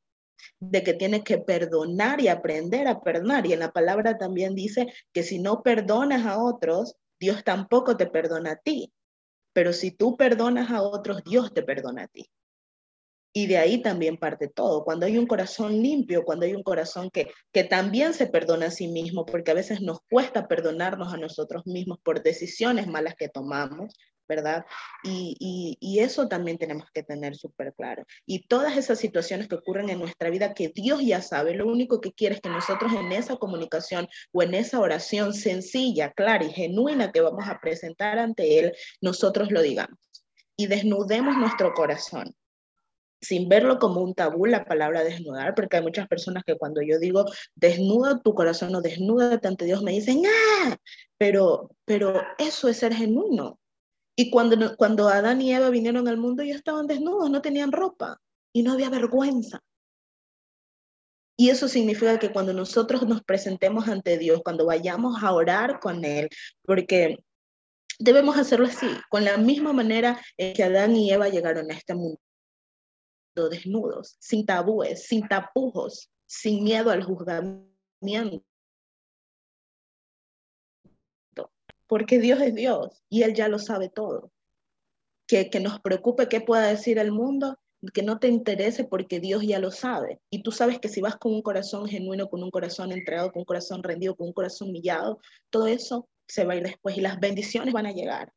de 0.60 0.84
que 0.84 0.94
tienes 0.94 1.24
que 1.24 1.38
perdonar 1.38 2.22
y 2.22 2.28
aprender 2.28 2.88
a 2.88 3.02
perdonar. 3.02 3.46
Y 3.46 3.54
en 3.54 3.60
la 3.60 3.72
palabra 3.72 4.18
también 4.18 4.56
dice 4.56 4.88
que 5.14 5.24
si 5.24 5.40
no 5.40 5.62
perdonas 5.64 6.26
a 6.26 6.42
otros, 6.42 6.96
Dios 7.20 7.44
tampoco 7.44 7.98
te 7.98 8.08
perdona 8.08 8.52
a 8.52 8.56
ti. 8.58 8.94
Pero 9.54 9.74
si 9.74 9.92
tú 9.92 10.18
perdonas 10.18 10.70
a 10.72 10.82
otros, 10.82 11.24
Dios 11.24 11.54
te 11.54 11.64
perdona 11.64 12.04
a 12.04 12.08
ti. 12.08 12.30
Y 13.38 13.48
de 13.48 13.58
ahí 13.58 13.82
también 13.82 14.18
parte 14.18 14.48
todo. 14.48 14.86
Cuando 14.86 15.06
hay 15.06 15.18
un 15.18 15.28
corazón 15.28 15.82
limpio, 15.82 16.24
cuando 16.24 16.46
hay 16.46 16.54
un 16.54 16.64
corazón 16.64 17.10
que, 17.10 17.30
que 17.52 17.66
también 17.66 18.14
se 18.14 18.28
perdona 18.28 18.68
a 18.68 18.72
sí 18.72 18.88
mismo, 18.88 19.26
porque 19.26 19.52
a 19.52 19.56
veces 19.56 19.82
nos 19.82 20.00
cuesta 20.10 20.48
perdonarnos 20.48 21.14
a 21.14 21.18
nosotros 21.18 21.68
mismos 21.68 22.00
por 22.02 22.24
decisiones 22.24 22.88
malas 22.88 23.16
que 23.16 23.28
tomamos, 23.28 23.94
¿verdad? 24.28 24.66
Y, 25.04 25.78
y, 25.80 26.00
eso 26.00 26.28
también 26.28 26.58
tenemos 26.58 26.90
que 26.94 27.04
tener 27.04 27.36
súper 27.36 27.74
claro. 27.74 28.06
Y 28.26 28.48
todas 28.48 28.78
esas 28.78 29.00
situaciones 29.00 29.48
que 29.48 29.56
ocurren 29.56 29.90
en 29.90 30.00
nuestra 30.00 30.30
vida 30.30 30.54
que 30.54 30.70
Dios 30.70 31.02
ya 31.02 31.22
sabe, 31.22 31.56
lo 31.56 31.68
único 31.68 32.02
que 32.02 32.12
quiere 32.12 32.36
es 32.36 32.42
que 32.42 32.50
nosotros 32.50 32.94
en 32.94 33.12
esa 33.12 33.38
comunicación 33.38 34.08
o 34.32 34.44
en 34.44 34.54
esa 34.54 34.80
oración 34.80 35.34
sencilla, 35.34 36.12
clara 36.12 36.44
y 36.44 36.52
genuina 36.52 37.12
que 37.12 37.22
vamos 37.22 37.48
a 37.48 37.60
presentar 37.60 38.20
ante 38.20 38.60
Él, 38.60 38.74
nosotros 39.02 39.52
lo 39.52 39.62
digamos. 39.62 39.98
Y 40.58 40.68
desnudemos 40.68 41.38
nuestro 41.38 41.74
corazón 41.74 42.36
sin 43.26 43.50
verlo 43.50 43.80
como 43.80 44.02
un 44.02 44.14
tabú 44.14 44.46
la 44.46 44.66
palabra 44.66 45.04
desnudar, 45.04 45.56
porque 45.56 45.78
hay 45.78 45.84
muchas 45.84 46.08
personas 46.08 46.44
que 46.44 46.58
cuando 46.58 46.82
yo 46.82 47.00
digo 47.00 47.26
desnuda 47.56 48.22
tu 48.22 48.34
corazón 48.36 48.76
o 48.76 48.82
desnuda 48.82 49.40
ante 49.44 49.66
Dios 49.66 49.82
me 49.82 49.92
dicen, 49.92 50.24
ah, 50.26 50.78
pero, 51.18 51.72
pero 51.86 52.22
eso 52.38 52.68
es 52.70 52.78
ser 52.78 52.94
genuino. 52.94 53.60
Y 54.16 54.30
cuando, 54.30 54.78
cuando 54.78 55.10
Adán 55.10 55.42
y 55.42 55.54
Eva 55.54 55.70
vinieron 55.70 56.08
al 56.08 56.18
mundo, 56.18 56.44
ellos 56.44 56.58
estaban 56.58 56.88
desnudos, 56.88 57.30
no 57.30 57.42
tenían 57.42 57.72
ropa 57.72 58.22
y 58.54 58.64
no 58.64 58.74
había 58.74 58.90
vergüenza. 58.90 59.62
Y 61.38 61.50
eso 61.50 61.68
significa 61.68 62.18
que 62.18 62.32
cuando 62.32 62.54
nosotros 62.54 63.06
nos 63.08 63.22
presentemos 63.24 63.90
ante 63.90 64.18
Dios, 64.18 64.42
cuando 64.44 64.66
vayamos 64.66 65.22
a 65.22 65.34
orar 65.34 65.82
con 65.82 66.06
Él, 66.06 66.30
porque 66.64 67.18
debemos 68.00 68.38
hacerlo 68.38 68.68
así, 68.68 68.88
con 69.10 69.26
la 69.26 69.38
misma 69.38 69.74
manera 69.74 70.22
en 70.38 70.54
que 70.54 70.64
Adán 70.64 70.96
y 70.96 71.12
Eva 71.12 71.28
llegaron 71.28 71.70
a 71.70 71.74
este 71.74 71.94
mundo 71.94 72.20
desnudos, 73.36 74.16
sin 74.20 74.46
tabúes, 74.46 75.08
sin 75.08 75.28
tapujos, 75.28 76.10
sin 76.26 76.64
miedo 76.64 76.90
al 76.90 77.04
juzgamiento. 77.04 78.46
Porque 81.88 82.20
Dios 82.20 82.42
es 82.42 82.54
Dios 82.54 83.04
y 83.10 83.24
Él 83.24 83.34
ya 83.34 83.48
lo 83.48 83.60
sabe 83.60 83.90
todo. 83.90 84.32
Que, 85.28 85.50
que 85.50 85.60
nos 85.60 85.80
preocupe 85.80 86.28
qué 86.28 86.42
pueda 86.42 86.68
decir 86.68 87.00
el 87.00 87.12
mundo, 87.12 87.58
que 87.94 88.04
no 88.04 88.20
te 88.20 88.28
interese 88.28 88.84
porque 88.84 89.20
Dios 89.20 89.44
ya 89.44 89.60
lo 89.60 89.72
sabe. 89.72 90.20
Y 90.30 90.44
tú 90.44 90.52
sabes 90.52 90.80
que 90.80 90.90
si 90.90 91.02
vas 91.02 91.18
con 91.18 91.34
un 91.34 91.42
corazón 91.42 91.88
genuino, 91.88 92.30
con 92.30 92.44
un 92.44 92.52
corazón 92.52 92.92
entregado, 92.92 93.32
con 93.32 93.42
un 93.42 93.46
corazón 93.46 93.84
rendido, 93.84 94.16
con 94.16 94.28
un 94.28 94.34
corazón 94.34 94.70
humillado, 94.70 95.20
todo 95.50 95.68
eso 95.68 96.08
se 96.28 96.46
va 96.46 96.54
a 96.54 96.58
ir 96.58 96.64
después 96.64 96.98
y 96.98 97.02
las 97.02 97.20
bendiciones 97.20 97.74
van 97.74 97.86
a 97.86 97.92
llegar. 97.92 98.34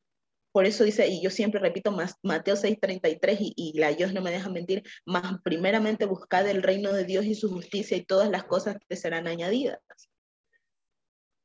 Por 0.53 0.65
eso 0.65 0.85
dice, 0.85 1.07
y 1.07 1.23
yo 1.23 1.31
siempre 1.31 1.61
repito 1.61 1.93
más, 1.93 2.17
Mateo 2.23 2.57
6:33 2.57 3.37
y, 3.41 3.53
y 3.55 3.79
la 3.79 3.93
Dios 3.93 4.13
no 4.13 4.23
me 4.23 4.31
deja 4.31 4.49
mentir, 4.49 4.83
más 5.05 5.41
primeramente 5.43 6.07
buscad 6.07 6.49
el 6.49 6.63
reino 6.63 6.93
de 6.93 7.05
Dios 7.05 7.27
y 7.27 7.35
su 7.35 7.51
justicia 7.51 7.97
y 7.97 8.05
todas 8.05 8.31
las 8.31 8.45
cosas 8.45 8.77
te 8.89 8.97
serán 8.97 9.27
añadidas. 9.29 9.79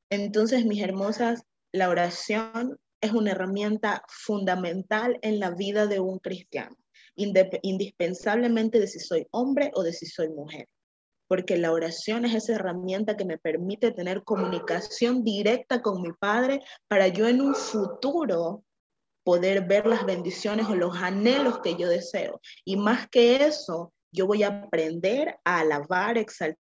Entonces, 0.10 0.66
mis 0.66 0.82
hermosas, 0.82 1.44
la 1.73 1.89
oración 1.89 2.79
es 3.01 3.12
una 3.12 3.31
herramienta 3.31 4.03
fundamental 4.07 5.17
en 5.23 5.39
la 5.39 5.49
vida 5.49 5.88
de 5.88 5.99
un 5.99 6.19
cristiano, 6.19 6.77
indispensablemente 7.15 8.79
de 8.79 8.88
si 8.88 8.99
soy 8.99 9.27
hombre 9.31 9.71
o 9.73 9.81
de 9.83 9.91
si 9.91 10.05
soy 10.05 10.29
mujer, 10.29 10.67
porque 11.27 11.57
la 11.57 11.71
oración 11.71 12.25
es 12.25 12.36
esa 12.36 12.53
herramienta 12.53 13.17
que 13.17 13.25
me 13.25 13.39
permite 13.39 13.91
tener 13.91 14.23
comunicación 14.23 15.23
directa 15.23 15.81
con 15.81 16.01
mi 16.01 16.13
Padre 16.13 16.62
para 16.88 17.07
yo 17.07 17.27
en 17.27 17.41
un 17.41 17.55
futuro 17.55 18.63
poder 19.23 19.65
ver 19.65 19.88
las 19.88 20.05
bendiciones 20.05 20.67
o 20.67 20.75
los 20.75 20.95
anhelos 20.97 21.59
que 21.59 21.75
yo 21.75 21.89
deseo. 21.89 22.39
Y 22.65 22.77
más 22.77 23.07
que 23.09 23.45
eso, 23.45 23.93
yo 24.12 24.27
voy 24.27 24.43
a 24.43 24.65
aprender 24.65 25.38
a 25.43 25.62
alabar, 25.62 26.17
exaltar 26.17 26.59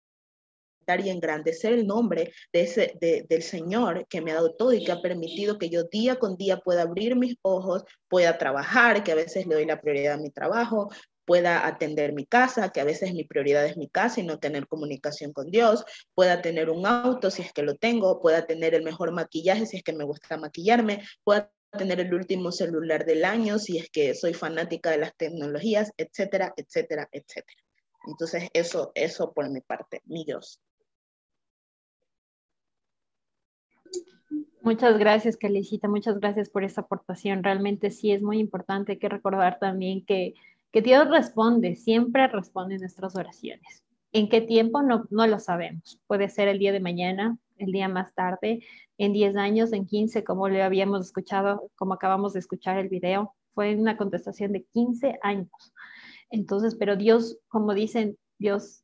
exaltar 0.91 1.05
y 1.05 1.09
engrandecer 1.09 1.73
el 1.73 1.87
nombre 1.87 2.33
de 2.53 2.61
ese, 2.61 2.93
del 2.99 3.43
Señor 3.43 4.05
que 4.07 4.21
me 4.21 4.31
ha 4.31 4.35
dado 4.35 4.53
todo 4.55 4.73
y 4.73 4.83
que 4.83 4.91
ha 4.91 5.01
permitido 5.01 5.57
que 5.57 5.69
yo 5.69 5.83
día 5.83 6.17
con 6.17 6.35
día 6.37 6.57
pueda 6.57 6.83
abrir 6.83 7.15
mis 7.15 7.35
ojos, 7.41 7.83
pueda 8.09 8.37
trabajar, 8.37 9.03
que 9.03 9.11
a 9.11 9.15
veces 9.15 9.45
le 9.47 9.55
doy 9.55 9.65
la 9.65 9.81
prioridad 9.81 10.15
a 10.15 10.21
mi 10.21 10.29
trabajo, 10.29 10.89
pueda 11.25 11.65
atender 11.65 12.13
mi 12.13 12.25
casa, 12.25 12.71
que 12.71 12.81
a 12.81 12.83
veces 12.83 13.13
mi 13.13 13.23
prioridad 13.23 13.65
es 13.65 13.77
mi 13.77 13.87
casa 13.87 14.19
y 14.19 14.23
no 14.23 14.39
tener 14.39 14.67
comunicación 14.67 15.33
con 15.33 15.49
Dios, 15.51 15.85
pueda 16.15 16.41
tener 16.41 16.69
un 16.69 16.85
auto 16.85 17.29
si 17.29 17.41
es 17.43 17.53
que 17.53 17.63
lo 17.63 17.75
tengo, 17.75 18.21
pueda 18.21 18.45
tener 18.45 18.73
el 18.73 18.83
mejor 18.83 19.11
maquillaje 19.11 19.65
si 19.65 19.77
es 19.77 19.83
que 19.83 19.93
me 19.93 20.03
gusta 20.03 20.37
maquillarme, 20.37 21.03
pueda 21.23 21.51
tener 21.77 22.01
el 22.01 22.13
último 22.13 22.51
celular 22.51 23.05
del 23.05 23.23
año 23.23 23.57
si 23.57 23.77
es 23.77 23.89
que 23.89 24.13
soy 24.13 24.33
fanática 24.33 24.91
de 24.91 24.97
las 24.97 25.15
tecnologías, 25.15 25.91
etcétera, 25.95 26.53
etcétera, 26.57 27.07
etcétera. 27.13 27.61
Entonces, 28.07 28.49
eso, 28.53 28.91
eso 28.95 29.31
por 29.31 29.49
mi 29.49 29.61
parte, 29.61 30.01
mi 30.05 30.25
Dios. 30.25 30.59
Muchas 34.61 34.97
gracias, 34.97 35.37
Calicita. 35.37 35.87
Muchas 35.87 36.19
gracias 36.19 36.49
por 36.49 36.63
esa 36.63 36.81
aportación. 36.81 37.43
Realmente 37.43 37.91
sí 37.91 38.11
es 38.11 38.21
muy 38.21 38.39
importante 38.39 38.99
que 38.99 39.09
recordar 39.09 39.57
también 39.59 40.05
que 40.05 40.35
que 40.71 40.81
Dios 40.81 41.09
responde, 41.09 41.75
siempre 41.75 42.27
responde 42.27 42.79
nuestras 42.79 43.15
oraciones. 43.15 43.83
¿En 44.13 44.29
qué 44.29 44.41
tiempo? 44.41 44.81
No, 44.81 45.05
no 45.09 45.27
lo 45.27 45.39
sabemos. 45.39 45.99
Puede 46.07 46.29
ser 46.29 46.47
el 46.47 46.59
día 46.59 46.71
de 46.71 46.79
mañana, 46.79 47.37
el 47.57 47.71
día 47.71 47.87
más 47.89 48.13
tarde, 48.13 48.65
en 48.97 49.13
10 49.13 49.35
años, 49.35 49.73
en 49.73 49.85
15, 49.85 50.23
como 50.23 50.47
le 50.49 50.63
habíamos 50.63 51.05
escuchado, 51.05 51.69
como 51.75 51.93
acabamos 51.93 52.33
de 52.33 52.39
escuchar 52.39 52.77
el 52.77 52.89
video. 52.89 53.33
Fue 53.53 53.75
una 53.75 53.97
contestación 53.97 54.53
de 54.53 54.63
15 54.63 55.19
años. 55.21 55.73
Entonces, 56.29 56.75
pero 56.75 56.95
Dios, 56.95 57.37
como 57.49 57.73
dicen, 57.73 58.17
Dios 58.37 58.83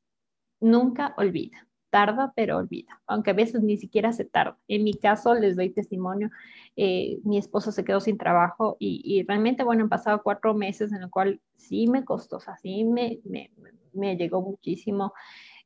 nunca 0.60 1.14
olvida 1.18 1.67
tarda, 1.98 2.32
pero 2.36 2.58
olvida, 2.58 3.02
aunque 3.08 3.32
a 3.32 3.34
veces 3.34 3.64
ni 3.64 3.76
siquiera 3.78 4.14
se 4.14 4.24
tarda. 4.24 4.56
En 4.68 4.84
mi 4.84 4.94
caso, 4.94 5.34
les 5.34 5.56
doy 5.56 5.72
testimonio, 5.72 6.30
eh, 6.76 7.18
mi 7.24 7.40
esposo 7.40 7.72
se 7.72 7.84
quedó 7.84 8.00
sin 8.00 8.20
trabajo 8.20 8.78
y, 8.80 9.26
realmente, 9.28 9.64
bueno, 9.64 9.82
han 9.82 9.90
pasado 9.90 10.22
cuatro 10.22 10.54
meses 10.54 10.94
en 10.94 11.02
el 11.02 11.10
cual 11.10 11.42
sí 11.56 11.88
me 11.88 12.06
costó, 12.06 12.38
o 12.38 12.40
sea, 12.40 12.56
sí 12.58 12.84
me, 12.84 13.20
me, 13.24 13.50
me 13.94 14.16
llegó 14.16 14.44
muchísimo, 14.44 15.12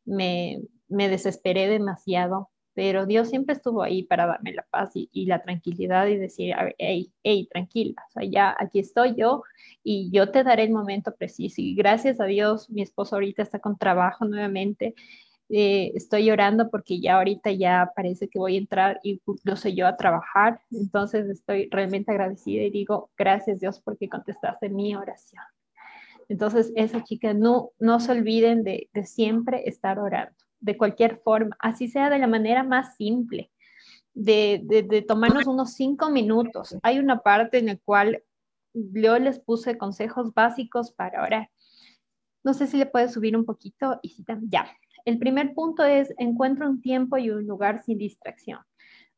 me, 0.06 0.62
me 0.88 1.10
desesperé 1.10 1.68
demasiado, 1.68 2.50
pero 2.74 3.06
Dios 3.06 3.28
siempre 3.28 3.54
estuvo 3.54 3.84
ahí 3.84 4.04
para 4.04 4.26
darme 4.26 4.54
la 4.54 4.66
paz 4.72 4.92
y, 4.96 5.10
y 5.12 5.26
la 5.26 5.44
tranquilidad 5.44 6.08
y 6.08 6.16
decir, 6.16 6.56
hey, 6.78 7.12
hey, 7.24 7.50
tranquila, 7.52 8.02
o 8.08 8.12
sea, 8.12 8.24
ya 8.24 8.56
aquí 8.58 8.80
estoy 8.80 9.16
yo 9.18 9.44
y 9.84 10.10
yo 10.12 10.32
te 10.32 10.46
daré 10.46 10.64
el 10.64 10.72
momento 10.72 11.14
preciso. 11.14 11.56
Y 11.60 11.76
gracias 11.76 12.22
a 12.22 12.26
Dios, 12.26 12.70
mi 12.70 12.82
esposo 12.82 13.18
ahorita 13.18 13.44
está 13.44 13.60
con 13.60 13.78
trabajo 13.78 14.24
nuevamente 14.24 14.96
eh, 15.54 15.92
estoy 15.96 16.26
llorando 16.26 16.70
porque 16.70 17.02
ya 17.02 17.18
ahorita 17.18 17.52
ya 17.52 17.92
parece 17.96 18.30
que 18.30 18.40
voy 18.40 18.56
a 18.56 18.60
entrar 18.60 19.02
sé 19.56 19.74
yo 19.74 19.86
a 19.86 19.98
trabajar. 19.98 20.62
Entonces 20.72 21.28
estoy 21.30 21.68
realmente 21.70 22.12
agradecida 22.12 22.64
y 22.64 22.72
digo, 22.72 23.10
gracias 23.18 23.60
Dios 23.60 23.82
porque 23.82 24.08
contestaste 24.08 24.70
mi 24.70 24.96
oración. 24.96 25.44
Entonces, 26.30 26.72
esa 26.78 27.04
chica, 27.04 27.34
no, 27.34 27.72
no 27.78 28.00
se 28.00 28.14
olviden 28.14 28.64
de, 28.64 28.90
de 28.94 29.06
siempre 29.06 29.68
estar 29.68 30.00
orando, 30.00 30.34
de 30.62 30.78
cualquier 30.78 31.18
forma, 31.18 31.58
así 31.60 31.90
sea 31.90 32.10
de 32.10 32.20
la 32.20 32.28
manera 32.28 32.64
más 32.64 32.96
simple, 32.96 33.52
de, 34.14 34.62
de, 34.64 34.84
de 34.84 35.02
tomarnos 35.02 35.46
unos 35.48 35.74
cinco 35.74 36.10
minutos. 36.10 36.78
Hay 36.84 37.00
una 37.00 37.20
parte 37.20 37.58
en 37.58 37.66
la 37.66 37.78
cual 37.84 38.24
yo 38.74 39.20
les 39.20 39.40
puse 39.40 39.78
consejos 39.78 40.34
básicos 40.34 40.94
para 40.94 41.22
orar. 41.22 41.50
No 42.46 42.54
sé 42.54 42.68
si 42.68 42.78
le 42.78 42.86
puedes 42.86 43.12
subir 43.12 43.36
un 43.36 43.44
poquito 43.44 44.00
y 44.02 44.10
si 44.10 44.24
ya. 44.44 44.68
El 45.06 45.18
primer 45.18 45.54
punto 45.54 45.84
es 45.84 46.14
encuentra 46.18 46.68
un 46.68 46.82
tiempo 46.82 47.18
y 47.18 47.30
un 47.30 47.46
lugar 47.46 47.84
sin 47.84 47.98
distracción. 47.98 48.60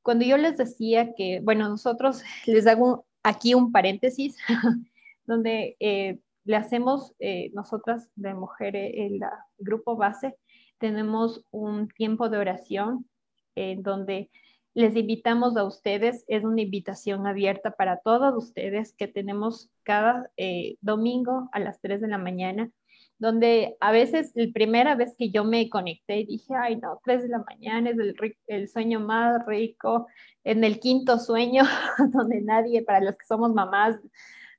Cuando 0.01 0.25
yo 0.25 0.37
les 0.37 0.57
decía 0.57 1.13
que, 1.15 1.39
bueno, 1.41 1.69
nosotros 1.69 2.23
les 2.45 2.67
hago 2.67 3.05
aquí 3.23 3.53
un 3.53 3.71
paréntesis 3.71 4.37
donde 5.25 5.77
eh, 5.79 6.19
le 6.45 6.55
hacemos, 6.55 7.13
eh, 7.19 7.51
nosotras 7.53 8.09
de 8.15 8.33
mujeres, 8.33 8.91
el 8.95 9.21
grupo 9.57 9.95
base, 9.95 10.35
tenemos 10.77 11.45
un 11.51 11.87
tiempo 11.87 12.29
de 12.29 12.37
oración 12.37 13.09
en 13.55 13.81
donde 13.81 14.29
les 14.73 14.95
invitamos 14.95 15.55
a 15.55 15.63
ustedes, 15.63 16.25
es 16.27 16.43
una 16.43 16.61
invitación 16.61 17.27
abierta 17.27 17.71
para 17.71 17.99
todos 17.99 18.35
ustedes 18.35 18.93
que 18.93 19.07
tenemos 19.07 19.69
cada 19.83 20.31
eh, 20.35 20.77
domingo 20.81 21.47
a 21.51 21.59
las 21.59 21.79
3 21.79 22.01
de 22.01 22.07
la 22.07 22.17
mañana 22.17 22.71
donde 23.17 23.77
a 23.79 23.91
veces 23.91 24.31
la 24.35 24.51
primera 24.53 24.95
vez 24.95 25.15
que 25.17 25.29
yo 25.29 25.43
me 25.43 25.69
conecté 25.69 26.25
dije, 26.27 26.53
ay 26.55 26.77
no, 26.77 26.99
tres 27.03 27.23
de 27.23 27.29
la 27.29 27.39
mañana 27.39 27.89
es 27.89 27.97
el, 27.97 28.15
el 28.47 28.67
sueño 28.67 28.99
más 28.99 29.45
rico, 29.45 30.07
en 30.43 30.63
el 30.63 30.79
quinto 30.79 31.19
sueño, 31.19 31.63
donde 32.11 32.41
nadie, 32.41 32.83
para 32.83 32.99
los 32.99 33.15
que 33.15 33.25
somos 33.25 33.53
mamás, 33.53 33.97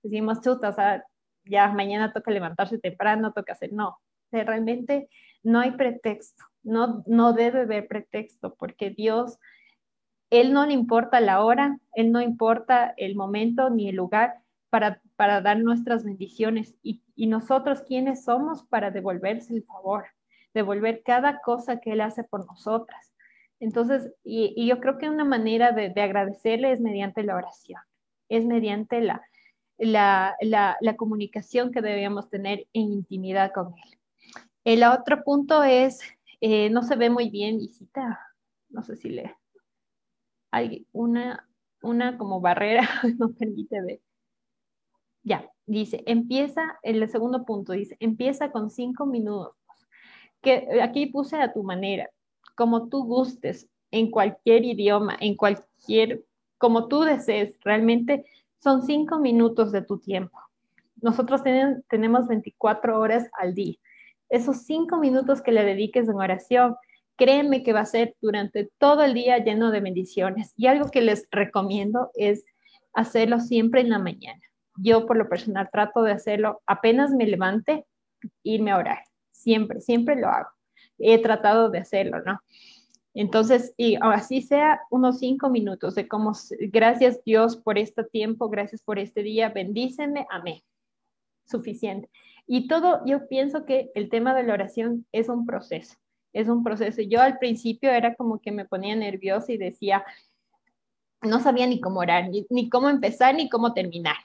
decimos, 0.03 0.41
chuta, 0.41 0.71
o 0.71 0.73
sea, 0.73 1.05
ya 1.45 1.69
mañana 1.69 2.13
toca 2.13 2.31
levantarse 2.31 2.79
temprano, 2.79 3.33
toca 3.33 3.53
hacer, 3.53 3.73
no, 3.73 3.99
realmente 4.31 5.09
no 5.43 5.61
hay 5.61 5.73
pretexto, 5.73 6.45
no, 6.63 7.05
no 7.07 7.33
debe 7.33 7.63
haber 7.63 7.87
pretexto, 7.87 8.55
porque 8.55 8.91
Dios, 8.91 9.39
Él 10.31 10.53
no 10.53 10.67
le 10.67 10.73
importa 10.73 11.21
la 11.21 11.45
hora, 11.45 11.79
Él 11.93 12.13
no 12.13 12.21
importa 12.21 12.95
el 12.97 13.15
momento 13.15 13.71
ni 13.71 13.89
el 13.89 13.97
lugar, 13.97 14.39
para, 15.17 15.41
dar 15.41 15.59
nuestras 15.61 16.03
bendiciones. 16.03 16.75
Y, 16.83 17.01
nosotros, 17.29 17.83
¿quiénes 17.83 18.25
somos 18.25 18.65
para 18.65 18.91
devolverse 18.91 19.55
el 19.55 19.63
favor? 19.63 20.07
Devolver 20.53 21.03
cada 21.05 21.41
cosa 21.43 21.79
que 21.79 21.93
Él 21.93 22.01
hace 22.01 22.25
por 22.25 22.45
nosotras. 22.45 23.15
Entonces, 23.61 24.13
y, 24.25 24.67
yo 24.67 24.81
creo 24.81 24.99
que 24.99 25.09
una 25.09 25.25
manera 25.25 25.71
de, 25.71 25.93
agradecerle 26.01 26.73
es 26.73 26.81
mediante 26.81 27.23
la 27.23 27.37
oración, 27.37 27.81
es 28.29 28.45
mediante 28.45 29.01
la, 29.01 29.23
la, 29.79 30.97
comunicación 30.97 31.71
que 31.71 31.81
debemos 31.81 32.29
tener 32.29 32.67
en 32.73 32.93
intimidad 32.93 33.53
con 33.53 33.69
Él. 33.69 33.99
El 34.65 34.83
otro 34.83 35.23
punto 35.23 35.63
es, 35.63 36.01
eh, 36.41 36.69
no 36.71 36.83
se 36.83 36.97
ve 36.97 37.11
muy 37.11 37.31
bien, 37.31 37.59
visita, 37.59 38.19
no 38.71 38.83
sé 38.83 38.97
si 38.97 39.11
le... 39.11 39.37
Hay 40.51 40.87
una, 40.93 41.49
una 41.83 42.19
como 42.19 42.41
barrera, 42.41 42.89
no 43.19 43.31
permite 43.31 43.81
ver. 43.81 44.01
Ya, 45.25 45.51
dice, 45.65 46.03
empieza, 46.07 46.79
el 46.83 47.09
segundo 47.09 47.47
punto 47.47 47.73
dice, 47.73 47.97
empieza 47.99 48.53
con 48.53 48.71
cinco 48.71 49.07
minutos. 49.07 49.57
Que 50.43 50.81
aquí 50.83 51.07
puse 51.07 51.41
a 51.41 51.53
tu 51.53 51.63
manera, 51.63 52.11
como 52.55 52.89
tú 52.89 53.05
gustes, 53.05 53.67
en 53.91 54.11
cualquier 54.11 54.65
idioma, 54.65 55.17
en 55.21 55.35
cualquier, 55.35 56.25
como 56.59 56.89
tú 56.89 57.03
desees, 57.03 57.55
realmente 57.65 58.27
son 58.59 58.83
cinco 58.83 59.19
minutos 59.19 59.73
de 59.73 59.83
tu 59.83 59.99
tiempo. 59.99 60.39
Nosotros 61.01 61.43
tenemos 61.89 62.27
24 62.27 62.99
horas 62.99 63.31
al 63.39 63.55
día. 63.55 63.77
Esos 64.29 64.65
cinco 64.65 64.99
minutos 64.99 65.41
que 65.41 65.53
le 65.53 65.65
dediques 65.65 66.09
en 66.09 66.17
oración, 66.17 66.77
créeme 67.17 67.63
que 67.63 67.73
va 67.73 67.81
a 67.81 67.87
ser 67.87 68.17
durante 68.21 68.71
todo 68.79 69.03
el 69.05 69.15
día 69.15 69.39
lleno 69.39 69.71
de 69.71 69.81
bendiciones. 69.81 70.53
Y 70.57 70.67
algo 70.67 70.91
que 70.91 71.01
les 71.01 71.29
recomiendo 71.31 72.11
es 72.15 72.45
hacerlo 72.93 73.41
siempre 73.41 73.81
en 73.81 73.91
la 73.91 73.99
mañana 73.99 74.41
yo 74.77 75.07
por 75.07 75.17
lo 75.17 75.29
personal 75.29 75.69
trato 75.71 76.03
de 76.03 76.13
hacerlo 76.13 76.63
apenas 76.67 77.13
me 77.13 77.27
levante, 77.27 77.87
irme 78.43 78.73
a 78.73 78.79
orar. 78.79 78.99
Siempre, 79.31 79.81
siempre 79.81 80.17
lo 80.17 80.29
hago. 80.29 80.49
He 80.99 81.21
tratado 81.21 81.71
de 81.71 81.79
hacerlo, 81.79 82.23
¿no? 82.25 82.41
Entonces, 83.15 83.73
y 83.77 83.97
así 84.01 84.43
sea 84.43 84.81
unos 84.91 85.21
cinco 85.21 85.49
minutos 85.49 85.95
de 85.95 86.09
como, 86.09 86.33
gracias 86.73 87.23
Dios 87.25 87.57
por 87.57 87.79
este 87.79 88.03
tiempo, 88.05 88.49
gracias 88.49 88.83
por 88.83 88.99
este 88.99 89.23
día, 89.23 89.51
bendícenme, 89.51 90.27
amén. 90.31 90.61
Suficiente. 91.45 92.11
Y 92.47 92.67
todo, 92.67 93.03
yo 93.07 93.29
pienso 93.29 93.65
que 93.65 93.91
el 93.95 94.09
tema 94.09 94.35
de 94.35 94.43
la 94.43 94.55
oración 94.55 95.07
es 95.13 95.29
un 95.29 95.47
proceso, 95.47 95.95
es 96.33 96.49
un 96.49 96.65
proceso. 96.65 97.03
Yo 97.03 97.21
al 97.21 97.39
principio 97.39 97.91
era 97.91 98.17
como 98.17 98.41
que 98.41 98.51
me 98.51 98.65
ponía 98.65 98.97
nerviosa 98.97 99.53
y 99.53 99.59
decía, 99.59 100.05
no 101.23 101.41
sabía 101.41 101.67
ni 101.67 101.81
cómo 101.81 102.01
orar, 102.01 102.31
ni 102.51 102.69
cómo 102.69 102.91
empezar, 102.91 103.35
ni 103.35 103.49
cómo 103.49 103.73
terminar. 103.73 104.17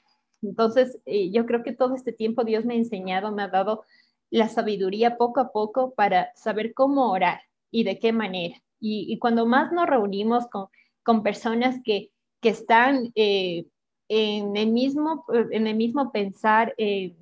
Entonces, 0.42 0.98
eh, 1.06 1.30
yo 1.30 1.46
creo 1.46 1.62
que 1.62 1.72
todo 1.72 1.94
este 1.94 2.12
tiempo 2.12 2.44
Dios 2.44 2.64
me 2.64 2.74
ha 2.74 2.78
enseñado, 2.78 3.32
me 3.32 3.42
ha 3.42 3.48
dado 3.48 3.84
la 4.30 4.48
sabiduría 4.48 5.16
poco 5.16 5.40
a 5.40 5.52
poco 5.52 5.92
para 5.94 6.32
saber 6.34 6.72
cómo 6.74 7.10
orar 7.10 7.40
y 7.70 7.84
de 7.84 7.98
qué 7.98 8.12
manera. 8.12 8.56
Y, 8.82 9.18
cuando 9.18 9.44
más 9.44 9.72
nos 9.72 9.86
reunimos 9.86 10.46
con, 10.46 10.68
con 11.02 11.22
personas 11.22 11.76
que, 11.84 12.10
que 12.40 12.48
están 12.48 13.12
eh, 13.14 13.66
en, 14.08 14.56
el 14.56 14.72
mismo, 14.72 15.26
en 15.50 15.66
el 15.66 15.76
mismo 15.76 16.10
pensar, 16.12 16.74
eh, 16.78 17.14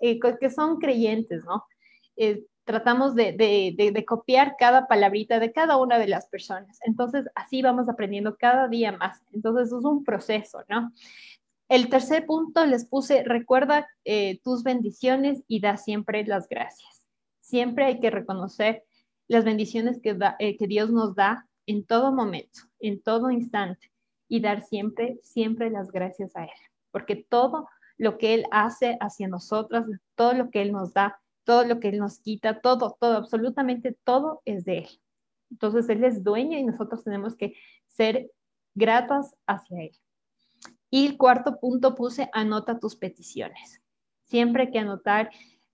que 0.00 0.50
son 0.50 0.78
creyentes, 0.78 1.44
¿no? 1.44 1.64
tratamos 2.64 3.14
de, 3.14 3.32
de, 3.76 4.04
copiar 4.04 4.56
cada 4.58 4.88
palabrita 4.88 5.38
de 5.38 5.52
cada 5.52 5.76
una 5.76 5.98
de 5.98 6.08
las 6.08 6.26
personas. 6.26 6.78
Entonces, 6.82 7.26
así 7.34 7.62
vamos 7.62 7.88
aprendiendo 7.88 8.36
cada 8.36 8.68
día 8.68 8.92
más. 8.92 9.22
Entonces, 9.32 9.68
es 9.68 9.84
un 9.84 10.02
proceso, 10.02 10.64
¿no? 10.68 10.90
El 11.68 11.88
tercer 11.88 12.26
punto 12.26 12.66
les 12.66 12.84
puse, 12.86 13.22
recuerda 13.24 13.88
eh, 14.04 14.40
tus 14.42 14.62
bendiciones 14.62 15.42
y 15.48 15.60
da 15.60 15.76
siempre 15.76 16.24
las 16.26 16.48
gracias. 16.48 17.02
Siempre 17.40 17.86
hay 17.86 18.00
que 18.00 18.10
reconocer 18.10 18.84
las 19.28 19.44
bendiciones 19.44 20.00
que, 20.00 20.16
eh, 20.38 20.56
que 20.56 20.66
Dios 20.66 20.90
nos 20.90 21.14
da 21.14 21.48
en 21.66 21.86
todo 21.86 22.12
momento, 22.12 22.60
en 22.80 23.00
todo 23.00 23.30
instante, 23.30 23.90
y 24.28 24.40
dar 24.40 24.62
siempre, 24.62 25.18
siempre 25.22 25.70
las 25.70 25.90
gracias 25.90 26.36
a 26.36 26.44
Él, 26.44 26.50
porque 26.90 27.16
todo 27.16 27.68
lo 27.96 28.18
que 28.18 28.34
Él 28.34 28.44
hace 28.50 28.98
hacia 29.00 29.28
nosotras, 29.28 29.86
todo 30.14 30.34
lo 30.34 30.50
que 30.50 30.60
Él 30.60 30.72
nos 30.72 30.92
da, 30.92 31.20
todo 31.44 31.64
lo 31.64 31.80
que 31.80 31.88
Él 31.88 31.98
nos 31.98 32.18
quita, 32.18 32.60
todo, 32.60 32.96
todo, 33.00 33.16
absolutamente 33.16 33.96
todo 34.04 34.42
es 34.44 34.64
de 34.64 34.78
Él. 34.78 34.88
Entonces 35.50 35.88
Él 35.88 36.04
es 36.04 36.22
dueño 36.22 36.58
y 36.58 36.64
nosotros 36.64 37.04
tenemos 37.04 37.36
que 37.36 37.54
ser 37.86 38.30
gratas 38.74 39.34
hacia 39.46 39.84
Él. 39.84 39.96
Y 40.94 41.06
el 41.06 41.16
cuarto 41.16 41.58
punto 41.58 41.96
puse, 41.96 42.30
anota 42.32 42.78
tus 42.78 42.94
peticiones. 42.94 43.82
Siempre 44.26 44.62
hay 44.62 44.70
que 44.70 44.78
anotar, 44.78 45.28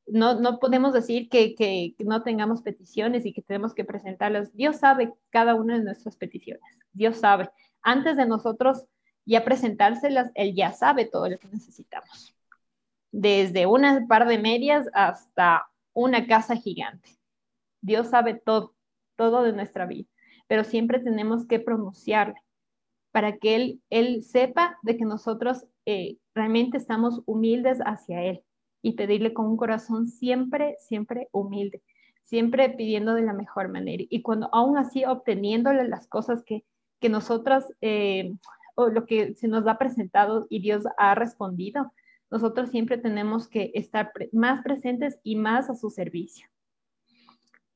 no, 0.07 0.41
no 0.41 0.59
podemos 0.59 0.95
decir 0.95 1.29
que, 1.29 1.55
que, 1.55 1.95
no 1.99 2.23
tengamos 2.23 2.63
peticiones 2.63 3.27
y 3.27 3.35
que 3.35 3.43
tenemos 3.43 3.75
que 3.75 3.85
presentarlas. 3.85 4.57
Dios 4.57 4.77
sabe 4.79 5.13
cada 5.29 5.57
una 5.57 5.77
de 5.77 5.85
nuestras 5.85 6.17
peticiones. 6.17 6.65
Dios 6.95 7.19
sabe. 7.19 7.51
Antes 7.83 8.17
de 8.17 8.25
nosotros 8.25 8.87
ya 9.27 9.45
presentárselas, 9.45 10.31
Él 10.35 10.55
ya 10.55 10.73
sabe 10.73 11.05
todo 11.05 11.29
lo 11.29 11.39
que 11.39 11.49
necesitamos. 11.49 12.35
Desde 13.13 13.67
una 13.67 14.07
par 14.09 14.27
de 14.27 14.39
medias 14.39 14.89
hasta 14.95 15.67
una 15.93 16.27
casa 16.27 16.57
gigante. 16.57 17.11
Dios 17.83 18.09
sabe 18.09 18.41
todo, 18.43 18.75
todo 19.17 19.43
de 19.43 19.53
nuestra 19.53 19.85
vida, 19.85 20.09
pero 20.47 20.65
siempre 20.65 20.99
tenemos 20.99 21.47
que 21.47 21.61
pronunciarle 21.61 22.41
para 23.13 23.39
que 23.39 23.55
Él, 23.57 23.81
él 23.91 24.23
sepa 24.23 24.79
de 24.83 24.97
que 24.97 25.05
nosotros 25.05 25.67
eh, 25.87 26.17
realmente 26.35 26.77
estamos 26.77 27.23
humildes 27.27 27.79
hacia 27.85 28.23
Él 28.23 28.43
y 28.83 28.93
pedirle 28.93 29.35
con 29.35 29.47
un 29.47 29.57
corazón 29.57 30.09
siempre, 30.09 30.77
siempre 30.79 31.29
humilde, 31.33 31.83
siempre 32.25 32.71
pidiendo 32.71 33.15
de 33.15 33.23
la 33.23 33.33
mejor 33.33 33.69
manera. 33.69 34.05
Y 34.09 34.23
cuando 34.23 34.49
aún 34.53 34.79
así 34.79 35.05
obteniéndole 35.05 35.87
las 35.89 36.07
cosas 36.07 36.43
que, 36.45 36.65
que 37.01 37.09
nosotras, 37.09 37.67
eh, 37.81 38.33
o 38.75 38.89
lo 38.89 39.07
que 39.07 39.35
se 39.35 39.49
nos 39.49 39.67
ha 39.67 39.79
presentado 39.79 40.47
y 40.49 40.61
Dios 40.61 40.85
ha 40.97 41.15
respondido, 41.15 41.93
nosotros 42.31 42.71
siempre 42.71 42.97
tenemos 42.97 43.49
que 43.49 43.73
estar 43.75 44.13
más 44.33 44.63
presentes 44.63 45.19
y 45.25 45.37
más 45.37 45.69
a 45.69 45.75
su 45.75 45.91
servicio. 45.91 46.47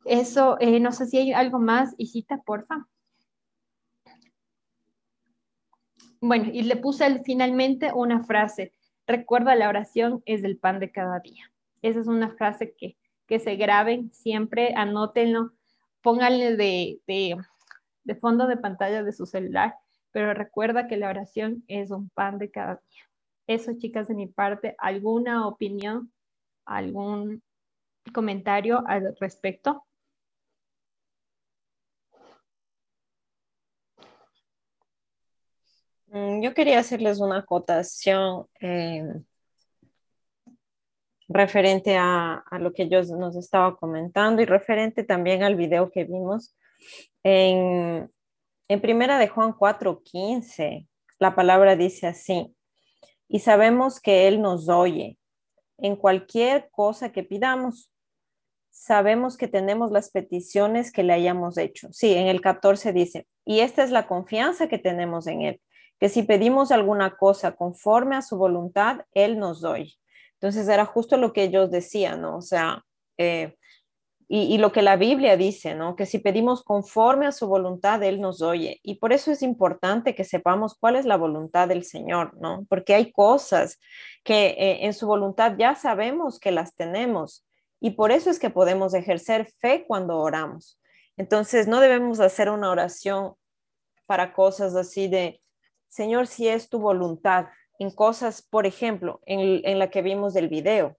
Eso, 0.05 0.57
eh, 0.61 0.81
no 0.81 0.93
sé 0.93 1.07
si 1.07 1.19
hay 1.19 1.33
algo 1.33 1.59
más, 1.59 1.95
Isita, 1.99 2.43
porfa. 2.43 2.87
Bueno, 6.27 6.47
y 6.51 6.63
le 6.63 6.77
puse 6.77 7.23
finalmente 7.23 7.93
una 7.93 8.25
frase. 8.25 8.73
Recuerda, 9.07 9.55
la 9.57 9.69
oración 9.69 10.23
es 10.25 10.43
el 10.43 10.57
pan 10.57 10.81
de 10.81 10.91
cada 10.91 11.21
día. 11.21 11.53
Esa 11.83 12.01
es 12.01 12.07
una 12.07 12.31
frase 12.31 12.75
que, 12.79 12.97
que 13.27 13.39
se 13.39 13.57
graben 13.57 14.11
siempre, 14.11 14.73
anótenlo, 14.75 15.53
pónganle 16.01 16.57
de, 16.57 16.99
de, 17.07 17.37
de 18.05 18.15
fondo 18.15 18.47
de 18.47 18.57
pantalla 18.57 19.03
de 19.03 19.13
su 19.13 19.27
celular, 19.27 19.75
pero 20.13 20.33
recuerda 20.33 20.87
que 20.87 20.97
la 20.97 21.11
oración 21.11 21.63
es 21.69 21.91
un 21.91 22.09
pan 22.09 22.39
de 22.39 22.51
cada 22.51 22.77
día. 22.77 23.03
Eso, 23.47 23.73
chicas, 23.77 24.09
de 24.09 24.15
mi 24.15 24.27
parte, 24.27 24.77
¿alguna 24.79 25.47
opinión, 25.47 26.11
algún 26.65 27.43
comentario 28.15 28.83
al 28.87 29.15
respecto? 29.21 29.85
Yo 36.15 36.55
quería 36.55 36.79
hacerles 36.79 37.19
una 37.19 37.39
acotación 37.39 38.47
eh, 38.61 39.05
referente 41.27 41.97
a, 41.99 42.45
lo 42.61 42.73
que 42.73 42.89
yo 42.89 43.03
nos 43.03 43.35
estaba 43.35 43.77
comentando 43.77 44.41
y 44.41 44.45
referente 44.45 45.03
también 45.03 45.43
al 45.43 45.57
video 45.57 45.91
que 45.91 46.05
vimos. 46.05 46.57
En, 47.25 48.09
en 48.69 48.81
primera 48.81 49.19
de 49.19 49.27
Juan 49.27 49.55
4:15, 49.55 50.87
la 51.19 51.35
palabra 51.35 51.75
dice 51.75 52.07
así, 52.07 52.55
y 53.29 53.41
sabemos 53.41 54.01
que 54.01 54.29
Él 54.29 54.41
nos 54.41 54.69
oye 54.69 55.19
en 55.79 55.97
cualquier 55.97 56.71
cosa 56.71 57.11
que 57.11 57.25
pidamos. 57.25 57.91
Sabemos 58.71 59.37
que 59.37 59.49
tenemos 59.49 59.91
las 59.91 60.11
peticiones 60.11 60.93
que 60.93 61.03
le 61.03 61.13
hayamos 61.13 61.59
hecho. 61.59 61.89
Sí, 61.93 62.15
en 62.15 62.29
el 62.29 62.41
14 62.41 62.93
dice, 62.93 63.27
y 63.45 63.61
esta 63.61 63.83
es 63.83 63.91
la 63.91 64.07
confianza 64.07 64.69
que 64.69 64.79
tenemos 64.79 65.27
en 65.27 65.43
Él 65.43 65.61
que 65.99 66.09
si 66.09 66.23
pedimos 66.23 66.73
alguna 66.73 67.17
cosa 67.17 67.57
conforme 67.57 68.17
a 68.17 68.23
su 68.23 68.37
voluntad, 68.37 69.03
Él 69.13 69.39
nos 69.39 69.61
doy. 69.61 69.97
Entonces 70.35 70.69
era 70.69 70.85
justo 70.85 71.17
lo 71.17 71.33
que 71.33 71.45
ellos 71.45 71.71
decían, 71.71 72.21
¿no? 72.21 72.37
O 72.37 72.43
sea, 72.43 72.85
eh, 73.17 73.55
y, 74.27 74.57
lo 74.59 74.73
que 74.73 74.83
la 74.83 74.97
Biblia 74.97 75.37
dice, 75.37 75.75
¿no? 75.75 75.97
Que 75.97 76.07
si 76.07 76.19
pedimos 76.19 76.65
conforme 76.65 77.27
a 77.27 77.33
su 77.33 77.47
voluntad, 77.47 78.03
Él 78.03 78.21
nos 78.21 78.41
oye. 78.41 78.81
Y 78.83 78.97
por 78.97 79.13
eso 79.13 79.31
es 79.31 79.43
importante 79.43 80.15
que 80.15 80.25
sepamos 80.25 80.75
cuál 80.79 80.97
es 80.97 81.05
la 81.05 81.17
voluntad 81.17 81.69
del 81.69 81.85
Señor, 81.85 82.35
¿no? 82.41 82.65
Porque 82.69 82.95
hay 82.95 83.13
cosas 83.13 83.79
que 84.25 84.49
eh, 84.59 84.87
en 84.87 84.95
su 84.95 85.07
voluntad 85.07 85.55
ya 85.59 85.75
sabemos 85.75 86.41
que 86.41 86.53
las 86.53 86.75
tenemos. 86.75 87.47
Y 87.81 87.91
por 87.91 88.13
eso 88.13 88.31
es 88.31 88.39
que 88.39 88.51
podemos 88.51 88.95
ejercer 88.95 89.53
fe 89.61 89.85
cuando 89.87 90.19
oramos. 90.19 90.81
Entonces, 91.17 91.69
no 91.69 91.81
debemos 91.81 92.19
hacer 92.19 92.49
una 92.49 92.71
oración 92.71 93.35
para 94.07 94.33
cosas 94.33 94.75
así 94.75 95.07
de, 95.07 95.41
Señor, 95.95 96.27
si 96.27 96.49
es 96.49 96.69
tu 96.69 96.81
voluntad, 96.81 97.47
en 97.79 97.93
cosas, 97.93 98.43
por 98.43 98.67
ejemplo, 98.67 99.21
en, 99.27 99.79
la 99.79 99.91
que 99.91 100.03
vimos 100.03 100.35
del 100.35 100.49
video. 100.49 100.97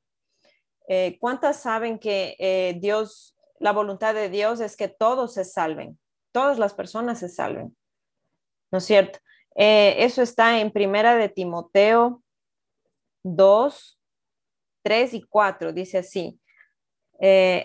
Eh, 0.88 1.18
¿Cuántas 1.20 1.62
saben 1.62 2.00
que 2.00 2.38
eh, 2.40 2.78
Dios, 2.80 3.36
la 3.60 3.74
voluntad 3.74 4.14
de 4.14 4.30
Dios 4.30 4.62
es 4.62 4.78
que 4.78 4.88
todos 4.88 5.34
se 5.34 5.44
salven, 5.44 6.00
todas 6.32 6.60
las 6.60 6.74
personas 6.74 7.20
se 7.20 7.28
salven? 7.28 7.76
¿No 8.72 8.78
es 8.78 8.86
cierto? 8.86 9.20
Eh, 9.56 9.98
eso 10.00 10.22
está 10.22 10.62
en 10.62 10.72
Primera 10.72 11.16
de 11.16 11.28
Timoteo 11.28 12.24
2, 13.24 14.00
3 14.82 15.14
y 15.14 15.24
4, 15.24 15.74
dice 15.74 15.98
así. 15.98 16.40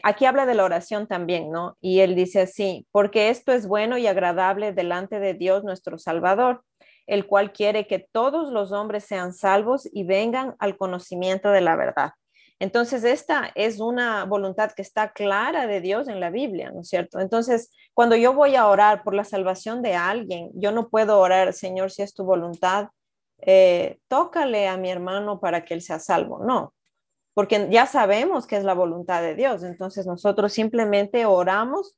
aquí 0.02 0.24
habla 0.24 0.46
de 0.46 0.54
la 0.54 0.64
oración 0.64 1.06
también, 1.06 1.52
¿no? 1.52 1.78
Y 1.80 2.00
él 2.00 2.16
dice 2.16 2.40
así, 2.40 2.88
porque 2.90 3.30
esto 3.30 3.52
es 3.52 3.68
bueno 3.68 3.98
y 3.98 4.08
agradable 4.08 4.72
delante 4.72 5.20
de 5.20 5.34
Dios 5.34 5.62
nuestro 5.62 5.96
Salvador 5.96 6.64
el 7.10 7.26
cual 7.26 7.52
quiere 7.52 7.88
que 7.88 7.98
todos 7.98 8.52
los 8.52 8.70
hombres 8.70 9.04
sean 9.04 9.32
salvos 9.32 9.88
y 9.92 10.04
vengan 10.04 10.54
al 10.60 10.76
conocimiento 10.76 11.50
de 11.50 11.60
la 11.60 11.74
verdad. 11.74 12.12
Entonces, 12.60 13.02
esta 13.02 13.50
es 13.56 13.80
una 13.80 14.24
voluntad 14.26 14.70
que 14.70 14.82
está 14.82 15.10
clara 15.10 15.66
de 15.66 15.80
Dios 15.80 16.06
en 16.06 16.20
la 16.20 16.30
Biblia, 16.30 16.70
¿no 16.70 16.82
es 16.82 16.88
cierto? 16.88 17.18
Entonces, 17.18 17.72
cuando 17.94 18.14
yo 18.14 18.32
voy 18.32 18.54
a 18.54 18.68
orar 18.68 19.02
por 19.02 19.14
la 19.14 19.24
salvación 19.24 19.82
de 19.82 19.94
alguien, 19.94 20.50
yo 20.54 20.70
no 20.70 20.88
puedo 20.88 21.18
orar, 21.18 21.52
Señor, 21.52 21.90
si 21.90 22.02
es 22.02 22.14
tu 22.14 22.22
voluntad, 22.22 22.90
eh, 23.38 23.98
tócale 24.06 24.68
a 24.68 24.76
mi 24.76 24.88
hermano 24.88 25.40
para 25.40 25.64
que 25.64 25.74
él 25.74 25.82
sea 25.82 25.98
salvo. 25.98 26.44
No, 26.44 26.74
porque 27.34 27.66
ya 27.72 27.86
sabemos 27.86 28.46
que 28.46 28.56
es 28.56 28.62
la 28.62 28.74
voluntad 28.74 29.20
de 29.20 29.34
Dios. 29.34 29.64
Entonces, 29.64 30.06
nosotros 30.06 30.52
simplemente 30.52 31.26
oramos 31.26 31.96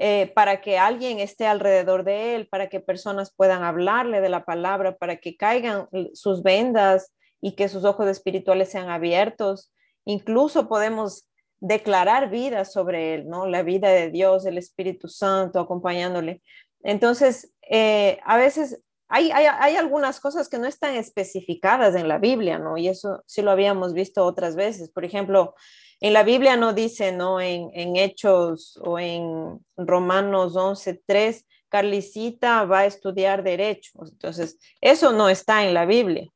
eh, 0.00 0.30
para 0.32 0.60
que 0.60 0.78
alguien 0.78 1.18
esté 1.18 1.48
alrededor 1.48 2.04
de 2.04 2.36
él, 2.36 2.46
para 2.46 2.68
que 2.68 2.78
personas 2.78 3.34
puedan 3.34 3.64
hablarle 3.64 4.20
de 4.20 4.28
la 4.28 4.44
palabra, 4.44 4.96
para 4.96 5.16
que 5.16 5.36
caigan 5.36 5.88
sus 6.14 6.44
vendas 6.44 7.12
y 7.40 7.56
que 7.56 7.68
sus 7.68 7.84
ojos 7.84 8.06
espirituales 8.06 8.70
sean 8.70 8.90
abiertos. 8.90 9.72
Incluso 10.04 10.68
podemos 10.68 11.28
declarar 11.58 12.30
vida 12.30 12.64
sobre 12.64 13.14
él, 13.14 13.28
¿no? 13.28 13.46
La 13.46 13.64
vida 13.64 13.88
de 13.88 14.10
Dios, 14.10 14.46
el 14.46 14.58
Espíritu 14.58 15.08
Santo 15.08 15.58
acompañándole. 15.58 16.42
Entonces, 16.84 17.52
eh, 17.68 18.20
a 18.24 18.36
veces 18.36 18.80
hay, 19.08 19.32
hay, 19.32 19.46
hay, 19.46 19.74
algunas 19.74 20.20
cosas 20.20 20.48
que 20.48 20.58
no 20.58 20.66
están 20.66 20.94
especificadas 20.94 21.96
en 21.96 22.06
la 22.06 22.18
Biblia, 22.18 22.60
¿no? 22.60 22.76
Y 22.76 22.86
eso 22.86 23.24
sí 23.26 23.42
lo 23.42 23.50
habíamos 23.50 23.94
visto 23.94 24.24
otras 24.24 24.54
veces. 24.54 24.90
Por 24.90 25.04
ejemplo, 25.04 25.56
en 26.00 26.12
la 26.12 26.22
Biblia 26.22 26.56
no 26.56 26.72
dice, 26.72 27.12
¿no? 27.12 27.40
En, 27.40 27.96
Hechos 27.96 28.78
o 28.82 28.98
en 28.98 29.58
Romanos 29.76 30.54
11, 30.54 31.02
3, 31.04 31.46
Carlicita 31.68 32.64
va 32.64 32.80
a 32.80 32.86
estudiar 32.86 33.42
derecho. 33.42 33.98
Entonces, 34.04 34.58
eso 34.80 35.12
no 35.12 35.28
está 35.28 35.64
en 35.64 35.74
la 35.74 35.86
Biblia. 35.86 36.28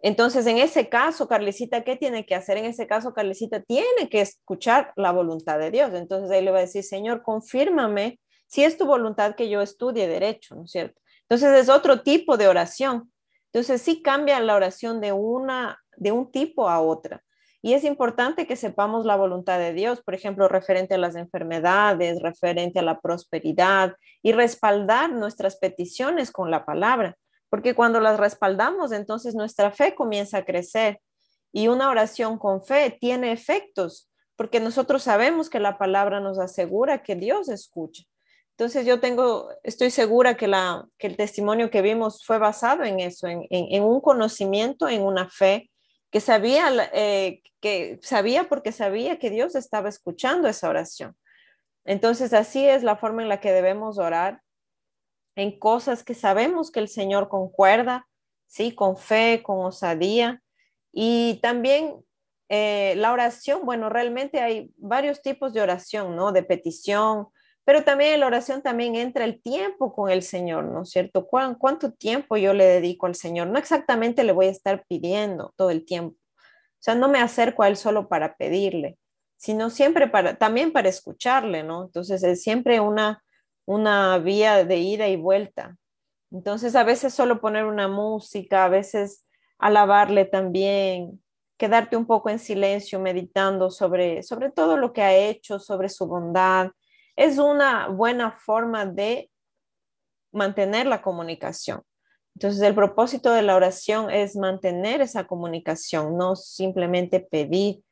Entonces, 0.00 0.46
en 0.46 0.58
ese 0.58 0.88
caso, 0.88 1.26
Carlicita, 1.26 1.82
¿qué 1.82 1.96
tiene 1.96 2.24
que 2.24 2.36
hacer? 2.36 2.58
En 2.58 2.66
ese 2.66 2.86
caso, 2.86 3.12
Carlicita 3.12 3.60
tiene 3.60 4.08
que 4.08 4.20
escuchar 4.20 4.92
la 4.94 5.10
voluntad 5.10 5.58
de 5.58 5.72
Dios. 5.72 5.90
Entonces, 5.94 6.30
ahí 6.30 6.44
le 6.44 6.52
va 6.52 6.58
a 6.58 6.62
decir, 6.62 6.84
Señor, 6.84 7.22
confírmame 7.22 8.20
si 8.46 8.62
es 8.62 8.78
tu 8.78 8.86
voluntad 8.86 9.34
que 9.34 9.48
yo 9.48 9.62
estudie 9.62 10.06
derecho, 10.06 10.54
¿no 10.54 10.64
es 10.64 10.70
cierto? 10.70 11.00
Entonces, 11.22 11.60
es 11.60 11.68
otro 11.68 12.02
tipo 12.02 12.36
de 12.36 12.46
oración. 12.46 13.12
Entonces, 13.46 13.82
sí 13.82 14.00
cambia 14.00 14.38
la 14.38 14.54
oración 14.54 15.00
de, 15.00 15.12
una, 15.12 15.82
de 15.96 16.12
un 16.12 16.30
tipo 16.30 16.68
a 16.68 16.80
otra. 16.80 17.24
Y 17.62 17.74
es 17.74 17.84
importante 17.84 18.46
que 18.46 18.56
sepamos 18.56 19.04
la 19.04 19.16
voluntad 19.16 19.58
de 19.58 19.72
Dios, 19.72 20.02
por 20.02 20.14
ejemplo, 20.14 20.48
referente 20.48 20.94
a 20.94 20.98
las 20.98 21.16
enfermedades, 21.16 22.22
referente 22.22 22.78
a 22.78 22.82
la 22.82 23.00
prosperidad 23.00 23.94
y 24.22 24.32
respaldar 24.32 25.10
nuestras 25.12 25.56
peticiones 25.56 26.30
con 26.30 26.50
la 26.50 26.64
palabra, 26.64 27.16
porque 27.48 27.74
cuando 27.74 28.00
las 28.00 28.18
respaldamos, 28.18 28.92
entonces 28.92 29.34
nuestra 29.34 29.70
fe 29.70 29.94
comienza 29.94 30.38
a 30.38 30.44
crecer 30.44 31.00
y 31.52 31.68
una 31.68 31.88
oración 31.88 32.38
con 32.38 32.62
fe 32.62 32.96
tiene 33.00 33.32
efectos, 33.32 34.10
porque 34.36 34.60
nosotros 34.60 35.02
sabemos 35.02 35.48
que 35.48 35.58
la 35.58 35.78
palabra 35.78 36.20
nos 36.20 36.38
asegura 36.38 37.02
que 37.02 37.16
Dios 37.16 37.48
escucha. 37.48 38.04
Entonces 38.58 38.86
yo 38.86 39.00
tengo, 39.00 39.50
estoy 39.62 39.90
segura 39.90 40.36
que, 40.36 40.48
la, 40.48 40.86
que 40.98 41.06
el 41.06 41.16
testimonio 41.16 41.70
que 41.70 41.82
vimos 41.82 42.24
fue 42.24 42.38
basado 42.38 42.84
en 42.84 43.00
eso, 43.00 43.26
en, 43.26 43.46
en, 43.50 43.82
un 43.82 44.00
conocimiento, 44.00 44.88
en 44.88 45.02
una 45.02 45.28
fe 45.28 45.70
que 46.16 46.20
sabía, 46.22 46.70
eh, 46.94 47.42
que 47.60 48.00
sabía 48.00 48.48
porque 48.48 48.72
sabía 48.72 49.18
que 49.18 49.28
Dios 49.28 49.54
estaba 49.54 49.90
escuchando 49.90 50.48
esa 50.48 50.70
oración. 50.70 51.14
Entonces 51.84 52.32
así 52.32 52.66
es 52.66 52.82
la 52.82 52.96
forma 52.96 53.20
en 53.20 53.28
la 53.28 53.38
que 53.38 53.52
debemos 53.52 53.98
orar 53.98 54.40
en 55.34 55.58
cosas 55.58 56.02
que 56.02 56.14
sabemos 56.14 56.70
que 56.70 56.80
el 56.80 56.88
Señor 56.88 57.28
concuerda, 57.28 58.08
¿sí? 58.46 58.74
Con 58.74 58.96
fe, 58.96 59.42
con 59.42 59.62
osadía. 59.62 60.42
Y 60.90 61.38
también 61.42 62.02
eh, 62.48 62.94
la 62.96 63.12
oración, 63.12 63.66
bueno, 63.66 63.90
realmente 63.90 64.40
hay 64.40 64.72
varios 64.78 65.20
tipos 65.20 65.52
de 65.52 65.60
oración, 65.60 66.16
¿no? 66.16 66.32
De 66.32 66.42
petición, 66.42 67.28
pero 67.66 67.82
también 67.82 68.14
en 68.14 68.20
la 68.20 68.28
oración 68.28 68.62
también 68.62 68.94
entra 68.94 69.24
el 69.24 69.42
tiempo 69.42 69.92
con 69.92 70.08
el 70.08 70.22
Señor, 70.22 70.66
¿no 70.66 70.82
es 70.82 70.90
cierto? 70.90 71.26
¿Cuánto 71.26 71.92
tiempo 71.92 72.36
yo 72.36 72.54
le 72.54 72.64
dedico 72.64 73.06
al 73.06 73.16
Señor? 73.16 73.48
No 73.48 73.58
exactamente 73.58 74.22
le 74.22 74.30
voy 74.30 74.46
a 74.46 74.50
estar 74.50 74.84
pidiendo 74.86 75.52
todo 75.56 75.70
el 75.70 75.84
tiempo. 75.84 76.16
O 76.16 76.78
sea, 76.78 76.94
no 76.94 77.08
me 77.08 77.18
acerco 77.18 77.64
a 77.64 77.68
Él 77.68 77.76
solo 77.76 78.08
para 78.08 78.36
pedirle, 78.36 78.96
sino 79.36 79.68
siempre 79.68 80.06
para, 80.06 80.38
también 80.38 80.72
para 80.72 80.88
escucharle, 80.88 81.64
¿no? 81.64 81.86
Entonces 81.86 82.22
es 82.22 82.40
siempre 82.40 82.78
una, 82.78 83.24
una 83.64 84.16
vía 84.18 84.64
de 84.64 84.76
ida 84.76 85.08
y 85.08 85.16
vuelta. 85.16 85.76
Entonces 86.30 86.76
a 86.76 86.84
veces 86.84 87.14
solo 87.14 87.40
poner 87.40 87.64
una 87.64 87.88
música, 87.88 88.64
a 88.64 88.68
veces 88.68 89.26
alabarle 89.58 90.24
también, 90.24 91.20
quedarte 91.56 91.96
un 91.96 92.06
poco 92.06 92.30
en 92.30 92.38
silencio 92.38 93.00
meditando 93.00 93.72
sobre, 93.72 94.22
sobre 94.22 94.52
todo 94.52 94.76
lo 94.76 94.92
que 94.92 95.02
ha 95.02 95.16
hecho, 95.16 95.58
sobre 95.58 95.88
su 95.88 96.06
bondad. 96.06 96.70
Es 97.16 97.38
una 97.38 97.88
buena 97.88 98.32
forma 98.32 98.86
de 98.86 99.30
mantener 100.32 100.86
la 100.86 101.02
comunicación. 101.02 101.82
Entonces, 102.34 102.60
el 102.62 102.74
propósito 102.74 103.32
de 103.32 103.42
la 103.42 103.56
oración 103.56 104.10
es 104.10 104.36
mantener 104.36 105.00
esa 105.00 105.26
comunicación, 105.26 106.16
no 106.18 106.36
simplemente 106.36 107.20
pedir. 107.20 107.82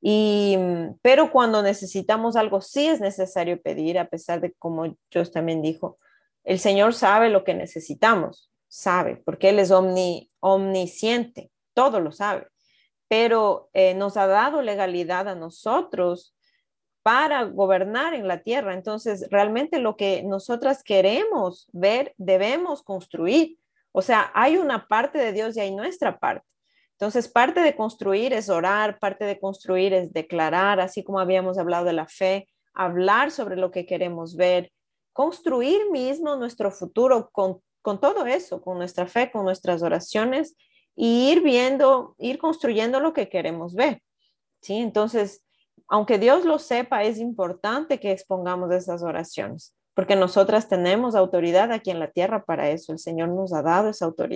Y, 0.00 0.56
pero 1.02 1.32
cuando 1.32 1.62
necesitamos 1.62 2.36
algo, 2.36 2.60
sí 2.60 2.86
es 2.86 3.00
necesario 3.00 3.60
pedir, 3.60 3.98
a 3.98 4.08
pesar 4.08 4.40
de, 4.40 4.52
como 4.54 4.96
yo 5.10 5.30
también 5.30 5.60
dijo, 5.60 5.98
el 6.44 6.60
Señor 6.60 6.94
sabe 6.94 7.30
lo 7.30 7.42
que 7.42 7.54
necesitamos, 7.54 8.52
sabe, 8.68 9.16
porque 9.16 9.48
Él 9.48 9.58
es 9.58 9.72
omni, 9.72 10.30
omnisciente, 10.40 11.50
todo 11.74 11.98
lo 11.98 12.12
sabe 12.12 12.46
pero 13.08 13.70
eh, 13.72 13.94
nos 13.94 14.16
ha 14.16 14.26
dado 14.26 14.62
legalidad 14.62 15.28
a 15.28 15.34
nosotros 15.34 16.34
para 17.08 17.44
gobernar 17.44 18.12
en 18.12 18.28
la 18.28 18.42
tierra. 18.42 18.74
Entonces, 18.74 19.28
realmente 19.30 19.78
lo 19.78 19.96
que 19.96 20.22
nosotras 20.24 20.84
queremos 20.84 21.66
ver, 21.72 22.12
debemos 22.18 22.82
construir. 22.82 23.56
O 23.92 24.02
sea, 24.02 24.30
hay 24.34 24.58
una 24.58 24.88
parte 24.88 25.16
de 25.16 25.32
Dios 25.32 25.56
y 25.56 25.60
hay 25.60 25.74
nuestra 25.74 26.18
parte. 26.18 26.46
Entonces, 26.92 27.26
parte 27.26 27.60
de 27.60 27.74
construir 27.74 28.34
es 28.34 28.50
orar, 28.50 28.98
parte 28.98 29.24
de 29.24 29.40
construir 29.40 29.94
es 29.94 30.12
declarar, 30.12 30.80
así 30.80 31.02
como 31.02 31.18
habíamos 31.18 31.56
hablado 31.56 31.86
de 31.86 31.94
la 31.94 32.06
fe, 32.06 32.46
hablar 32.74 33.30
sobre 33.30 33.56
lo 33.56 33.70
que 33.70 33.86
queremos 33.86 34.36
ver, 34.36 34.70
construir 35.14 35.90
mismo 35.90 36.36
nuestro 36.36 36.70
futuro 36.70 37.30
con, 37.32 37.62
con 37.80 38.02
todo 38.02 38.26
eso, 38.26 38.60
con 38.60 38.76
nuestra 38.76 39.06
fe, 39.06 39.30
con 39.30 39.46
nuestras 39.46 39.82
oraciones 39.82 40.58
y 40.94 41.30
ir 41.30 41.40
viendo, 41.40 42.16
ir 42.18 42.36
construyendo 42.36 43.00
lo 43.00 43.14
que 43.14 43.30
queremos 43.30 43.74
ver. 43.74 44.02
¿sí? 44.60 44.74
Entonces, 44.74 45.42
aunque 45.88 46.18
Dios 46.18 46.44
lo 46.44 46.58
sepa, 46.58 47.02
es 47.02 47.18
importante 47.18 47.98
que 47.98 48.12
expongamos 48.12 48.70
esas 48.72 49.02
oraciones, 49.02 49.74
porque 49.94 50.16
nosotras 50.16 50.68
tenemos 50.68 51.14
autoridad 51.14 51.72
aquí 51.72 51.90
en 51.90 51.98
la 51.98 52.10
tierra 52.10 52.44
para 52.44 52.70
eso. 52.70 52.92
El 52.92 52.98
Señor 52.98 53.30
nos 53.30 53.52
ha 53.54 53.62
dado 53.62 53.88
esa 53.88 54.04
autoridad. 54.04 54.26